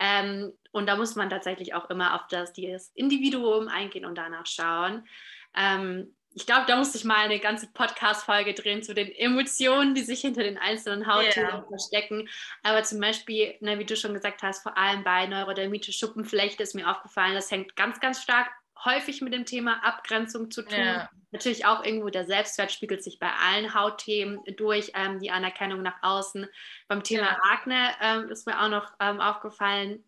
Ähm, 0.00 0.52
und 0.72 0.86
da 0.86 0.96
muss 0.96 1.14
man 1.16 1.30
tatsächlich 1.30 1.74
auch 1.74 1.90
immer 1.90 2.14
auf 2.14 2.26
das, 2.28 2.52
das 2.54 2.90
Individuum 2.94 3.68
eingehen 3.68 4.06
und 4.06 4.16
danach 4.16 4.46
schauen. 4.46 5.06
Ähm, 5.54 6.14
ich 6.34 6.46
glaube, 6.46 6.64
da 6.66 6.76
muss 6.76 6.94
ich 6.94 7.04
mal 7.04 7.24
eine 7.24 7.38
ganze 7.38 7.66
Podcast-Folge 7.72 8.54
drehen 8.54 8.82
zu 8.82 8.94
den 8.94 9.10
Emotionen, 9.12 9.94
die 9.94 10.02
sich 10.02 10.20
hinter 10.20 10.42
den 10.42 10.58
einzelnen 10.58 11.06
Hautthemen 11.06 11.50
yeah. 11.50 11.64
verstecken. 11.68 12.28
Aber 12.62 12.82
zum 12.82 13.00
Beispiel, 13.00 13.54
ne, 13.60 13.78
wie 13.78 13.84
du 13.84 13.96
schon 13.96 14.14
gesagt 14.14 14.42
hast, 14.42 14.62
vor 14.62 14.76
allem 14.76 15.04
bei 15.04 15.26
Neurodermitis 15.26 15.94
Schuppenflechte 15.94 16.62
ist 16.62 16.74
mir 16.74 16.90
aufgefallen, 16.90 17.34
das 17.34 17.50
hängt 17.50 17.76
ganz, 17.76 18.00
ganz 18.00 18.22
stark 18.22 18.48
häufig 18.84 19.20
mit 19.20 19.32
dem 19.32 19.44
Thema 19.44 19.84
Abgrenzung 19.84 20.50
zu 20.50 20.62
tun. 20.62 20.78
Ja. 20.78 21.10
Natürlich 21.30 21.66
auch 21.66 21.84
irgendwo 21.84 22.08
der 22.08 22.26
Selbstwert 22.26 22.72
spiegelt 22.72 23.02
sich 23.02 23.18
bei 23.18 23.30
allen 23.30 23.74
Hautthemen 23.74 24.40
durch, 24.56 24.92
ähm, 24.94 25.18
die 25.18 25.30
Anerkennung 25.30 25.82
nach 25.82 26.02
außen. 26.02 26.46
Beim 26.88 27.02
Thema 27.02 27.24
ja. 27.24 27.38
Akne 27.50 27.90
ähm, 28.00 28.28
ist 28.28 28.46
mir 28.46 28.60
auch 28.60 28.68
noch 28.68 28.92
ähm, 29.00 29.20
aufgefallen, 29.20 30.04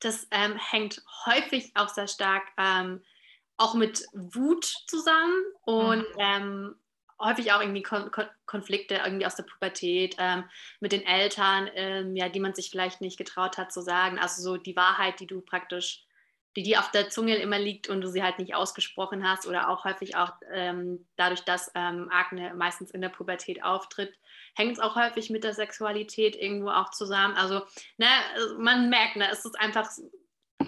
das 0.00 0.26
ähm, 0.32 0.56
hängt 0.56 1.00
häufig 1.26 1.70
auch 1.74 1.88
sehr 1.88 2.08
stark 2.08 2.42
ähm, 2.58 3.02
auch 3.56 3.74
mit 3.74 4.06
Wut 4.12 4.64
zusammen 4.86 5.42
und 5.62 6.00
mhm. 6.00 6.18
Ähm, 6.18 6.74
häufig 7.18 7.52
auch 7.52 7.60
irgendwie 7.60 7.82
Kon 7.82 8.10
Kon 8.10 8.26
Konflikte 8.46 9.00
irgendwie 9.04 9.26
aus 9.26 9.36
der 9.36 9.44
Pubertät 9.44 10.16
mit 10.80 10.92
den 10.92 11.06
Eltern, 11.06 11.70
ja, 12.16 12.28
die 12.28 12.40
man 12.40 12.52
sich 12.54 12.68
vielleicht 12.68 13.00
nicht 13.00 13.16
getraut 13.16 13.56
hat 13.56 13.72
zu 13.72 13.80
sagen. 13.80 14.18
Also 14.18 14.42
so 14.42 14.56
die 14.56 14.76
Wahrheit, 14.76 15.20
die 15.20 15.26
du 15.26 15.40
praktisch 15.40 16.04
die 16.56 16.62
dir 16.62 16.80
auf 16.80 16.90
der 16.90 17.08
Zunge 17.08 17.36
immer 17.36 17.58
liegt 17.58 17.88
und 17.88 18.02
du 18.02 18.08
sie 18.08 18.22
halt 18.22 18.38
nicht 18.38 18.54
ausgesprochen 18.54 19.26
hast 19.26 19.46
oder 19.46 19.70
auch 19.70 19.84
häufig 19.84 20.16
auch 20.16 20.32
ähm, 20.52 21.06
dadurch, 21.16 21.40
dass 21.40 21.70
ähm, 21.74 22.08
Akne 22.10 22.52
meistens 22.54 22.90
in 22.90 23.00
der 23.00 23.08
Pubertät 23.08 23.64
auftritt, 23.64 24.12
hängt 24.54 24.72
es 24.72 24.78
auch 24.78 24.94
häufig 24.94 25.30
mit 25.30 25.44
der 25.44 25.54
Sexualität 25.54 26.36
irgendwo 26.36 26.68
auch 26.70 26.90
zusammen. 26.90 27.36
Also, 27.36 27.62
ne, 27.96 28.06
man 28.58 28.90
merkt, 28.90 29.16
ne, 29.16 29.28
es 29.30 29.46
ist 29.46 29.58
einfach, 29.58 29.88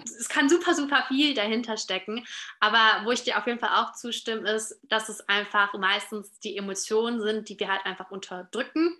es 0.03 0.29
kann 0.29 0.49
super, 0.49 0.73
super 0.73 1.05
viel 1.07 1.33
dahinter 1.33 1.77
stecken. 1.77 2.25
Aber 2.59 3.05
wo 3.05 3.11
ich 3.11 3.23
dir 3.23 3.37
auf 3.37 3.47
jeden 3.47 3.59
Fall 3.59 3.83
auch 3.83 3.93
zustimme, 3.93 4.49
ist, 4.51 4.79
dass 4.83 5.09
es 5.09 5.27
einfach 5.27 5.73
meistens 5.73 6.39
die 6.39 6.57
Emotionen 6.57 7.21
sind, 7.21 7.49
die 7.49 7.59
wir 7.59 7.69
halt 7.69 7.85
einfach 7.85 8.11
unterdrücken 8.11 8.97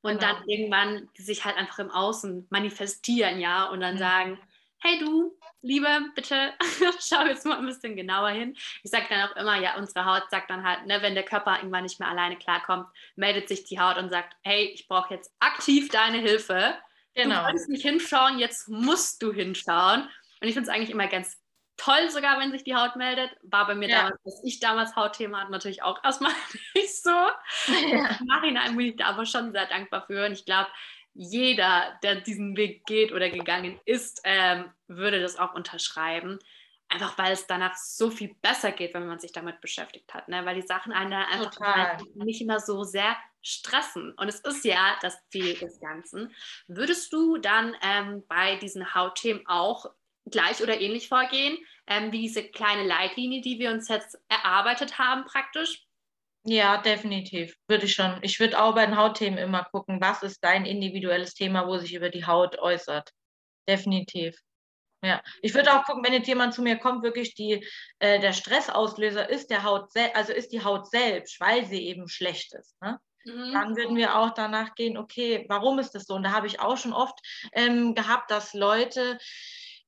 und 0.00 0.20
genau. 0.20 0.34
dann 0.34 0.48
irgendwann 0.48 1.08
sich 1.16 1.44
halt 1.44 1.56
einfach 1.56 1.78
im 1.78 1.90
Außen 1.90 2.46
manifestieren, 2.50 3.40
ja, 3.40 3.64
und 3.66 3.80
dann 3.80 3.94
mhm. 3.94 3.98
sagen, 3.98 4.38
hey 4.80 4.98
du, 4.98 5.36
Liebe, 5.60 5.88
bitte 6.14 6.52
schau 7.00 7.24
jetzt 7.26 7.44
mal 7.44 7.58
ein 7.58 7.66
bisschen 7.66 7.96
genauer 7.96 8.30
hin. 8.30 8.56
Ich 8.84 8.90
sage 8.90 9.06
dann 9.10 9.28
auch 9.28 9.36
immer, 9.36 9.56
ja, 9.60 9.76
unsere 9.76 10.04
Haut 10.04 10.30
sagt 10.30 10.50
dann 10.50 10.64
halt, 10.64 10.86
ne, 10.86 11.02
wenn 11.02 11.14
der 11.14 11.24
Körper 11.24 11.56
irgendwann 11.56 11.82
nicht 11.82 11.98
mehr 11.98 12.08
alleine 12.08 12.36
klarkommt, 12.36 12.86
meldet 13.16 13.48
sich 13.48 13.64
die 13.64 13.80
Haut 13.80 13.98
und 13.98 14.10
sagt, 14.10 14.36
hey, 14.42 14.70
ich 14.72 14.86
brauche 14.86 15.14
jetzt 15.14 15.32
aktiv 15.40 15.88
deine 15.88 16.18
Hilfe. 16.18 16.78
Genau. 17.14 17.40
Du 17.40 17.46
kannst 17.46 17.68
nicht 17.68 17.82
hinschauen, 17.82 18.38
jetzt 18.38 18.68
musst 18.68 19.20
du 19.22 19.32
hinschauen. 19.32 20.08
Und 20.40 20.48
ich 20.48 20.54
finde 20.54 20.70
es 20.70 20.74
eigentlich 20.74 20.90
immer 20.90 21.06
ganz 21.06 21.38
toll, 21.78 22.10
sogar 22.10 22.38
wenn 22.38 22.50
sich 22.50 22.64
die 22.64 22.74
Haut 22.74 22.96
meldet. 22.96 23.30
War 23.42 23.66
bei 23.66 23.74
mir 23.74 23.88
ja. 23.88 24.02
damals, 24.02 24.22
dass 24.24 24.44
ich 24.44 24.60
damals 24.60 24.96
Hautthema 24.96 25.40
hatte, 25.40 25.52
natürlich 25.52 25.82
auch 25.82 26.02
erstmal 26.04 26.32
nicht 26.74 27.02
so. 27.02 27.10
Ja. 27.68 28.16
Im 28.20 28.26
Nachhinein 28.26 28.76
bin 28.76 28.86
ich 28.88 28.96
da 28.96 29.06
aber 29.06 29.24
schon 29.24 29.52
sehr 29.52 29.66
dankbar 29.66 30.04
für. 30.06 30.26
Und 30.26 30.32
ich 30.32 30.44
glaube, 30.44 30.68
jeder, 31.14 31.98
der 32.02 32.16
diesen 32.16 32.56
Weg 32.56 32.84
geht 32.86 33.12
oder 33.12 33.30
gegangen 33.30 33.80
ist, 33.84 34.20
ähm, 34.24 34.70
würde 34.86 35.20
das 35.20 35.38
auch 35.38 35.54
unterschreiben. 35.54 36.38
Einfach 36.90 37.18
weil 37.18 37.32
es 37.32 37.46
danach 37.46 37.76
so 37.76 38.10
viel 38.10 38.34
besser 38.40 38.72
geht, 38.72 38.94
wenn 38.94 39.06
man 39.06 39.18
sich 39.18 39.32
damit 39.32 39.60
beschäftigt 39.60 40.12
hat. 40.14 40.28
Ne? 40.28 40.44
Weil 40.46 40.54
die 40.54 40.66
Sachen 40.66 40.92
einen 40.92 41.12
einfach 41.12 41.98
nicht 42.14 42.40
immer 42.40 42.60
so 42.60 42.82
sehr 42.82 43.16
stressen. 43.42 44.12
Und 44.12 44.28
es 44.28 44.40
ist 44.40 44.64
ja 44.64 44.96
das 45.02 45.18
Ziel 45.28 45.54
des 45.54 45.80
Ganzen. 45.80 46.34
Würdest 46.66 47.12
du 47.12 47.36
dann 47.36 47.76
ähm, 47.82 48.24
bei 48.26 48.56
diesen 48.56 48.94
Hautthemen 48.94 49.46
auch 49.46 49.86
gleich 50.30 50.62
oder 50.62 50.80
ähnlich 50.80 51.08
vorgehen, 51.08 51.58
ähm, 51.86 52.12
wie 52.12 52.22
diese 52.22 52.44
kleine 52.44 52.84
Leitlinie, 52.84 53.40
die 53.40 53.58
wir 53.58 53.70
uns 53.70 53.88
jetzt 53.88 54.18
erarbeitet 54.28 54.98
haben, 54.98 55.24
praktisch? 55.24 55.84
Ja, 56.44 56.78
definitiv. 56.78 57.54
Würde 57.68 57.86
ich 57.86 57.94
schon. 57.94 58.18
Ich 58.22 58.40
würde 58.40 58.60
auch 58.60 58.74
bei 58.74 58.86
den 58.86 58.96
Hautthemen 58.96 59.38
immer 59.38 59.64
gucken, 59.64 60.00
was 60.00 60.22
ist 60.22 60.42
dein 60.42 60.64
individuelles 60.64 61.34
Thema, 61.34 61.66
wo 61.66 61.76
sich 61.78 61.94
über 61.94 62.10
die 62.10 62.24
Haut 62.24 62.58
äußert. 62.58 63.10
Definitiv. 63.68 64.36
Ja, 65.02 65.22
ich 65.42 65.54
würde 65.54 65.72
auch 65.74 65.84
gucken, 65.84 66.04
wenn 66.04 66.12
jetzt 66.12 66.26
jemand 66.26 66.54
zu 66.54 66.62
mir 66.62 66.76
kommt, 66.76 67.04
wirklich 67.04 67.34
die, 67.34 67.64
äh, 68.00 68.18
der 68.18 68.32
Stressauslöser 68.32 69.28
ist 69.28 69.48
der 69.48 69.62
Haut, 69.62 69.90
also 70.14 70.32
ist 70.32 70.52
die 70.52 70.64
Haut 70.64 70.90
selbst, 70.90 71.38
weil 71.38 71.64
sie 71.66 71.86
eben 71.86 72.08
schlecht 72.08 72.52
ist. 72.54 72.80
Ne? 72.82 72.98
Mhm. 73.24 73.52
Dann 73.52 73.76
würden 73.76 73.96
wir 73.96 74.18
auch 74.18 74.30
danach 74.30 74.74
gehen, 74.74 74.96
okay, 74.96 75.44
warum 75.48 75.78
ist 75.78 75.94
das 75.94 76.04
so? 76.04 76.14
Und 76.14 76.24
da 76.24 76.32
habe 76.32 76.48
ich 76.48 76.60
auch 76.60 76.76
schon 76.76 76.92
oft 76.92 77.18
ähm, 77.52 77.94
gehabt, 77.94 78.30
dass 78.30 78.54
Leute 78.54 79.18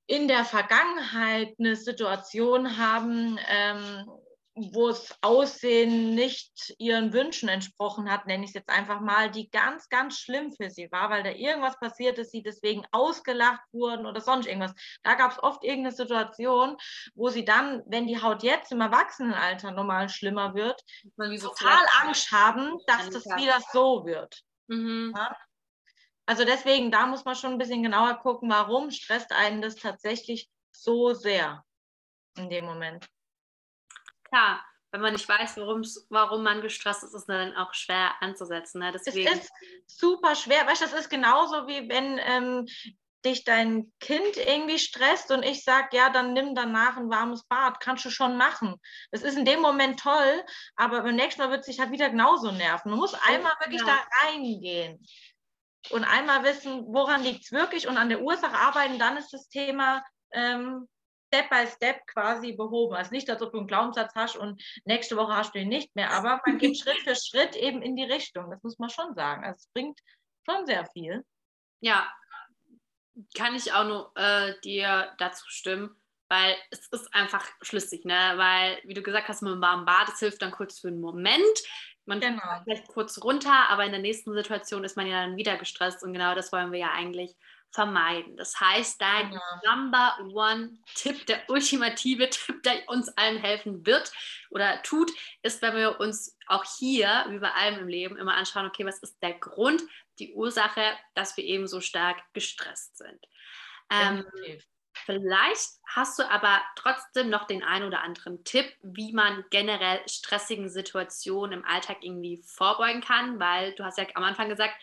in 0.07 0.29
der 0.29 0.45
Vergangenheit 0.45 1.55
eine 1.59 1.77
Situation 1.77 2.77
haben, 2.79 3.39
ähm, 3.49 4.07
wo 4.55 4.89
das 4.89 5.17
Aussehen 5.23 6.15
nicht 6.15 6.75
ihren 6.79 7.13
Wünschen 7.13 7.49
entsprochen 7.49 8.11
hat, 8.11 8.27
nenne 8.27 8.45
ich 8.45 8.51
es 8.51 8.55
jetzt 8.55 8.69
einfach 8.69 9.01
mal, 9.01 9.31
die 9.31 9.49
ganz, 9.51 9.89
ganz 9.89 10.19
schlimm 10.19 10.53
für 10.53 10.71
sie 10.71 10.91
war, 10.91 11.09
weil 11.11 11.23
da 11.23 11.31
irgendwas 11.31 11.79
passiert 11.79 12.19
ist, 12.19 12.33
sie 12.33 12.43
deswegen 12.43 12.85
ausgelacht 12.91 13.63
wurden 13.73 14.07
oder 14.07 14.21
sonst 14.21 14.47
irgendwas. 14.47 14.75
Da 15.03 15.15
gab 15.15 15.33
es 15.33 15.43
oft 15.43 15.65
irgendeine 15.65 15.95
Situation, 15.95 16.77
wo 17.15 17.29
sie 17.29 17.45
dann, 17.45 17.83
wenn 17.87 18.07
die 18.07 18.21
Haut 18.21 18.43
jetzt 18.43 18.73
im 18.73 18.81
Erwachsenenalter 18.81 19.71
normal 19.71 20.09
schlimmer 20.09 20.55
wird, 20.55 20.83
total 21.17 21.87
Angst 22.03 22.31
haben, 22.33 22.79
dass 22.87 23.11
das 23.11 23.25
wieder 23.37 23.61
so 23.73 24.05
wird. 24.05 24.43
Mhm. 24.67 25.15
Ja? 25.17 25.37
Also 26.31 26.45
deswegen, 26.45 26.91
da 26.91 27.07
muss 27.07 27.25
man 27.25 27.35
schon 27.35 27.53
ein 27.53 27.59
bisschen 27.59 27.83
genauer 27.83 28.15
gucken, 28.15 28.51
warum 28.51 28.91
stresst 28.91 29.33
einen 29.33 29.63
das 29.63 29.75
tatsächlich 29.75 30.49
so 30.73 31.13
sehr 31.13 31.65
in 32.37 32.49
dem 32.49 32.65
Moment 32.65 33.09
klar, 34.31 34.65
wenn 34.93 35.03
man 35.03 35.13
nicht 35.13 35.29
weiß, 35.29 35.57
warum 36.09 36.43
man 36.43 36.63
gestresst 36.63 37.05
ist, 37.05 37.11
ist 37.11 37.21
es 37.21 37.27
dann 37.27 37.55
auch 37.57 37.75
schwer 37.75 38.15
anzusetzen. 38.21 38.81
Ne? 38.81 38.93
Deswegen. 38.93 39.29
Es 39.29 39.39
ist 39.39 39.53
super 39.87 40.35
schwer. 40.35 40.67
Weißt 40.67 40.83
du, 40.83 40.87
das 40.87 40.99
ist 40.99 41.11
genauso 41.11 41.69
wie 41.69 41.89
wenn 41.89 42.19
ähm, 42.19 42.67
dich 43.25 43.45
dein 43.45 43.93
Kind 44.01 44.37
irgendwie 44.37 44.79
stresst 44.79 45.31
und 45.31 45.45
ich 45.45 45.63
sage, 45.63 45.89
ja, 45.93 46.11
dann 46.11 46.33
nimm 46.33 46.55
danach 46.55 46.97
ein 46.97 47.11
warmes 47.11 47.45
Bad, 47.45 47.79
kannst 47.79 48.05
du 48.05 48.11
schon 48.11 48.37
machen. 48.37 48.77
Das 49.13 49.23
ist 49.23 49.37
in 49.37 49.45
dem 49.45 49.61
Moment 49.61 50.01
toll, 50.01 50.45
aber 50.75 51.03
beim 51.03 51.17
nächsten 51.17 51.43
Mal 51.43 51.51
wird 51.51 51.61
es 51.61 51.67
sich 51.67 51.79
halt 51.79 51.93
wieder 51.93 52.11
genauso 52.11 52.51
nerven. 52.51 52.91
Man 52.91 52.99
muss 52.99 53.15
einmal 53.15 53.53
wirklich 53.61 53.83
ja. 53.83 53.87
da 53.87 54.27
reingehen 54.27 55.07
und 55.91 56.05
einmal 56.05 56.45
wissen, 56.45 56.85
woran 56.87 57.23
liegt 57.23 57.45
es 57.45 57.53
wirklich 57.53 57.89
und 57.89 57.97
an 57.97 58.09
der 58.09 58.23
Ursache 58.23 58.57
arbeiten, 58.57 58.99
dann 58.99 59.17
ist 59.17 59.33
das 59.33 59.49
Thema 59.49 60.05
ähm, 60.33 60.89
Step 61.33 61.49
by 61.49 61.67
Step 61.67 62.07
quasi 62.09 62.53
behoben. 62.53 62.95
Also 62.95 63.13
nicht, 63.13 63.31
ob 63.31 63.39
du 63.39 63.51
einen 63.57 63.67
Glaubenssatz 63.67 64.15
hast 64.15 64.37
und 64.37 64.63
nächste 64.85 65.17
Woche 65.17 65.35
hast 65.35 65.55
du 65.55 65.61
ihn 65.61 65.69
nicht 65.69 65.95
mehr, 65.95 66.11
aber 66.11 66.41
man 66.45 66.59
geht 66.59 66.77
Schritt 66.79 66.99
für 66.99 67.15
Schritt 67.15 67.57
eben 67.57 67.83
in 67.83 67.97
die 67.97 68.05
Richtung. 68.05 68.51
Das 68.51 68.63
muss 68.63 68.79
man 68.79 68.91
schon 68.91 69.15
sagen. 69.15 69.45
Also 69.45 69.59
es 69.59 69.69
bringt 69.73 70.01
schon 70.49 70.67
sehr 70.67 70.87
viel. 70.87 71.25
Ja, 71.81 72.13
kann 73.35 73.55
ich 73.55 73.73
auch 73.73 73.85
nur 73.85 74.13
äh, 74.17 74.55
dir 74.61 75.15
dazu 75.19 75.45
stimmen. 75.49 75.97
weil 76.29 76.57
es 76.71 76.87
ist 76.89 77.13
einfach 77.13 77.45
schlüssig, 77.61 78.05
ne? 78.05 78.35
Weil, 78.37 78.81
wie 78.85 78.95
du 78.95 79.03
gesagt 79.03 79.29
hast, 79.29 79.43
mit 79.43 79.53
dem 79.53 79.61
warmen 79.61 79.85
Bad, 79.85 80.09
das 80.09 80.21
hilft 80.21 80.43
dann 80.43 80.53
kurz 80.53 80.79
für 80.79 80.89
einen 80.89 81.01
Moment. 81.01 81.59
Man 82.11 82.19
genau. 82.19 82.43
vielleicht 82.65 82.89
kurz 82.89 83.23
runter, 83.23 83.71
aber 83.71 83.85
in 83.85 83.93
der 83.93 84.01
nächsten 84.01 84.35
Situation 84.35 84.83
ist 84.83 84.97
man 84.97 85.07
ja 85.07 85.25
dann 85.25 85.37
wieder 85.37 85.57
gestresst 85.57 86.03
und 86.03 86.13
genau 86.13 86.35
das 86.35 86.51
wollen 86.51 86.73
wir 86.73 86.81
ja 86.81 86.91
eigentlich 86.91 87.37
vermeiden. 87.71 88.37
Das 88.37 88.59
heißt, 88.59 89.01
dein 89.01 89.33
ja. 89.33 89.41
Number 89.65 90.19
One 90.33 90.77
Tipp, 90.97 91.25
der 91.27 91.49
ultimative 91.49 92.29
Tipp, 92.29 92.65
der 92.65 92.89
uns 92.89 93.17
allen 93.17 93.39
helfen 93.39 93.87
wird 93.87 94.11
oder 94.51 94.83
tut, 94.83 95.13
ist, 95.45 95.63
wenn 95.63 95.77
wir 95.77 96.01
uns 96.01 96.37
auch 96.49 96.65
hier, 96.81 97.27
wie 97.29 97.39
bei 97.39 97.53
allem 97.53 97.79
im 97.79 97.87
Leben, 97.87 98.17
immer 98.17 98.35
anschauen, 98.35 98.67
okay, 98.67 98.85
was 98.85 98.99
ist 98.99 99.23
der 99.23 99.35
Grund, 99.35 99.81
die 100.19 100.35
Ursache, 100.35 100.83
dass 101.15 101.37
wir 101.37 101.45
eben 101.45 101.69
so 101.69 101.81
stark 101.81 102.19
gestresst 102.33 102.99
sind. 102.99 103.25
Ähm, 103.89 104.27
vielleicht 105.05 105.79
hast 105.87 106.19
du 106.19 106.31
aber 106.31 106.61
trotzdem 106.77 107.31
noch 107.31 107.47
den 107.47 107.63
einen 107.63 107.87
oder 107.87 108.03
anderen 108.03 108.45
Tipp, 108.45 108.67
wie 108.83 109.13
man 109.13 109.45
generell 109.51 110.01
stressigen 110.09 110.69
Situationen 110.69 111.61
im 111.61 111.65
Alltag 111.65 111.99
irgendwie 112.03 112.43
vorbeugen 112.45 113.01
kann, 113.01 113.41
weil 113.41 113.75
du 113.75 113.85
hast 113.85 113.99
ja 113.99 114.07
am 114.15 114.25
Anfang 114.25 114.49
gesagt, 114.49 114.75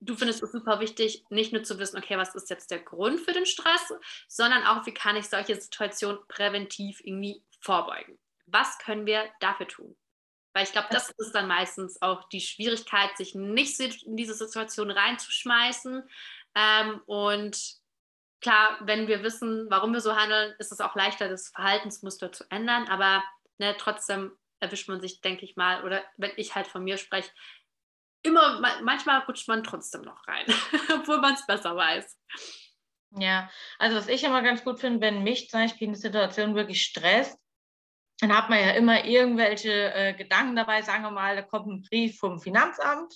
du 0.00 0.14
findest 0.14 0.42
es 0.42 0.52
super 0.52 0.80
wichtig, 0.80 1.24
nicht 1.30 1.52
nur 1.52 1.62
zu 1.64 1.78
wissen, 1.78 1.98
okay, 1.98 2.16
was 2.16 2.34
ist 2.34 2.50
jetzt 2.50 2.70
der 2.70 2.80
Grund 2.80 3.20
für 3.20 3.32
den 3.32 3.46
Stress, 3.46 3.92
sondern 4.28 4.64
auch, 4.64 4.86
wie 4.86 4.94
kann 4.94 5.16
ich 5.16 5.28
solche 5.28 5.60
Situationen 5.60 6.20
präventiv 6.28 7.00
irgendwie 7.02 7.42
vorbeugen. 7.60 8.18
Was 8.46 8.78
können 8.78 9.06
wir 9.06 9.24
dafür 9.40 9.68
tun? 9.68 9.96
Weil 10.54 10.64
ich 10.64 10.72
glaube, 10.72 10.88
das 10.90 11.10
ist 11.18 11.34
dann 11.34 11.46
meistens 11.46 12.00
auch 12.02 12.28
die 12.30 12.40
Schwierigkeit, 12.40 13.16
sich 13.16 13.34
nicht 13.34 13.80
in 14.04 14.16
diese 14.16 14.34
Situation 14.34 14.90
reinzuschmeißen. 14.90 16.02
Ähm, 16.54 17.00
und 17.06 17.77
klar, 18.40 18.78
wenn 18.80 19.08
wir 19.08 19.22
wissen, 19.22 19.66
warum 19.70 19.92
wir 19.92 20.00
so 20.00 20.16
handeln, 20.16 20.54
ist 20.58 20.72
es 20.72 20.80
auch 20.80 20.94
leichter, 20.94 21.28
das 21.28 21.48
Verhaltensmuster 21.48 22.32
zu 22.32 22.44
ändern. 22.50 22.88
Aber 22.88 23.22
ne, 23.58 23.76
trotzdem 23.78 24.32
erwischt 24.60 24.88
man 24.88 25.00
sich, 25.00 25.20
denke 25.20 25.44
ich 25.44 25.56
mal, 25.56 25.84
oder 25.84 26.02
wenn 26.16 26.32
ich 26.36 26.54
halt 26.54 26.66
von 26.66 26.84
mir 26.84 26.96
spreche, 26.96 27.30
immer, 28.22 28.60
manchmal 28.82 29.20
rutscht 29.20 29.48
man 29.48 29.62
trotzdem 29.62 30.02
noch 30.02 30.26
rein, 30.26 30.46
obwohl 30.94 31.18
man 31.18 31.34
es 31.34 31.46
besser 31.46 31.76
weiß. 31.76 32.18
Ja, 33.12 33.50
also 33.78 33.96
was 33.96 34.08
ich 34.08 34.24
immer 34.24 34.42
ganz 34.42 34.64
gut 34.64 34.80
finde, 34.80 35.00
wenn 35.00 35.22
mich 35.22 35.48
zum 35.48 35.60
Beispiel 35.60 35.88
eine 35.88 35.96
Situation 35.96 36.54
wirklich 36.54 36.82
stresst, 36.82 37.38
dann 38.20 38.36
hat 38.36 38.50
man 38.50 38.58
ja 38.58 38.72
immer 38.72 39.04
irgendwelche 39.04 39.94
äh, 39.94 40.12
Gedanken 40.14 40.56
dabei, 40.56 40.82
sagen 40.82 41.04
wir 41.04 41.10
mal, 41.10 41.36
da 41.36 41.42
kommt 41.42 41.68
ein 41.68 41.82
Brief 41.82 42.18
vom 42.18 42.40
Finanzamt. 42.40 43.14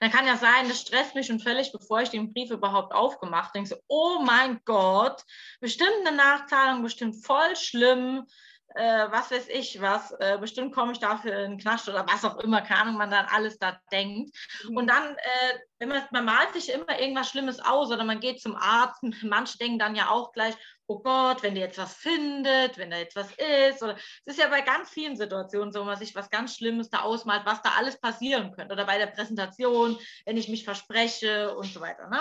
Dann 0.00 0.10
kann 0.10 0.26
ja 0.26 0.36
sein, 0.36 0.68
das 0.68 0.80
stresst 0.80 1.14
mich 1.14 1.26
schon 1.26 1.40
völlig, 1.40 1.72
bevor 1.72 2.00
ich 2.00 2.10
den 2.10 2.32
Brief 2.32 2.50
überhaupt 2.50 2.92
aufgemacht 2.92 3.48
habe. 3.48 3.52
Denke 3.54 3.70
so, 3.70 3.76
oh 3.88 4.20
mein 4.24 4.60
Gott, 4.64 5.22
bestimmt 5.60 6.06
eine 6.06 6.16
Nachzahlung, 6.16 6.82
bestimmt 6.82 7.24
voll 7.24 7.56
schlimm 7.56 8.26
äh, 8.74 9.06
was 9.10 9.30
weiß 9.30 9.48
ich 9.48 9.80
was, 9.80 10.12
äh, 10.12 10.38
bestimmt 10.40 10.74
komme 10.74 10.92
ich 10.92 10.98
dafür 10.98 11.44
in 11.44 11.52
den 11.52 11.58
Knast 11.58 11.88
oder 11.88 12.06
was 12.06 12.24
auch 12.24 12.38
immer, 12.38 12.62
keine 12.62 12.82
Ahnung, 12.82 12.96
man 12.96 13.10
dann 13.10 13.26
alles 13.26 13.58
da 13.58 13.78
denkt. 13.90 14.34
Mhm. 14.68 14.76
Und 14.76 14.86
dann, 14.88 15.14
äh, 15.16 15.58
wenn 15.78 15.88
man, 15.88 16.02
man 16.10 16.24
malt 16.24 16.52
sich 16.52 16.70
immer 16.72 16.98
irgendwas 16.98 17.28
Schlimmes 17.28 17.60
aus 17.60 17.90
oder 17.90 18.04
man 18.04 18.20
geht 18.20 18.40
zum 18.40 18.56
Arzt, 18.56 19.02
manche 19.22 19.58
denken 19.58 19.78
dann 19.78 19.94
ja 19.94 20.08
auch 20.08 20.32
gleich, 20.32 20.54
oh 20.92 21.02
Gott, 21.02 21.42
wenn 21.42 21.54
der 21.54 21.64
jetzt 21.64 21.78
was 21.78 21.94
findet, 21.94 22.78
wenn 22.78 22.90
da 22.90 22.98
jetzt 22.98 23.16
was 23.16 23.30
ist. 23.32 23.82
Oder 23.82 23.96
es 24.24 24.34
ist 24.34 24.38
ja 24.38 24.48
bei 24.48 24.60
ganz 24.60 24.90
vielen 24.90 25.16
Situationen 25.16 25.72
so, 25.72 25.80
wenn 25.80 25.86
man 25.86 25.98
sich 25.98 26.14
was 26.14 26.30
ganz 26.30 26.56
Schlimmes 26.56 26.90
da 26.90 27.00
ausmalt, 27.00 27.42
was 27.44 27.62
da 27.62 27.70
alles 27.76 27.98
passieren 28.00 28.52
könnte. 28.52 28.72
Oder 28.72 28.86
bei 28.86 28.98
der 28.98 29.06
Präsentation, 29.06 29.98
wenn 30.26 30.36
ich 30.36 30.48
mich 30.48 30.64
verspreche 30.64 31.56
und 31.56 31.72
so 31.72 31.80
weiter. 31.80 32.08
Ne? 32.08 32.20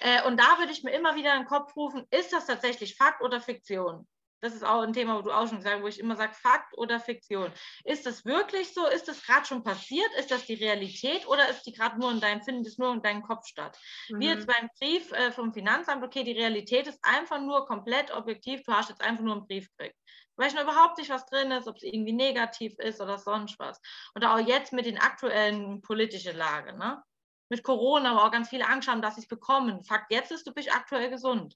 Äh, 0.00 0.22
und 0.24 0.38
da 0.38 0.58
würde 0.58 0.72
ich 0.72 0.82
mir 0.82 0.92
immer 0.92 1.14
wieder 1.14 1.32
in 1.34 1.42
den 1.42 1.48
Kopf 1.48 1.76
rufen, 1.76 2.06
ist 2.10 2.32
das 2.32 2.46
tatsächlich 2.46 2.96
Fakt 2.96 3.22
oder 3.22 3.40
Fiktion? 3.40 4.06
Das 4.42 4.54
ist 4.54 4.64
auch 4.64 4.82
ein 4.82 4.92
Thema, 4.92 5.16
wo 5.16 5.22
du 5.22 5.30
auch 5.30 5.46
schon 5.46 5.58
gesagt 5.58 5.76
hast, 5.76 5.82
wo 5.82 5.88
ich 5.88 6.00
immer 6.00 6.16
sage, 6.16 6.34
Fakt 6.34 6.76
oder 6.76 6.98
Fiktion. 6.98 7.52
Ist 7.84 8.06
das 8.06 8.24
wirklich 8.24 8.74
so? 8.74 8.86
Ist 8.86 9.06
das 9.06 9.22
gerade 9.24 9.46
schon 9.46 9.62
passiert? 9.62 10.10
Ist 10.18 10.32
das 10.32 10.46
die 10.46 10.54
Realität 10.54 11.28
oder 11.28 11.48
ist 11.48 11.62
die 11.62 11.72
gerade 11.72 11.98
nur 12.00 12.10
in 12.10 12.20
deinem, 12.20 12.42
findet 12.42 12.66
es 12.66 12.76
nur 12.76 12.92
in 12.92 13.02
deinem 13.02 13.22
Kopf 13.22 13.46
statt? 13.46 13.78
Mhm. 14.08 14.20
Wie 14.20 14.26
jetzt 14.26 14.48
beim 14.48 14.68
Brief 14.80 15.12
äh, 15.12 15.30
vom 15.30 15.52
Finanzamt, 15.52 16.02
okay, 16.02 16.24
die 16.24 16.32
Realität 16.32 16.88
ist 16.88 16.98
einfach 17.02 17.40
nur 17.40 17.66
komplett 17.66 18.10
objektiv, 18.10 18.64
du 18.64 18.72
hast 18.72 18.88
jetzt 18.88 19.00
einfach 19.00 19.22
nur 19.22 19.36
einen 19.36 19.46
Brief 19.46 19.68
gekriegt. 19.76 19.96
Du 20.36 20.42
weißt 20.42 20.56
noch 20.56 20.64
überhaupt 20.64 20.98
nicht, 20.98 21.10
was 21.10 21.26
drin 21.26 21.52
ist, 21.52 21.68
ob 21.68 21.76
es 21.76 21.84
irgendwie 21.84 22.12
negativ 22.12 22.76
ist 22.78 23.00
oder 23.00 23.18
sonst 23.18 23.56
was. 23.60 23.80
Und 24.14 24.24
auch 24.24 24.40
jetzt 24.40 24.72
mit 24.72 24.86
den 24.86 24.98
aktuellen 24.98 25.82
politischen 25.82 26.36
Lage, 26.36 26.76
ne? 26.76 27.00
Mit 27.48 27.62
Corona, 27.62 28.16
wo 28.16 28.20
auch 28.20 28.32
ganz 28.32 28.48
viele 28.48 28.66
Angst 28.66 28.88
haben, 28.88 29.02
dass 29.02 29.14
sie 29.14 29.20
es 29.20 29.28
bekommen. 29.28 29.84
Fakt 29.84 30.10
jetzt 30.10 30.32
ist, 30.32 30.46
du 30.48 30.52
bist 30.52 30.74
aktuell 30.74 31.10
gesund. 31.10 31.54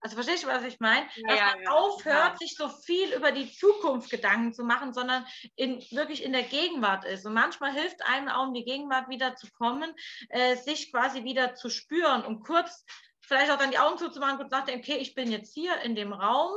Also 0.00 0.14
verstehst 0.14 0.44
du, 0.44 0.48
was 0.48 0.62
ich 0.62 0.78
meine? 0.78 1.06
Ja, 1.16 1.28
Dass 1.28 1.54
man 1.54 1.62
ja, 1.62 1.70
aufhört, 1.70 2.32
ja. 2.32 2.36
sich 2.36 2.54
so 2.56 2.68
viel 2.68 3.12
über 3.14 3.32
die 3.32 3.50
Zukunft 3.50 4.10
Gedanken 4.10 4.52
zu 4.52 4.62
machen, 4.64 4.92
sondern 4.92 5.26
in, 5.56 5.80
wirklich 5.90 6.22
in 6.22 6.32
der 6.32 6.42
Gegenwart 6.42 7.04
ist. 7.04 7.26
Und 7.26 7.34
manchmal 7.34 7.72
hilft 7.72 8.04
einem 8.04 8.28
auch, 8.28 8.46
in 8.48 8.54
die 8.54 8.64
Gegenwart 8.64 9.08
wieder 9.08 9.36
zu 9.36 9.50
kommen, 9.52 9.92
äh, 10.28 10.56
sich 10.56 10.92
quasi 10.92 11.24
wieder 11.24 11.54
zu 11.54 11.70
spüren 11.70 12.24
und 12.24 12.44
kurz 12.44 12.84
vielleicht 13.20 13.50
auch 13.50 13.58
dann 13.58 13.70
die 13.70 13.78
Augen 13.78 13.98
zuzumachen 13.98 14.38
und 14.38 14.50
nachdenken, 14.50 14.80
okay, 14.80 14.98
ich 14.98 15.14
bin 15.14 15.30
jetzt 15.30 15.52
hier 15.52 15.80
in 15.80 15.96
dem 15.96 16.12
Raum, 16.12 16.52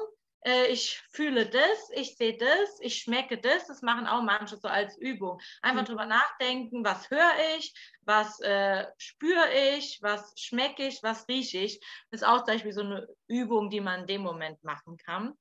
äh, 0.45 0.67
ich 0.67 1.01
fühle 1.11 1.47
das, 1.47 1.89
ich 1.93 2.15
sehe 2.15 2.37
das, 2.37 2.79
ich 2.79 3.01
schmecke 3.01 3.37
das. 3.37 3.67
Das 3.67 3.81
machen 3.81 4.07
auch 4.07 4.21
manche 4.21 4.57
so 4.57 4.67
als 4.67 4.97
Übung. 4.97 5.39
Einfach 5.61 5.81
mhm. 5.81 5.87
drüber 5.87 6.05
nachdenken, 6.05 6.83
was 6.83 7.09
höre 7.09 7.57
ich, 7.57 7.73
was 8.01 8.39
äh, 8.41 8.85
spüre 8.97 9.51
ich, 9.75 9.99
was 10.01 10.33
schmecke 10.39 10.87
ich, 10.87 11.03
was 11.03 11.27
rieche 11.27 11.59
ich. 11.59 11.79
Das 12.09 12.21
ist 12.21 12.27
auch 12.27 12.43
zum 12.43 12.53
Beispiel 12.53 12.73
so 12.73 12.81
eine 12.81 13.07
Übung, 13.27 13.69
die 13.69 13.81
man 13.81 14.01
in 14.01 14.07
dem 14.07 14.21
Moment 14.21 14.63
machen 14.63 14.97
kann. 14.97 15.33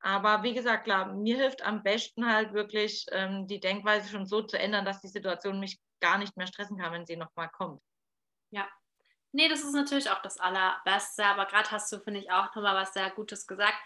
Aber 0.00 0.42
wie 0.42 0.54
gesagt, 0.54 0.84
klar, 0.84 1.14
mir 1.14 1.36
hilft 1.36 1.62
am 1.62 1.82
besten 1.82 2.26
halt 2.26 2.52
wirklich 2.54 3.06
ähm, 3.12 3.46
die 3.46 3.60
Denkweise 3.60 4.08
schon 4.08 4.26
so 4.26 4.42
zu 4.42 4.58
ändern, 4.58 4.84
dass 4.84 5.00
die 5.00 5.08
Situation 5.08 5.60
mich 5.60 5.78
gar 6.00 6.18
nicht 6.18 6.36
mehr 6.36 6.48
stressen 6.48 6.76
kann, 6.76 6.92
wenn 6.92 7.06
sie 7.06 7.16
nochmal 7.16 7.48
kommt. 7.50 7.80
Ja, 8.50 8.68
Nee, 9.34 9.48
das 9.48 9.60
ist 9.60 9.72
natürlich 9.72 10.10
auch 10.10 10.20
das 10.20 10.38
Allerbeste, 10.38 11.24
aber 11.24 11.46
gerade 11.46 11.70
hast 11.70 11.90
du, 11.90 11.98
finde 12.00 12.20
ich, 12.20 12.30
auch 12.30 12.54
nochmal 12.54 12.74
was 12.74 12.92
sehr 12.92 13.10
Gutes 13.10 13.46
gesagt. 13.46 13.78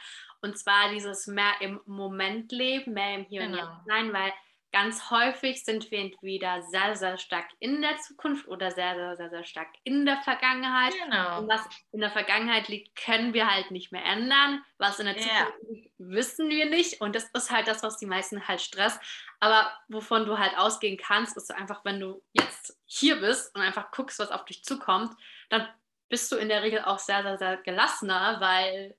Und 0.46 0.56
zwar 0.56 0.90
dieses 0.90 1.26
mehr 1.26 1.52
im 1.60 1.80
Moment 1.86 2.52
leben, 2.52 2.94
mehr 2.94 3.14
im 3.14 3.24
Hier 3.24 3.42
genau. 3.42 3.62
und 3.62 3.68
Jetzt 3.68 3.86
sein, 3.86 4.12
weil 4.12 4.32
ganz 4.72 5.10
häufig 5.10 5.64
sind 5.64 5.90
wir 5.90 5.98
entweder 6.00 6.62
sehr, 6.62 6.94
sehr 6.96 7.16
stark 7.16 7.46
in 7.60 7.80
der 7.80 7.96
Zukunft 7.96 8.46
oder 8.46 8.70
sehr, 8.70 8.94
sehr, 8.94 9.16
sehr, 9.16 9.30
sehr 9.30 9.44
stark 9.44 9.68
in 9.84 10.04
der 10.04 10.18
Vergangenheit. 10.18 10.92
Genau. 11.02 11.38
Und 11.38 11.48
was 11.48 11.66
in 11.92 12.00
der 12.00 12.10
Vergangenheit 12.10 12.68
liegt, 12.68 12.94
können 12.94 13.32
wir 13.32 13.50
halt 13.50 13.70
nicht 13.70 13.90
mehr 13.90 14.04
ändern. 14.04 14.62
Was 14.78 15.00
in 15.00 15.06
der 15.06 15.16
Zukunft 15.16 15.62
yeah. 15.62 15.70
liegt, 15.70 15.92
wissen 15.98 16.50
wir 16.50 16.66
nicht. 16.66 17.00
Und 17.00 17.16
das 17.16 17.30
ist 17.30 17.50
halt 17.50 17.68
das, 17.68 17.82
was 17.82 17.96
die 17.96 18.06
meisten 18.06 18.46
halt 18.46 18.60
stresst. 18.60 19.00
Aber 19.40 19.72
wovon 19.88 20.26
du 20.26 20.38
halt 20.38 20.56
ausgehen 20.58 20.98
kannst, 20.98 21.36
ist 21.36 21.54
einfach, 21.54 21.84
wenn 21.84 21.98
du 21.98 22.22
jetzt 22.32 22.78
hier 22.84 23.20
bist 23.20 23.54
und 23.56 23.62
einfach 23.62 23.90
guckst, 23.92 24.18
was 24.18 24.30
auf 24.30 24.44
dich 24.44 24.62
zukommt, 24.62 25.10
dann 25.48 25.66
bist 26.08 26.30
du 26.30 26.36
in 26.36 26.48
der 26.48 26.62
Regel 26.62 26.82
auch 26.84 26.98
sehr, 26.98 27.22
sehr, 27.22 27.38
sehr 27.38 27.56
gelassener, 27.56 28.40
weil 28.40 28.94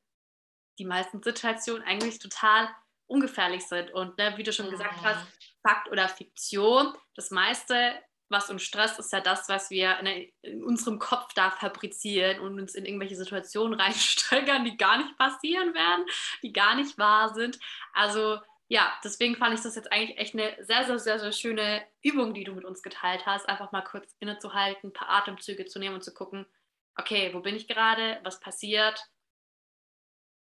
die 0.80 0.86
meisten 0.86 1.22
Situationen 1.22 1.84
eigentlich 1.84 2.20
total 2.20 2.70
ungefährlich 3.08 3.66
sind. 3.68 3.92
Und 3.92 4.18
ne, 4.18 4.34
wie 4.38 4.44
du 4.44 4.54
schon 4.54 4.70
gesagt 4.70 5.02
hast, 5.04 5.24
mhm. 5.24 5.30
Fakt 5.68 5.90
oder 5.90 6.08
Fiktion, 6.08 6.94
das 7.16 7.32
meiste, 7.32 7.94
was 8.30 8.50
uns 8.50 8.64
stresst, 8.64 9.00
ist 9.00 9.12
ja 9.12 9.22
das, 9.22 9.50
was 9.50 9.70
wir 9.70 9.98
in, 10.00 10.30
in 10.42 10.64
unserem 10.64 11.00
Kopf 11.00 11.34
da 11.34 11.52
fabrizieren 11.52 12.40
und 12.40 12.60
uns 12.60 12.76
in 12.76 12.86
irgendwelche 12.86 13.16
Situationen 13.16 13.80
reinsteigern, 13.80 14.66
die 14.66 14.78
gar 14.78 14.98
nicht 14.98 15.18
passieren 15.18 15.74
werden, 15.74 16.06
die 16.44 16.54
gar 16.54 16.76
nicht 16.76 16.98
wahr 16.98 17.34
sind. 17.34 17.60
Also 17.94 18.40
ja, 18.70 18.94
deswegen 19.04 19.38
fand 19.38 19.56
ich 19.56 19.62
das 19.62 19.76
jetzt 19.76 19.92
eigentlich 19.92 20.18
echt 20.18 20.34
eine 20.34 20.56
sehr, 20.60 20.86
sehr, 20.86 21.00
sehr, 21.00 21.20
sehr 21.20 21.32
schöne 21.32 21.86
Übung, 22.04 22.34
die 22.34 22.44
du 22.44 22.54
mit 22.54 22.66
uns 22.66 22.84
geteilt 22.84 23.26
hast. 23.26 23.48
Einfach 23.48 23.72
mal 23.72 23.82
kurz 23.82 24.14
innezuhalten, 24.20 24.90
ein 24.90 24.94
paar 24.94 25.10
Atemzüge 25.10 25.66
zu 25.66 25.80
nehmen 25.80 25.96
und 25.96 26.04
zu 26.04 26.14
gucken, 26.14 26.46
okay, 26.98 27.34
wo 27.34 27.40
bin 27.40 27.56
ich 27.56 27.68
gerade, 27.68 28.20
was 28.24 28.42
passiert, 28.42 29.02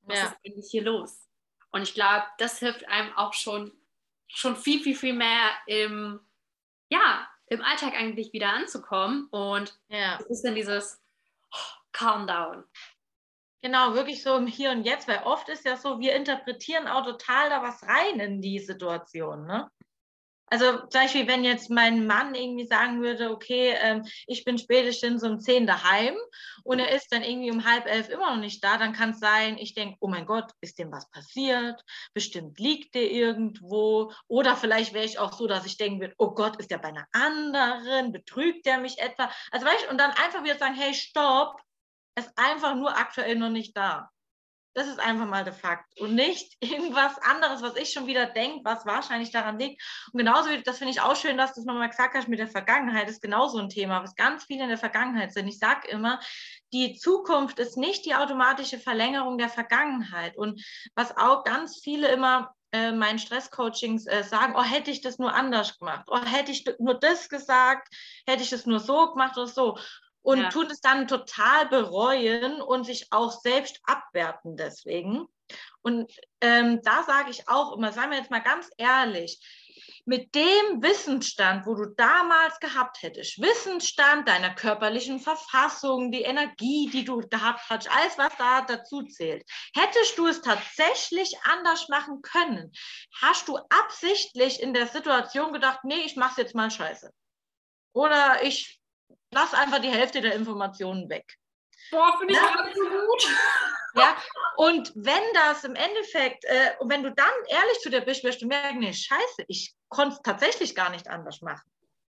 was 0.07 0.19
ja. 0.19 0.25
ist 0.27 0.37
eigentlich 0.45 0.71
hier 0.71 0.83
los? 0.83 1.29
Und 1.71 1.83
ich 1.83 1.95
glaube, 1.95 2.25
das 2.39 2.59
hilft 2.59 2.89
einem 2.89 3.13
auch 3.17 3.35
schon, 3.35 3.73
schon 4.29 4.57
viel, 4.57 4.83
viel, 4.83 4.97
viel 4.97 5.13
mehr 5.13 5.51
im, 5.67 6.21
ja, 6.89 7.29
im 7.49 7.63
Alltag 7.63 7.95
eigentlich 7.95 8.33
wieder 8.33 8.49
anzukommen. 8.53 9.29
Und 9.31 9.79
ja. 9.89 10.19
es 10.21 10.27
ist 10.27 10.43
dann 10.43 10.55
dieses 10.55 11.03
oh, 11.53 11.59
Calm 11.93 12.27
down. 12.27 12.65
Genau, 13.63 13.95
wirklich 13.95 14.23
so 14.23 14.37
im 14.37 14.47
Hier 14.47 14.71
und 14.71 14.85
Jetzt, 14.85 15.09
weil 15.09 15.23
oft 15.25 15.49
ist 15.49 15.65
ja 15.65 15.77
so, 15.77 15.99
wir 15.99 16.15
interpretieren 16.15 16.87
auch 16.87 17.05
total 17.05 17.51
da 17.51 17.63
was 17.63 17.83
rein 17.83 18.21
in 18.21 18.41
die 18.41 18.61
Situation. 18.61 19.47
Ne? 19.47 19.69
Also 20.49 20.79
zum 20.87 21.01
Beispiel, 21.01 21.27
wenn 21.27 21.45
jetzt 21.45 21.71
mein 21.71 22.07
Mann 22.07 22.35
irgendwie 22.35 22.67
sagen 22.67 23.03
würde, 23.03 23.31
okay, 23.31 23.75
ähm, 23.81 24.05
ich 24.27 24.45
bin 24.45 24.59
spätestens 24.59 25.25
um 25.25 25.41
zehn 25.41 25.67
daheim 25.67 26.15
und 26.63 26.79
er 26.79 26.95
ist 26.95 27.13
dann 27.13 27.25
irgendwie 27.25 27.51
um 27.51 27.65
halb 27.65 27.87
elf 27.87 28.09
immer 28.09 28.31
noch 28.31 28.41
nicht 28.41 28.63
da, 28.63 28.79
dann 28.79 28.93
kann 28.93 29.11
es 29.11 29.19
sein, 29.19 29.59
ich 29.59 29.75
denke, 29.75 29.97
oh 30.01 30.07
mein 30.07 30.25
Gott, 30.25 30.53
ist 30.61 30.79
dem 30.79 30.93
was 30.93 31.11
passiert? 31.11 31.83
Bestimmt 32.15 32.59
liegt 32.61 32.95
der 32.95 33.11
irgendwo. 33.11 34.13
Oder 34.29 34.57
vielleicht 34.57 34.95
wäre 34.95 35.05
ich 35.05 35.19
auch 35.19 35.33
so, 35.33 35.49
dass 35.49 35.67
ich 35.67 35.79
denken 35.79 36.01
würde, 36.01 36.15
oh 36.19 36.31
Gott, 36.31 36.57
ist 36.57 36.71
der 36.71 36.79
bei 36.79 36.89
einer 36.89 37.09
anderen? 37.11 38.13
Betrügt 38.13 38.67
der 38.67 38.79
mich 38.79 38.99
etwa? 38.99 39.31
Also 39.51 39.67
weißt 39.67 39.87
du, 39.87 39.91
und 39.91 39.99
dann 39.99 40.13
einfach 40.13 40.45
wieder 40.45 40.59
sagen, 40.59 40.75
hey, 40.75 40.95
stopp, 40.95 41.61
ist 42.17 42.31
einfach 42.37 42.77
nur 42.77 42.97
aktuell 42.97 43.35
noch 43.35 43.51
nicht 43.51 43.77
da. 43.77 44.11
Das 44.77 44.89
ist 44.89 45.01
einfach 45.01 45.25
mal 45.25 45.43
der 45.43 45.55
Fakt 45.55 45.99
und 46.03 46.15
nicht 46.15 46.55
irgendwas 46.61 47.17
anderes, 47.23 47.63
was 47.63 47.77
ich 47.77 47.93
schon 47.95 48.07
wieder 48.07 48.27
denke, 48.27 48.61
was 48.63 48.85
wahrscheinlich 48.85 49.31
daran 49.31 49.59
liegt. 49.59 49.83
Und 50.13 50.19
genauso, 50.19 50.51
das 50.65 50.77
finde 50.77 50.93
ich 50.93 51.01
auch 51.01 51.17
schön, 51.17 51.39
dass 51.39 51.55
du 51.55 51.61
es 51.61 51.67
nochmal 51.67 51.89
gesagt 51.89 52.15
hast 52.15 52.29
mit 52.29 52.39
der 52.39 52.47
Vergangenheit, 52.47 53.09
ist 53.09 53.23
genauso 53.23 53.59
ein 53.59 53.71
Thema, 53.71 54.03
was 54.03 54.15
ganz 54.15 54.45
viele 54.45 54.65
in 54.65 54.69
der 54.69 54.77
Vergangenheit 54.77 55.33
sind. 55.33 55.49
Ich 55.49 55.59
sage 55.59 55.89
immer, 55.89 56.21
die 56.75 56.95
Zukunft 56.95 57.59
ist 57.59 57.79
nicht 57.79 58.05
die 58.05 58.15
automatische 58.15 58.79
Verlängerung 58.79 59.39
der 59.39 59.49
Vergangenheit. 59.49 60.37
Und 60.37 60.63
was 60.95 61.17
auch 61.17 61.43
ganz 61.45 61.81
viele 61.83 62.09
immer 62.09 62.55
äh, 62.73 62.93
meinen 62.93 63.19
Stresscoachings 63.19 64.07
äh, 64.07 64.25
sagen, 64.25 64.55
oh, 64.57 64.63
hätte 64.63 64.91
ich 64.91 65.01
das 65.01 65.19
nur 65.19 65.33
anders 65.33 65.79
gemacht, 65.79 66.05
oh, 66.09 66.23
hätte 66.23 66.53
ich 66.53 66.67
nur 66.79 66.95
das 66.95 67.31
gesagt, 67.31 67.89
hätte 68.27 68.43
ich 68.43 68.51
das 68.51 68.67
nur 68.67 68.81
so 68.81 69.13
gemacht 69.13 69.39
oder 69.39 69.47
so 69.47 69.79
und 70.27 70.41
ja. 70.41 70.49
tun 70.49 70.67
es 70.69 70.81
dann 70.81 71.07
total 71.07 71.67
bereuen 71.69 72.61
und 72.61 72.83
sich 72.83 73.07
auch 73.13 73.31
selbst 73.31 73.79
abwerten 73.85 74.57
deswegen. 74.57 75.29
Und 75.83 76.13
ähm, 76.41 76.81
da 76.83 77.05
sage 77.05 77.31
ich 77.31 77.49
auch 77.49 77.77
immer, 77.77 77.93
seien 77.93 78.11
wir 78.11 78.19
jetzt 78.19 78.33
mal 78.33 78.43
ganz 78.43 78.69
ehrlich, 78.77 79.39
mit 80.05 80.35
dem 80.35 80.83
Wissensstand, 80.83 81.65
wo 81.65 81.77
du 81.77 81.95
damals 81.97 82.59
gehabt 82.59 83.03
hättest, 83.03 83.41
Wissensstand 83.41 84.27
deiner 84.27 84.53
körperlichen 84.53 85.21
Verfassung, 85.21 86.11
die 86.11 86.23
Energie, 86.23 86.91
die 86.91 87.05
du 87.05 87.19
gehabt 87.19 87.61
hast, 87.71 87.89
alles, 87.89 88.19
was 88.19 88.37
da 88.37 88.63
dazu 88.63 89.03
zählt, 89.05 89.49
hättest 89.77 90.19
du 90.19 90.27
es 90.27 90.43
tatsächlich 90.43 91.37
anders 91.45 91.89
machen 91.89 92.21
können? 92.23 92.73
Hast 93.21 93.47
du 93.47 93.59
absichtlich 93.69 94.61
in 94.61 94.75
der 94.75 94.89
Situation 94.89 95.53
gedacht, 95.53 95.85
nee, 95.85 96.03
ich 96.05 96.17
mache 96.17 96.33
es 96.33 96.37
jetzt 96.39 96.55
mal 96.57 96.71
scheiße? 96.71 97.13
Oder 97.93 98.43
ich 98.43 98.81
lass 99.33 99.55
einfach 99.55 99.81
die 99.81 99.91
Hälfte 99.91 100.21
der 100.21 100.35
Informationen 100.35 101.09
weg. 101.09 101.37
Boah, 101.91 102.17
finde 102.19 102.35
ich 102.35 102.41
ja? 102.41 102.63
gut. 102.73 103.29
Ja, 103.99 104.15
und 104.57 104.93
wenn 104.95 105.23
das 105.33 105.65
im 105.65 105.75
Endeffekt, 105.75 106.45
äh, 106.45 106.73
und 106.81 106.91
wenn 106.91 107.03
du 107.03 107.15
dann 107.15 107.33
ehrlich 107.49 107.79
zu 107.81 107.89
dir 107.89 108.03
bist, 108.03 108.25
wirst 108.25 108.43
du 108.43 108.47
merken, 108.47 108.81
nee, 108.81 108.93
scheiße, 108.93 109.45
ich 109.49 109.75
konnte 109.89 110.17
es 110.17 110.23
tatsächlich 110.23 110.75
gar 110.75 110.91
nicht 110.91 111.09
anders 111.09 111.41
machen. 111.41 111.67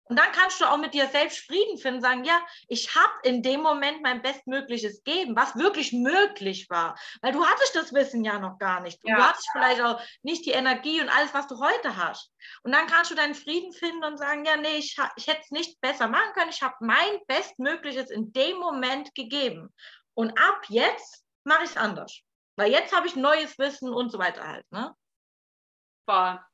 Und 0.07 0.19
dann 0.19 0.31
kannst 0.31 0.61
du 0.61 0.65
auch 0.65 0.77
mit 0.77 0.93
dir 0.93 1.07
selbst 1.07 1.39
Frieden 1.39 1.79
finden, 1.79 1.99
sagen, 1.99 2.23
ja, 2.23 2.39
ich 2.67 2.95
habe 2.95 3.13
in 3.23 3.41
dem 3.41 3.61
Moment 3.61 4.03
mein 4.03 4.21
Bestmögliches 4.21 5.03
geben, 5.03 5.35
was 5.35 5.55
wirklich 5.55 5.93
möglich 5.93 6.69
war. 6.69 6.95
Weil 7.21 7.31
du 7.31 7.43
hattest 7.43 7.75
das 7.75 7.91
Wissen 7.91 8.23
ja 8.23 8.37
noch 8.39 8.59
gar 8.59 8.81
nicht. 8.81 8.99
Ja. 9.03 9.15
Du 9.15 9.23
hattest 9.23 9.49
vielleicht 9.51 9.81
auch 9.81 9.99
nicht 10.21 10.45
die 10.45 10.51
Energie 10.51 11.01
und 11.01 11.09
alles, 11.09 11.33
was 11.33 11.47
du 11.47 11.59
heute 11.59 11.97
hast. 11.97 12.31
Und 12.61 12.71
dann 12.71 12.85
kannst 12.85 13.09
du 13.09 13.15
deinen 13.15 13.33
Frieden 13.33 13.73
finden 13.73 14.03
und 14.03 14.17
sagen, 14.17 14.45
ja, 14.45 14.57
nee, 14.57 14.77
ich, 14.77 14.95
ich 15.15 15.27
hätte 15.27 15.41
es 15.41 15.51
nicht 15.51 15.81
besser 15.81 16.07
machen 16.07 16.33
können. 16.33 16.51
Ich 16.51 16.61
habe 16.61 16.75
mein 16.81 17.19
Bestmögliches 17.27 18.11
in 18.11 18.31
dem 18.31 18.57
Moment 18.57 19.15
gegeben. 19.15 19.73
Und 20.13 20.37
ab 20.39 20.61
jetzt 20.69 21.25
mache 21.43 21.63
ich 21.63 21.71
es 21.71 21.77
anders. 21.77 22.21
Weil 22.57 22.71
jetzt 22.71 22.95
habe 22.95 23.07
ich 23.07 23.15
neues 23.15 23.57
Wissen 23.57 23.91
und 23.91 24.11
so 24.11 24.19
weiter 24.19 24.47
halt. 24.47 24.71
Ne? 24.71 24.95
Boah, 26.05 26.45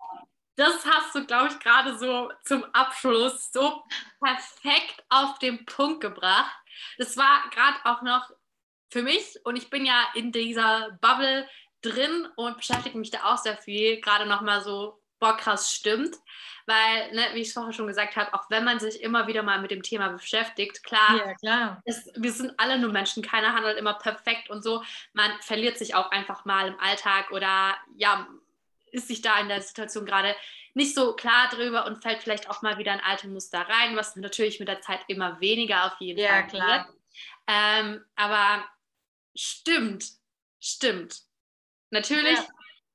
das 0.62 0.86
hast 0.86 1.16
du, 1.16 1.26
glaube 1.26 1.48
ich, 1.48 1.60
gerade 1.60 1.98
so 1.98 2.32
zum 2.44 2.64
Abschluss 2.74 3.52
so 3.52 3.84
perfekt 4.24 5.04
auf 5.10 5.40
den 5.40 5.66
Punkt 5.66 6.02
gebracht. 6.02 6.56
Das 7.00 7.18
war 7.18 7.50
gerade 7.50 7.78
auch 7.86 8.04
noch 8.04 8.30
für 8.92 9.02
mich 9.02 9.40
und 9.44 9.56
ich 9.56 9.72
bin 9.72 9.86
ja 9.86 10.08
in 10.14 10.32
dieser 10.32 10.98
Bubble 11.02 11.50
drin 11.82 12.28
und 12.36 12.58
beschäftige 12.58 12.98
mich 12.98 13.10
da 13.10 13.24
auch 13.24 13.38
sehr 13.40 13.58
viel, 13.58 14.00
gerade 14.02 14.28
nochmal 14.28 14.62
so, 14.62 15.02
boah, 15.20 15.36
krass, 15.36 15.74
stimmt. 15.74 16.16
Weil, 16.68 17.12
ne, 17.12 17.26
wie 17.34 17.40
ich 17.40 17.48
es 17.48 17.54
vorher 17.54 17.74
schon 17.74 17.88
gesagt 17.88 18.16
habe, 18.16 18.32
auch 18.36 18.50
wenn 18.52 18.64
man 18.64 18.80
sich 18.80 19.02
immer 19.02 19.26
wieder 19.26 19.42
mal 19.42 19.60
mit 19.62 19.72
dem 19.72 19.82
Thema 19.82 20.10
beschäftigt, 20.10 20.84
klar, 20.84 21.18
ja, 21.18 21.34
klar. 21.34 21.82
Es, 21.86 22.08
wir 22.16 22.32
sind 22.32 22.54
alle 22.60 22.78
nur 22.78 22.92
Menschen, 22.92 23.24
keiner 23.24 23.56
handelt 23.56 23.80
immer 23.80 23.96
perfekt 23.96 24.52
und 24.52 24.62
so. 24.62 24.84
Man 25.14 25.32
verliert 25.42 25.80
sich 25.80 25.96
auch 25.96 26.12
einfach 26.12 26.46
mal 26.46 26.68
im 26.68 26.80
Alltag 26.80 27.32
oder 27.32 27.76
ja, 27.96 28.28
ist 28.92 29.08
sich 29.08 29.22
da 29.22 29.40
in 29.40 29.48
der 29.50 29.62
Situation 29.62 30.06
gerade 30.06 30.36
nicht 30.74 30.96
so 30.96 31.16
klar 31.16 31.50
drüber 31.50 31.86
und 31.86 32.02
fällt 32.02 32.24
vielleicht 32.24 32.50
auch 32.50 32.62
mal 32.62 32.78
wieder 32.78 32.94
in 32.94 33.02
alte 33.02 33.28
Muster 33.28 33.60
rein, 33.60 33.96
was 33.96 34.16
natürlich 34.16 34.60
mit 34.60 34.70
der 34.70 34.82
Zeit 34.82 35.02
immer 35.08 35.40
weniger 35.42 35.86
auf 35.86 36.00
jeden 36.00 36.20
ja, 36.20 36.30
Fall 36.30 36.40
Ja, 36.40 36.48
klar. 36.48 36.90
Ähm, 37.48 38.06
aber 38.16 38.66
stimmt, 39.36 40.06
stimmt. 40.60 41.22
Natürlich 41.90 42.38
ja. 42.38 42.48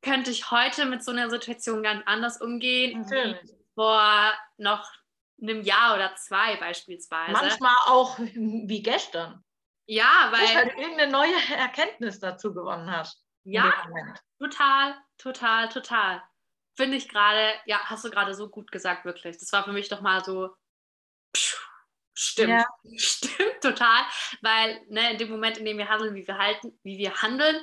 könnte 0.02 0.30
ich 0.30 0.50
heute 0.50 0.86
mit 0.86 1.04
so 1.04 1.10
einer 1.10 1.28
Situation 1.28 1.82
ganz 1.82 2.02
anders 2.06 2.40
umgehen, 2.40 3.02
Natürlich. 3.02 3.38
vor 3.74 4.32
noch 4.56 4.90
einem 5.40 5.60
Jahr 5.62 5.94
oder 5.94 6.14
zwei 6.16 6.56
beispielsweise. 6.56 7.32
Manchmal 7.32 7.76
auch 7.86 8.18
wie 8.34 8.82
gestern. 8.82 9.44
Ja, 9.86 10.30
weil. 10.32 10.56
Weil 10.56 10.70
du 10.70 10.80
irgendeine 10.80 11.12
neue 11.12 11.34
Erkenntnis 11.56 12.18
dazu 12.18 12.54
gewonnen 12.54 12.90
hast. 12.90 13.22
Ja, 13.44 13.72
total, 14.40 14.96
total, 15.18 15.68
total. 15.68 16.22
Finde 16.74 16.96
ich 16.96 17.08
gerade, 17.08 17.54
ja, 17.64 17.78
hast 17.84 18.04
du 18.04 18.10
gerade 18.10 18.34
so 18.34 18.48
gut 18.48 18.70
gesagt, 18.70 19.04
wirklich. 19.04 19.38
Das 19.38 19.52
war 19.52 19.64
für 19.64 19.72
mich 19.72 19.88
doch 19.88 20.00
mal 20.02 20.22
so, 20.24 20.54
pschuh, 21.32 21.56
stimmt, 22.14 22.50
ja. 22.50 22.66
stimmt 22.96 23.60
total, 23.62 24.02
weil 24.42 24.80
ne, 24.88 25.12
in 25.12 25.18
dem 25.18 25.30
Moment, 25.30 25.58
in 25.58 25.64
dem 25.64 25.78
wir 25.78 25.88
handeln, 25.88 26.14
wie 26.14 26.26
wir 26.26 26.38
halten, 26.38 26.78
wie 26.82 26.98
wir 26.98 27.14
handeln, 27.22 27.56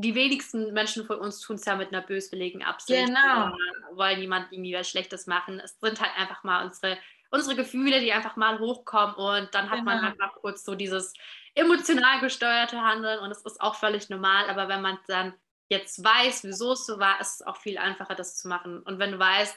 die 0.00 0.14
wenigsten 0.14 0.72
Menschen 0.72 1.06
von 1.06 1.18
uns 1.18 1.40
tun 1.40 1.56
es 1.56 1.64
ja 1.64 1.74
mit 1.74 1.88
einer 1.88 2.02
böswilligen 2.02 2.62
Absicht. 2.62 3.06
Genau. 3.06 3.50
Wollen 3.92 4.20
jemand 4.20 4.52
irgendwie 4.52 4.74
was 4.74 4.88
Schlechtes 4.88 5.26
machen. 5.26 5.58
Es 5.58 5.76
sind 5.80 6.00
halt 6.00 6.16
einfach 6.16 6.44
mal 6.44 6.64
unsere, 6.64 6.98
unsere 7.30 7.56
Gefühle, 7.56 8.00
die 8.00 8.12
einfach 8.12 8.36
mal 8.36 8.60
hochkommen 8.60 9.16
und 9.16 9.52
dann 9.54 9.70
hat 9.70 9.80
genau. 9.80 9.96
man 9.96 10.04
einfach 10.04 10.34
kurz 10.34 10.64
so 10.64 10.76
dieses 10.76 11.14
emotional 11.54 12.20
gesteuerte 12.20 12.80
Handeln 12.80 13.18
und 13.18 13.32
es 13.32 13.42
ist 13.42 13.60
auch 13.60 13.74
völlig 13.74 14.08
normal, 14.08 14.48
aber 14.48 14.68
wenn 14.68 14.82
man 14.82 14.98
dann 15.08 15.34
jetzt 15.68 16.02
weiß, 16.02 16.44
wieso 16.44 16.72
es 16.72 16.86
so 16.86 16.98
war, 16.98 17.20
ist 17.20 17.40
es 17.40 17.46
auch 17.46 17.56
viel 17.56 17.78
einfacher, 17.78 18.14
das 18.14 18.36
zu 18.36 18.48
machen. 18.48 18.82
Und 18.82 18.98
wenn 18.98 19.12
du 19.12 19.18
weißt, 19.18 19.56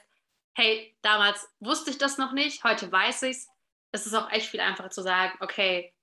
hey, 0.54 0.96
damals 1.02 1.50
wusste 1.60 1.92
ich 1.92 1.98
das 1.98 2.18
noch 2.18 2.34
nicht, 2.34 2.64
heute 2.64 2.92
weiß 2.92 3.24
ich 3.24 3.38
es, 3.38 3.50
ist 3.92 4.08
es 4.08 4.14
auch 4.14 4.30
echt 4.32 4.50
viel 4.50 4.60
einfacher 4.60 4.90
zu 4.90 5.02
sagen, 5.02 5.38
okay, 5.42 5.94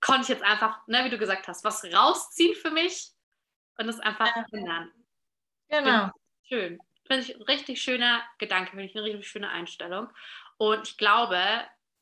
konnte 0.00 0.22
ich 0.22 0.28
jetzt 0.28 0.42
einfach, 0.42 0.86
ne, 0.86 1.04
wie 1.04 1.10
du 1.10 1.18
gesagt 1.18 1.48
hast, 1.48 1.64
was 1.64 1.84
rausziehen 1.84 2.54
für 2.54 2.70
mich 2.70 3.10
und 3.78 3.88
es 3.88 4.00
einfach 4.00 4.26
ja. 4.26 4.44
ändern. 4.52 4.92
Genau. 5.68 6.10
Schön. 6.48 6.78
Finde 7.06 7.22
ich 7.22 7.34
ein 7.34 7.42
richtig 7.42 7.82
schöner 7.82 8.22
Gedanke, 8.38 8.70
finde 8.70 8.84
ich 8.84 8.96
eine 8.96 9.04
richtig 9.04 9.28
schöne 9.28 9.48
Einstellung. 9.48 10.08
Und 10.56 10.88
ich 10.88 10.96
glaube, 10.96 11.40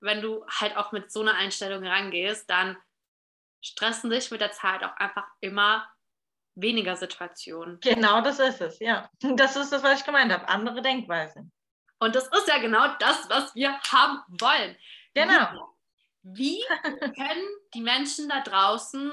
wenn 0.00 0.20
du 0.20 0.44
halt 0.48 0.76
auch 0.76 0.92
mit 0.92 1.10
so 1.10 1.20
einer 1.20 1.34
Einstellung 1.34 1.86
rangehst, 1.86 2.48
dann 2.48 2.76
stressen 3.62 4.10
dich 4.10 4.30
mit 4.30 4.40
der 4.40 4.52
Zeit 4.52 4.82
auch 4.82 4.96
einfach 4.96 5.26
immer 5.40 5.86
weniger 6.54 6.96
Situationen. 6.96 7.80
Genau 7.80 8.20
das 8.20 8.38
ist 8.38 8.60
es, 8.60 8.78
ja. 8.78 9.10
Das 9.36 9.56
ist 9.56 9.72
das, 9.72 9.82
was 9.82 10.00
ich 10.00 10.06
gemeint 10.06 10.32
habe. 10.32 10.48
Andere 10.48 10.82
Denkweise. 10.82 11.48
Und 11.98 12.14
das 12.14 12.28
ist 12.28 12.48
ja 12.48 12.58
genau 12.58 12.94
das, 12.98 13.28
was 13.28 13.54
wir 13.54 13.78
haben 13.78 14.22
wollen. 14.40 14.76
Genau. 15.14 15.74
Wie, 16.22 16.62
können 17.00 17.48
die 17.74 17.82
Menschen 17.82 18.28
da 18.28 18.40
draußen 18.40 19.12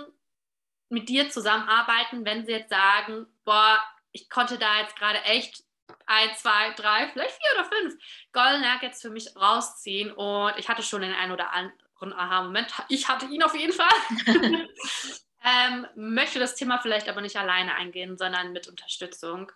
mit 0.89 1.09
dir 1.09 1.29
zusammenarbeiten, 1.29 2.25
wenn 2.25 2.45
sie 2.45 2.53
jetzt 2.53 2.69
sagen, 2.69 3.27
boah, 3.43 3.77
ich 4.11 4.29
konnte 4.29 4.57
da 4.57 4.79
jetzt 4.79 4.95
gerade 4.95 5.21
echt 5.23 5.63
ein, 6.05 6.33
zwei, 6.35 6.71
drei, 6.71 7.09
vielleicht 7.09 7.35
vier 7.35 7.59
oder 7.59 7.69
fünf 7.69 7.95
Golden 8.31 8.63
jetzt 8.81 9.01
für 9.01 9.09
mich 9.09 9.35
rausziehen 9.35 10.11
und 10.11 10.53
ich 10.57 10.69
hatte 10.69 10.83
schon 10.83 11.01
den 11.01 11.13
einen 11.13 11.31
oder 11.31 11.53
anderen 11.53 12.13
Aha-Moment. 12.13 12.73
Ich 12.89 13.07
hatte 13.07 13.25
ihn 13.25 13.43
auf 13.43 13.55
jeden 13.55 13.73
Fall. 13.73 13.87
ähm, 15.43 15.87
möchte 15.95 16.39
das 16.39 16.55
Thema 16.55 16.79
vielleicht 16.79 17.09
aber 17.09 17.21
nicht 17.21 17.37
alleine 17.37 17.75
eingehen, 17.75 18.17
sondern 18.17 18.53
mit 18.53 18.67
Unterstützung. 18.67 19.51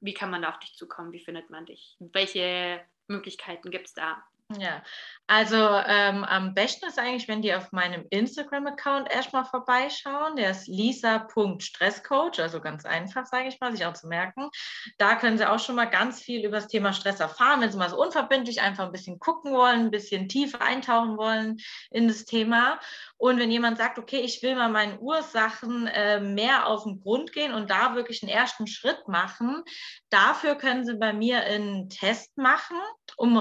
Wie 0.00 0.14
kann 0.14 0.30
man 0.30 0.42
da 0.42 0.50
auf 0.50 0.58
dich 0.58 0.74
zukommen? 0.74 1.12
Wie 1.12 1.24
findet 1.24 1.50
man 1.50 1.66
dich? 1.66 1.96
Welche 1.98 2.80
Möglichkeiten 3.08 3.70
gibt 3.70 3.88
es 3.88 3.94
da? 3.94 4.22
Ja, 4.52 4.82
also 5.26 5.56
ähm, 5.56 6.22
am 6.22 6.52
besten 6.52 6.86
ist 6.86 6.98
eigentlich, 6.98 7.28
wenn 7.28 7.40
die 7.40 7.54
auf 7.54 7.72
meinem 7.72 8.04
Instagram-Account 8.10 9.10
erstmal 9.10 9.46
vorbeischauen. 9.46 10.36
Der 10.36 10.50
ist 10.50 10.68
lisa.stresscoach, 10.68 12.40
also 12.40 12.60
ganz 12.60 12.84
einfach, 12.84 13.24
sage 13.24 13.48
ich 13.48 13.58
mal, 13.58 13.72
sich 13.72 13.86
auch 13.86 13.94
zu 13.94 14.06
merken. 14.06 14.50
Da 14.98 15.16
können 15.16 15.38
Sie 15.38 15.48
auch 15.48 15.58
schon 15.58 15.76
mal 15.76 15.86
ganz 15.86 16.20
viel 16.20 16.44
über 16.44 16.56
das 16.56 16.68
Thema 16.68 16.92
Stress 16.92 17.20
erfahren, 17.20 17.62
wenn 17.62 17.72
Sie 17.72 17.78
mal 17.78 17.88
so 17.88 17.96
unverbindlich 17.96 18.60
einfach 18.60 18.84
ein 18.84 18.92
bisschen 18.92 19.18
gucken 19.18 19.52
wollen, 19.54 19.86
ein 19.86 19.90
bisschen 19.90 20.28
tiefer 20.28 20.60
eintauchen 20.60 21.16
wollen 21.16 21.56
in 21.90 22.06
das 22.06 22.26
Thema. 22.26 22.78
Und 23.16 23.38
wenn 23.38 23.50
jemand 23.50 23.78
sagt, 23.78 23.98
okay, 23.98 24.20
ich 24.20 24.42
will 24.42 24.56
mal 24.56 24.68
meinen 24.68 24.98
Ursachen 24.98 25.86
äh, 25.86 26.20
mehr 26.20 26.66
auf 26.66 26.84
den 26.84 27.00
Grund 27.00 27.32
gehen 27.32 27.54
und 27.54 27.70
da 27.70 27.94
wirklich 27.94 28.22
einen 28.22 28.32
ersten 28.32 28.66
Schritt 28.66 29.08
machen, 29.08 29.62
dafür 30.10 30.56
können 30.56 30.84
Sie 30.84 30.96
bei 30.96 31.14
mir 31.14 31.40
einen 31.44 31.88
Test 31.88 32.36
machen, 32.36 32.76
um 33.16 33.38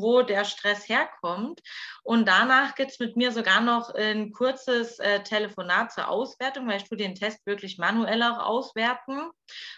wo 0.00 0.22
der 0.22 0.44
Stress 0.44 0.88
herkommt. 0.88 1.60
Und 2.02 2.26
danach 2.26 2.74
gibt 2.74 2.92
es 2.92 2.98
mit 2.98 3.16
mir 3.16 3.32
sogar 3.32 3.60
noch 3.60 3.94
ein 3.94 4.32
kurzes 4.32 4.98
äh, 4.98 5.22
Telefonat 5.22 5.92
zur 5.92 6.08
Auswertung, 6.08 6.66
weil 6.68 6.78
ich 6.78 6.88
tue 6.88 6.96
den 6.96 7.14
Test 7.14 7.44
wirklich 7.46 7.78
manuell 7.78 8.22
auch 8.22 8.38
auswerten. 8.38 9.30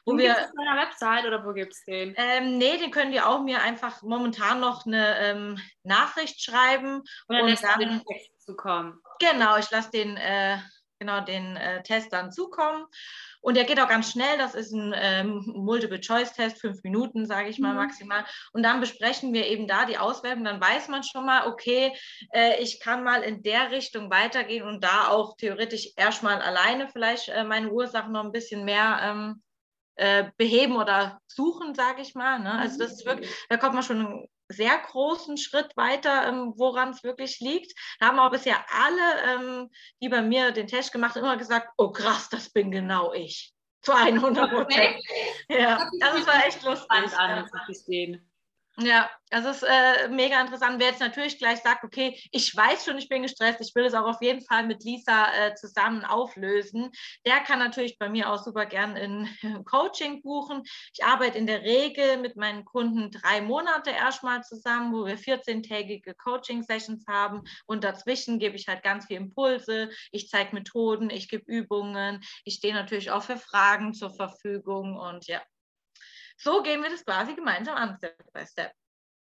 Wo 0.05 0.16
wir, 0.16 0.33
auf 0.33 0.51
deiner 0.57 0.81
Website 0.83 1.27
oder 1.27 1.45
wo 1.45 1.53
gibt 1.53 1.73
es 1.73 1.85
den? 1.85 2.14
Ähm, 2.16 2.59
nee, 2.59 2.77
den 2.77 2.91
können 2.91 3.12
die 3.12 3.21
auch 3.21 3.43
mir 3.43 3.62
einfach 3.62 4.03
momentan 4.03 4.61
noch 4.61 4.87
eine 4.87 5.18
ähm, 5.18 5.59
Nachricht 5.83 6.43
schreiben. 6.43 7.03
und 7.27 7.62
dann, 7.62 7.79
den 7.79 8.03
Text 8.05 8.43
zukommen. 8.43 9.01
Genau, 9.18 9.57
ich 9.57 9.71
lasse 9.71 9.91
den 9.91 10.16
äh, 10.16 10.59
genau 11.01 11.21
den 11.21 11.57
äh, 11.57 11.83
Test 11.83 12.12
dann 12.12 12.31
zukommen. 12.31 12.87
Und 13.41 13.57
der 13.57 13.64
geht 13.64 13.80
auch 13.80 13.88
ganz 13.88 14.11
schnell. 14.11 14.38
Das 14.38 14.55
ist 14.55 14.72
ein 14.72 14.95
ähm, 14.97 15.43
Multiple-Choice-Test, 15.47 16.61
fünf 16.61 16.82
Minuten, 16.82 17.26
sage 17.26 17.49
ich 17.49 17.59
mal 17.59 17.72
mhm. 17.72 17.78
maximal. 17.78 18.24
Und 18.53 18.62
dann 18.62 18.80
besprechen 18.80 19.32
wir 19.32 19.47
eben 19.47 19.66
da 19.66 19.86
die 19.86 19.99
Auswertung. 19.99 20.45
Dann 20.45 20.61
weiß 20.61 20.88
man 20.88 21.03
schon 21.03 21.24
mal, 21.24 21.47
okay, 21.47 21.93
äh, 22.32 22.62
ich 22.62 22.80
kann 22.80 23.05
mal 23.05 23.22
in 23.22 23.43
der 23.43 23.70
Richtung 23.70 24.11
weitergehen 24.11 24.66
und 24.66 24.84
da 24.84 25.09
auch 25.09 25.36
theoretisch 25.36 25.88
erstmal 25.97 26.41
alleine 26.41 26.88
vielleicht 26.88 27.28
äh, 27.28 27.45
meine 27.45 27.70
Ursachen 27.70 28.12
noch 28.12 28.24
ein 28.24 28.32
bisschen 28.32 28.64
mehr 28.64 29.01
ähm, 29.03 29.43
äh, 29.97 30.30
beheben 30.36 30.76
oder 30.76 31.20
suchen, 31.26 31.74
sage 31.74 32.03
ich 32.03 32.14
mal. 32.14 32.38
Ne? 32.38 32.53
Also 32.53 32.78
das 32.78 32.93
ist 32.93 33.07
wirklich, 33.07 33.30
da 33.49 33.57
kommt 33.57 33.74
man 33.74 33.82
schon 33.82 34.26
sehr 34.51 34.76
großen 34.78 35.36
Schritt 35.36 35.76
weiter, 35.76 36.26
ähm, 36.26 36.53
woran 36.57 36.90
es 36.90 37.03
wirklich 37.05 37.40
liegt. 37.40 37.72
Da 37.98 38.09
haben 38.09 38.18
auch 38.18 38.30
bisher 38.30 38.64
alle, 38.68 39.34
ähm, 39.34 39.70
die 40.03 40.09
bei 40.09 40.22
mir 40.22 40.51
den 40.51 40.66
Test 40.66 40.92
gemacht 40.92 41.14
haben, 41.14 41.24
immer 41.24 41.36
gesagt, 41.36 41.68
oh 41.78 41.90
krass, 41.90 42.28
das 42.28 42.51
bin 42.51 42.70
genau 42.70 43.12
ich. 43.12 43.55
Zu 43.82 43.92
100 43.94 44.51
Prozent. 44.51 44.96
Ja, 45.48 45.88
das 46.01 46.26
war 46.26 46.46
echt 46.46 46.62
lustig. 46.62 46.90
An, 46.90 47.05
ja. 47.09 48.30
Ja, 48.79 49.11
es 49.31 49.45
ist 49.45 49.62
äh, 49.62 50.09
mega 50.09 50.41
interessant. 50.41 50.79
Wer 50.79 50.89
jetzt 50.89 51.01
natürlich 51.01 51.39
gleich 51.39 51.59
sagt, 51.61 51.85
okay, 51.85 52.18
ich 52.31 52.55
weiß 52.57 52.85
schon, 52.85 52.97
ich 52.99 53.09
bin 53.09 53.23
gestresst, 53.23 53.61
ich 53.61 53.75
will 53.75 53.85
es 53.85 53.95
auch 53.95 54.07
auf 54.07 54.23
jeden 54.23 54.43
Fall 54.43 54.64
mit 54.66 54.85
Lisa 54.85 55.27
äh, 55.35 55.55
zusammen 55.55 56.05
auflösen, 56.05 56.91
der 57.27 57.41
kann 57.41 57.59
natürlich 57.59 57.99
bei 57.99 58.09
mir 58.09 58.31
auch 58.31 58.43
super 58.43 58.66
gern 58.66 58.97
in 58.97 59.29
Coaching 59.64 60.23
buchen. 60.23 60.62
Ich 60.95 61.05
arbeite 61.05 61.37
in 61.37 61.47
der 61.47 61.62
Regel 61.62 62.18
mit 62.18 62.37
meinen 62.37 62.64
Kunden 62.64 63.11
drei 63.11 63.41
Monate 63.43 63.91
erstmal 63.91 64.43
zusammen, 64.45 64.95
wo 64.95 65.05
wir 65.05 65.18
14-tägige 65.18 66.14
Coaching-Sessions 66.14 67.05
haben 67.09 67.43
und 67.66 67.85
dazwischen 67.85 68.39
gebe 68.39 68.57
ich 68.57 68.68
halt 68.68 68.83
ganz 68.83 69.07
viel 69.07 69.16
Impulse, 69.16 69.91
ich 70.12 70.29
zeige 70.29 70.55
Methoden, 70.55 71.11
ich 71.11 71.29
gebe 71.29 71.45
Übungen, 71.47 72.21
ich 72.45 72.55
stehe 72.55 72.75
natürlich 72.75 73.11
auch 73.11 73.25
für 73.25 73.37
Fragen 73.37 73.93
zur 73.95 74.14
Verfügung 74.14 74.97
und 74.97 75.27
ja, 75.27 75.43
so 76.41 76.62
gehen 76.62 76.82
wir 76.82 76.91
das 76.91 77.05
quasi 77.05 77.34
gemeinsam 77.34 77.76
an, 77.76 77.97
Step 77.99 78.16
by 78.32 78.47
Step. 78.47 78.72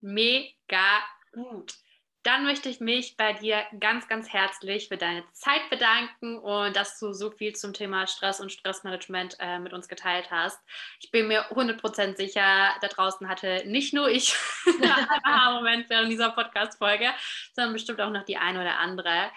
Mega 0.00 1.02
gut. 1.32 1.74
Dann 2.22 2.44
möchte 2.44 2.68
ich 2.68 2.80
mich 2.80 3.16
bei 3.16 3.34
dir 3.34 3.64
ganz, 3.78 4.08
ganz 4.08 4.32
herzlich 4.32 4.88
für 4.88 4.96
deine 4.96 5.24
Zeit 5.32 5.70
bedanken 5.70 6.38
und 6.38 6.74
dass 6.74 6.98
du 6.98 7.12
so 7.12 7.30
viel 7.30 7.54
zum 7.54 7.72
Thema 7.72 8.08
Stress 8.08 8.40
und 8.40 8.50
Stressmanagement 8.50 9.36
äh, 9.38 9.60
mit 9.60 9.72
uns 9.72 9.86
geteilt 9.86 10.30
hast. 10.30 10.58
Ich 11.00 11.12
bin 11.12 11.28
mir 11.28 11.52
100% 11.52 12.16
sicher, 12.16 12.74
da 12.80 12.88
draußen 12.88 13.28
hatte 13.28 13.62
nicht 13.66 13.94
nur 13.94 14.08
ich 14.08 14.36
einen 15.22 15.54
Moment 15.54 15.88
während 15.88 16.10
dieser 16.10 16.30
Podcast-Folge, 16.30 17.10
sondern 17.54 17.74
bestimmt 17.74 18.00
auch 18.00 18.10
noch 18.10 18.24
die 18.24 18.38
eine 18.38 18.60
oder 18.60 18.78
andere. 18.78 19.30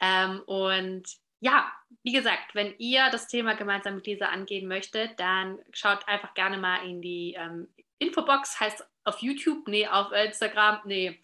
Ähm, 0.00 0.42
und 0.44 1.04
ja, 1.44 1.70
wie 2.02 2.12
gesagt, 2.12 2.54
wenn 2.54 2.74
ihr 2.78 3.10
das 3.10 3.28
Thema 3.28 3.54
gemeinsam 3.54 3.96
mit 3.96 4.06
Lisa 4.06 4.26
angehen 4.26 4.66
möchtet, 4.66 5.20
dann 5.20 5.58
schaut 5.72 6.08
einfach 6.08 6.32
gerne 6.32 6.56
mal 6.56 6.78
in 6.88 7.02
die 7.02 7.34
ähm, 7.38 7.68
Infobox, 7.98 8.58
heißt 8.58 8.82
auf 9.04 9.18
YouTube, 9.20 9.68
nee, 9.68 9.86
auf 9.86 10.10
Instagram, 10.12 10.80
nee, 10.86 11.22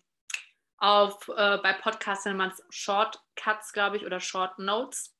auf 0.76 1.26
äh, 1.28 1.56
bei 1.62 1.72
Podcasts 1.72 2.26
nennt 2.26 2.36
man 2.36 2.50
es 2.50 2.62
Shortcuts, 2.68 3.72
glaube 3.72 3.96
ich, 3.96 4.04
oder 4.04 4.20
Short 4.20 4.58
Notes. 4.58 5.16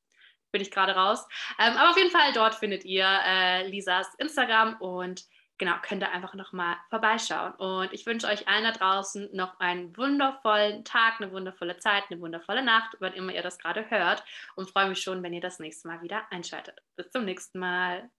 Bin 0.51 0.61
ich 0.61 0.69
gerade 0.69 0.93
raus. 0.93 1.25
Ähm, 1.57 1.75
aber 1.77 1.89
auf 1.89 1.97
jeden 1.97 2.11
Fall 2.11 2.31
dort 2.33 2.53
findet 2.53 2.85
ihr 2.85 3.07
äh, 3.25 3.67
Lisas 3.67 4.13
Instagram 4.19 4.75
und 4.81 5.23
genau, 5.61 5.75
könnt 5.83 6.01
ihr 6.01 6.11
einfach 6.11 6.33
nochmal 6.33 6.75
vorbeischauen. 6.89 7.53
Und 7.53 7.93
ich 7.93 8.07
wünsche 8.07 8.25
euch 8.25 8.47
allen 8.47 8.63
da 8.63 8.71
draußen 8.71 9.29
noch 9.31 9.59
einen 9.59 9.95
wundervollen 9.95 10.83
Tag, 10.83 11.21
eine 11.21 11.31
wundervolle 11.31 11.77
Zeit, 11.77 12.05
eine 12.09 12.19
wundervolle 12.19 12.63
Nacht, 12.63 12.97
wann 12.99 13.13
immer 13.13 13.31
ihr 13.31 13.43
das 13.43 13.59
gerade 13.59 13.87
hört. 13.91 14.23
Und 14.55 14.71
freue 14.71 14.89
mich 14.89 15.03
schon, 15.03 15.21
wenn 15.21 15.33
ihr 15.33 15.39
das 15.39 15.59
nächste 15.59 15.87
Mal 15.87 16.01
wieder 16.01 16.23
einschaltet. 16.31 16.79
Bis 16.95 17.11
zum 17.11 17.25
nächsten 17.25 17.59
Mal. 17.59 18.09